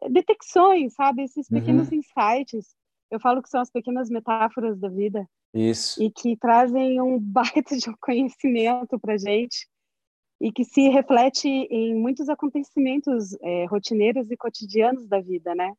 detecções, 0.10 0.94
sabe? 0.94 1.24
Esses 1.24 1.48
pequenos 1.50 1.92
insights. 1.92 2.76
Eu 3.10 3.20
falo 3.20 3.42
que 3.42 3.50
são 3.50 3.62
as 3.62 3.70
pequenas 3.70 4.10
metáforas 4.10 4.80
da 4.80 4.90
vida 4.90 5.28
isso. 5.54 6.02
e 6.02 6.12
que 6.12 6.36
trazem 6.38 7.02
um 7.02 7.18
baita 7.22 7.78
de 7.78 7.96
conhecimento 7.98 9.00
para 9.00 9.18
gente 9.18 9.68
e 10.40 10.52
que 10.52 10.64
se 10.64 10.88
reflete 10.90 11.48
em 11.48 11.96
muitos 11.96 12.30
acontecimentos 12.30 13.34
é, 13.42 13.66
rotineiros 13.66 14.30
e 14.30 14.38
cotidianos 14.38 15.08
da 15.08 15.20
vida, 15.20 15.56
né? 15.56 15.74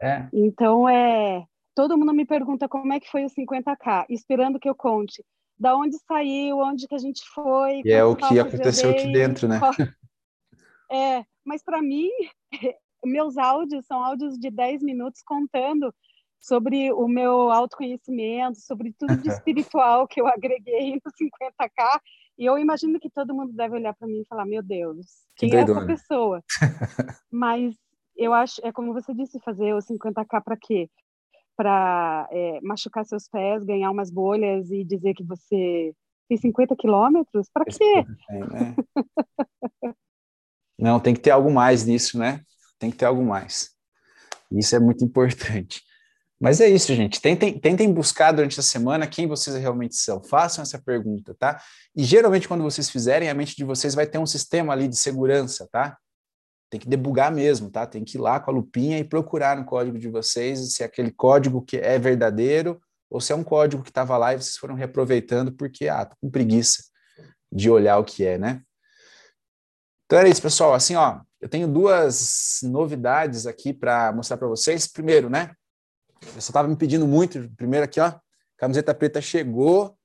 É, 0.00 0.28
Então, 0.32 0.86
é, 0.86 1.46
todo 1.74 1.96
mundo 1.96 2.12
me 2.12 2.26
pergunta 2.26 2.68
como 2.68 2.92
é 2.92 3.00
que 3.00 3.10
foi 3.10 3.24
o 3.24 3.30
50K, 3.30 4.04
esperando 4.10 4.60
que 4.60 4.68
eu 4.68 4.74
conte 4.74 5.24
da 5.58 5.74
onde 5.74 5.96
saiu, 6.06 6.58
onde 6.58 6.86
que 6.86 6.94
a 6.94 6.98
gente 6.98 7.22
foi. 7.34 7.80
E 7.82 7.90
é 7.90 8.04
o 8.04 8.14
que 8.14 8.38
aconteceu 8.38 8.90
aqui 8.90 9.10
dentro, 9.10 9.48
né? 9.48 9.58
qual- 9.58 9.72
É, 10.90 11.24
mas 11.44 11.64
para 11.64 11.82
mim, 11.82 12.10
meus 13.04 13.36
áudios 13.36 13.86
são 13.86 14.02
áudios 14.04 14.38
de 14.38 14.50
10 14.50 14.82
minutos 14.82 15.22
contando 15.22 15.92
sobre 16.40 16.92
o 16.92 17.08
meu 17.08 17.50
autoconhecimento, 17.50 18.60
sobre 18.60 18.94
tudo 18.98 19.16
de 19.16 19.28
espiritual 19.28 20.06
que 20.06 20.20
eu 20.20 20.26
agreguei 20.26 20.94
no 20.94 21.12
50K. 21.12 22.00
E 22.38 22.44
eu 22.44 22.58
imagino 22.58 23.00
que 23.00 23.10
todo 23.10 23.34
mundo 23.34 23.52
deve 23.52 23.76
olhar 23.76 23.94
para 23.94 24.06
mim 24.06 24.20
e 24.20 24.26
falar: 24.26 24.44
Meu 24.44 24.62
Deus, 24.62 25.06
Que 25.36 25.48
quem 25.48 25.58
é 25.58 25.62
essa 25.62 25.86
pessoa? 25.86 26.42
Mas 27.30 27.74
eu 28.16 28.32
acho, 28.32 28.60
é 28.64 28.72
como 28.72 28.92
você 28.92 29.14
disse, 29.14 29.40
fazer 29.40 29.74
o 29.74 29.78
50K 29.78 30.42
para 30.42 30.56
quê? 30.56 30.88
Para 31.56 32.28
machucar 32.62 33.04
seus 33.04 33.28
pés, 33.28 33.64
ganhar 33.64 33.90
umas 33.90 34.10
bolhas 34.10 34.70
e 34.70 34.84
dizer 34.84 35.14
que 35.14 35.24
você 35.24 35.94
tem 36.28 36.36
50 36.36 36.76
quilômetros? 36.76 37.48
Para 37.52 37.64
quê? 37.64 38.04
Né? 38.30 39.94
Não, 40.78 41.00
tem 41.00 41.14
que 41.14 41.20
ter 41.20 41.30
algo 41.30 41.50
mais 41.50 41.86
nisso, 41.86 42.18
né? 42.18 42.42
Tem 42.78 42.90
que 42.90 42.96
ter 42.98 43.06
algo 43.06 43.24
mais. 43.24 43.74
Isso 44.52 44.76
é 44.76 44.80
muito 44.80 45.04
importante. 45.04 45.82
Mas 46.38 46.60
é 46.60 46.68
isso, 46.68 46.94
gente. 46.94 47.20
Tentem, 47.20 47.58
tentem 47.58 47.90
buscar 47.90 48.32
durante 48.32 48.60
a 48.60 48.62
semana 48.62 49.06
quem 49.06 49.26
vocês 49.26 49.56
realmente 49.56 49.96
são. 49.96 50.22
Façam 50.22 50.62
essa 50.62 50.78
pergunta, 50.78 51.34
tá? 51.38 51.60
E 51.94 52.04
geralmente, 52.04 52.46
quando 52.46 52.62
vocês 52.62 52.90
fizerem, 52.90 53.30
a 53.30 53.34
mente 53.34 53.56
de 53.56 53.64
vocês 53.64 53.94
vai 53.94 54.06
ter 54.06 54.18
um 54.18 54.26
sistema 54.26 54.72
ali 54.72 54.86
de 54.86 54.96
segurança, 54.96 55.66
tá? 55.72 55.96
Tem 56.68 56.78
que 56.78 56.88
debugar 56.88 57.32
mesmo, 57.32 57.70
tá? 57.70 57.86
Tem 57.86 58.04
que 58.04 58.18
ir 58.18 58.20
lá 58.20 58.38
com 58.38 58.50
a 58.50 58.54
lupinha 58.54 58.98
e 58.98 59.04
procurar 59.04 59.56
no 59.56 59.64
código 59.64 59.98
de 59.98 60.08
vocês 60.08 60.74
se 60.74 60.82
é 60.82 60.86
aquele 60.86 61.10
código 61.10 61.62
que 61.62 61.78
é 61.78 61.98
verdadeiro 61.98 62.80
ou 63.08 63.20
se 63.20 63.32
é 63.32 63.36
um 63.36 63.44
código 63.44 63.82
que 63.82 63.90
estava 63.90 64.16
lá 64.18 64.34
e 64.34 64.36
vocês 64.36 64.56
foram 64.56 64.74
reaproveitando 64.74 65.52
porque, 65.52 65.88
ah, 65.88 66.04
tô 66.04 66.16
com 66.20 66.30
preguiça 66.30 66.82
de 67.50 67.70
olhar 67.70 67.98
o 67.98 68.04
que 68.04 68.26
é, 68.26 68.36
né? 68.36 68.62
Então 70.04 70.18
era 70.18 70.28
isso, 70.28 70.42
pessoal. 70.42 70.74
Assim, 70.74 70.96
ó, 70.96 71.20
eu 71.40 71.48
tenho 71.48 71.66
duas 71.66 72.58
novidades 72.62 73.46
aqui 73.46 73.72
para 73.72 74.12
mostrar 74.12 74.36
para 74.36 74.48
vocês. 74.48 74.86
Primeiro, 74.86 75.30
né? 75.30 75.52
Eu 76.22 76.40
só 76.40 76.50
estava 76.50 76.68
me 76.68 76.76
pedindo 76.76 77.06
muito. 77.06 77.50
Primeiro 77.56 77.84
aqui, 77.84 78.00
ó, 78.00 78.12
camiseta 78.56 78.94
preta 78.94 79.20
chegou. 79.20 79.96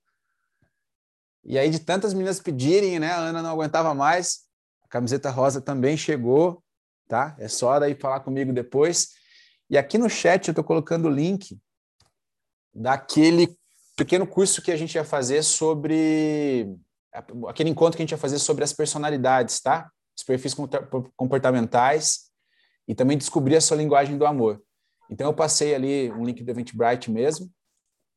E 1.44 1.58
aí, 1.58 1.70
de 1.70 1.80
tantas 1.80 2.14
meninas 2.14 2.40
pedirem, 2.40 3.00
né? 3.00 3.12
A 3.12 3.18
Ana 3.18 3.42
não 3.42 3.50
aguentava 3.52 3.94
mais. 3.94 4.42
A 4.84 4.88
camiseta 4.88 5.30
rosa 5.30 5.60
também 5.60 5.98
chegou, 5.98 6.64
tá? 7.08 7.36
É 7.40 7.48
só 7.48 7.80
daí 7.80 7.96
falar 7.96 8.20
comigo 8.20 8.54
depois. 8.54 9.10
E 9.70 9.78
aqui 9.78 9.98
no 9.98 10.10
chat 10.10 10.48
eu 10.48 10.52
estou 10.52 10.64
colocando 10.64 11.06
o 11.06 11.10
link 11.10 11.60
daquele 12.74 13.58
pequeno 13.96 14.26
curso 14.28 14.62
que 14.62 14.72
a 14.72 14.78
gente 14.78 14.96
ia 14.96 15.06
fazer 15.06 15.44
sobre 15.44 16.76
aquele 17.48 17.70
encontro 17.70 17.98
que 17.98 18.02
a 18.02 18.06
gente 18.06 18.12
ia 18.12 18.18
fazer 18.18 18.40
sobre 18.40 18.64
as 18.64 18.74
personalidades, 18.74 19.60
tá? 19.60 19.90
Os 20.18 20.24
perfis 20.24 20.56
comportamentais 21.16 22.32
e 22.88 22.96
também 22.96 23.18
descobrir 23.18 23.56
a 23.56 23.62
sua 23.62 23.78
linguagem 23.78 24.18
do 24.18 24.26
amor. 24.26 24.62
Então 25.12 25.28
eu 25.28 25.34
passei 25.34 25.76
ali 25.76 26.10
um 26.14 26.24
link 26.24 26.42
do 26.42 26.50
Eventbrite 26.50 27.12
mesmo. 27.12 27.52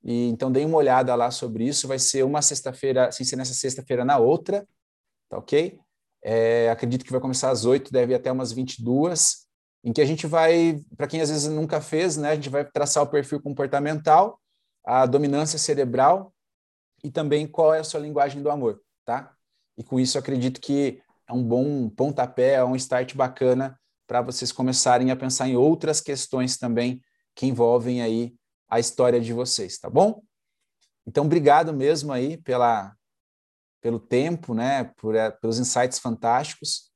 E 0.04 0.28
então 0.28 0.52
dei 0.52 0.64
uma 0.64 0.76
olhada 0.76 1.12
lá 1.16 1.30
sobre 1.30 1.66
isso. 1.66 1.88
Vai 1.88 1.98
ser 1.98 2.22
uma 2.22 2.40
sexta-feira, 2.40 3.10
sem 3.10 3.26
ser 3.26 3.34
nessa 3.34 3.52
sexta-feira, 3.52 4.04
na 4.04 4.18
outra, 4.18 4.66
tá 5.28 5.36
ok? 5.36 5.80
É, 6.22 6.70
acredito 6.70 7.04
que 7.04 7.10
vai 7.10 7.20
começar 7.20 7.50
às 7.50 7.64
8, 7.64 7.92
deve 7.92 8.12
ir 8.12 8.16
até 8.16 8.30
umas 8.30 8.52
22, 8.52 9.46
em 9.82 9.92
que 9.92 10.00
a 10.00 10.06
gente 10.06 10.26
vai, 10.26 10.80
para 10.96 11.06
quem 11.06 11.20
às 11.20 11.28
vezes 11.28 11.48
nunca 11.48 11.82
fez, 11.82 12.16
né, 12.16 12.30
a 12.30 12.34
gente 12.34 12.48
vai 12.48 12.64
traçar 12.64 13.02
o 13.02 13.06
perfil 13.06 13.42
comportamental, 13.42 14.40
a 14.86 15.04
dominância 15.04 15.58
cerebral 15.58 16.32
e 17.02 17.10
também 17.10 17.46
qual 17.46 17.74
é 17.74 17.80
a 17.80 17.84
sua 17.84 18.00
linguagem 18.00 18.42
do 18.42 18.50
amor, 18.50 18.80
tá? 19.04 19.34
E 19.76 19.84
com 19.84 20.00
isso 20.00 20.18
acredito 20.18 20.62
que 20.62 21.02
é 21.28 21.32
um 21.34 21.42
bom 21.42 21.90
pontapé, 21.90 22.54
é 22.54 22.64
um 22.64 22.76
start 22.76 23.14
bacana 23.14 23.78
para 24.06 24.20
vocês 24.22 24.52
começarem 24.52 25.10
a 25.10 25.16
pensar 25.16 25.48
em 25.48 25.56
outras 25.56 26.00
questões 26.00 26.56
também 26.56 27.00
que 27.34 27.46
envolvem 27.46 28.02
aí 28.02 28.34
a 28.68 28.78
história 28.78 29.20
de 29.20 29.32
vocês, 29.32 29.78
tá 29.78 29.88
bom? 29.88 30.22
Então, 31.06 31.24
obrigado 31.26 31.72
mesmo 31.72 32.12
aí 32.12 32.36
pela, 32.38 32.94
pelo 33.80 34.00
tempo, 34.00 34.54
né, 34.54 34.84
por, 34.96 35.14
é, 35.14 35.30
pelos 35.30 35.58
insights 35.58 35.98
fantásticos. 35.98 36.90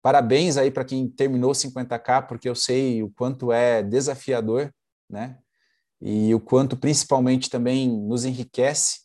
Parabéns 0.00 0.56
aí 0.56 0.70
para 0.70 0.84
quem 0.84 1.08
terminou 1.08 1.52
50K, 1.52 2.26
porque 2.26 2.48
eu 2.48 2.54
sei 2.54 3.02
o 3.02 3.10
quanto 3.10 3.52
é 3.52 3.82
desafiador, 3.82 4.72
né? 5.08 5.38
E 6.00 6.34
o 6.34 6.40
quanto 6.40 6.76
principalmente 6.76 7.48
também 7.48 7.88
nos 7.88 8.24
enriquece. 8.24 9.02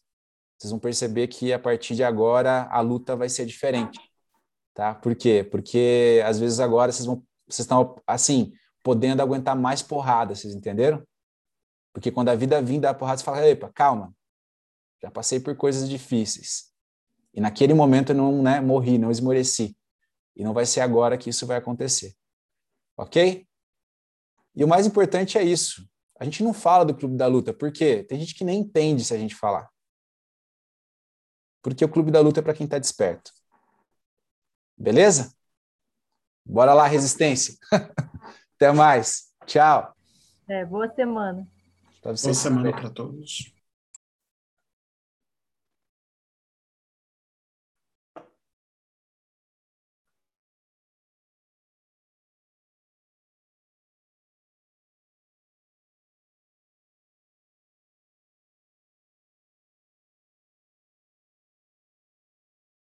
Vocês 0.58 0.72
vão 0.72 0.80
perceber 0.80 1.28
que 1.28 1.54
a 1.54 1.60
partir 1.60 1.96
de 1.96 2.04
agora 2.04 2.68
a 2.72 2.82
luta 2.82 3.16
vai 3.16 3.30
ser 3.30 3.46
diferente, 3.46 4.00
tá? 4.78 4.94
Por 4.94 5.16
quê? 5.16 5.44
Porque 5.44 6.22
às 6.24 6.40
vezes 6.40 6.60
agora 6.60 6.92
vocês 6.92 7.08
vão 7.08 7.26
vocês 7.48 7.62
estão 7.62 7.96
assim, 8.06 8.54
podendo 8.84 9.22
aguentar 9.22 9.56
mais 9.56 9.82
porrada, 9.82 10.36
vocês 10.36 10.54
entenderam? 10.54 11.04
Porque 11.94 12.12
quando 12.12 12.30
a 12.30 12.36
vida 12.36 12.62
vir 12.62 12.80
dar 12.80 12.94
porrada, 12.94 13.18
você 13.18 13.24
fala, 13.24 13.48
epa, 13.48 13.72
calma, 13.74 14.14
já 15.02 15.10
passei 15.10 15.40
por 15.40 15.56
coisas 15.56 15.90
difíceis. 15.90 16.72
E 17.34 17.40
naquele 17.40 17.74
momento 17.74 18.12
eu 18.12 18.18
não 18.18 18.44
né, 18.44 18.60
morri, 18.60 18.98
não 18.98 19.10
esmoreci. 19.10 19.76
E 20.36 20.44
não 20.44 20.54
vai 20.54 20.66
ser 20.66 20.82
agora 20.82 21.18
que 21.18 21.30
isso 21.30 21.48
vai 21.48 21.58
acontecer. 21.58 22.14
Ok? 22.98 23.48
E 24.54 24.64
o 24.64 24.68
mais 24.68 24.86
importante 24.86 25.38
é 25.38 25.44
isso. 25.44 25.90
A 26.20 26.26
gente 26.26 26.44
não 26.44 26.54
fala 26.54 26.84
do 26.84 26.94
Clube 26.94 27.16
da 27.16 27.28
Luta, 27.28 27.54
por 27.54 27.72
quê? 27.72 28.04
Tem 28.04 28.20
gente 28.20 28.36
que 28.36 28.44
nem 28.44 28.60
entende 28.60 29.06
se 29.06 29.14
a 29.14 29.18
gente 29.18 29.36
falar. 29.36 29.70
Porque 31.64 31.86
o 31.86 31.90
Clube 31.90 32.12
da 32.12 32.20
Luta 32.20 32.42
é 32.42 32.44
para 32.44 32.54
quem 32.54 32.66
está 32.66 32.78
desperto. 32.78 33.32
Beleza? 34.78 35.34
Bora 36.46 36.74
lá, 36.74 36.88
resistência. 36.88 37.56
Até 38.56 38.72
mais. 38.72 39.28
Tchau. 39.46 39.94
É, 40.48 40.64
boa 40.66 40.88
semana. 40.94 41.48
Boa 42.04 42.16
semana 42.16 42.72
para 42.72 42.90
todos. 42.90 43.54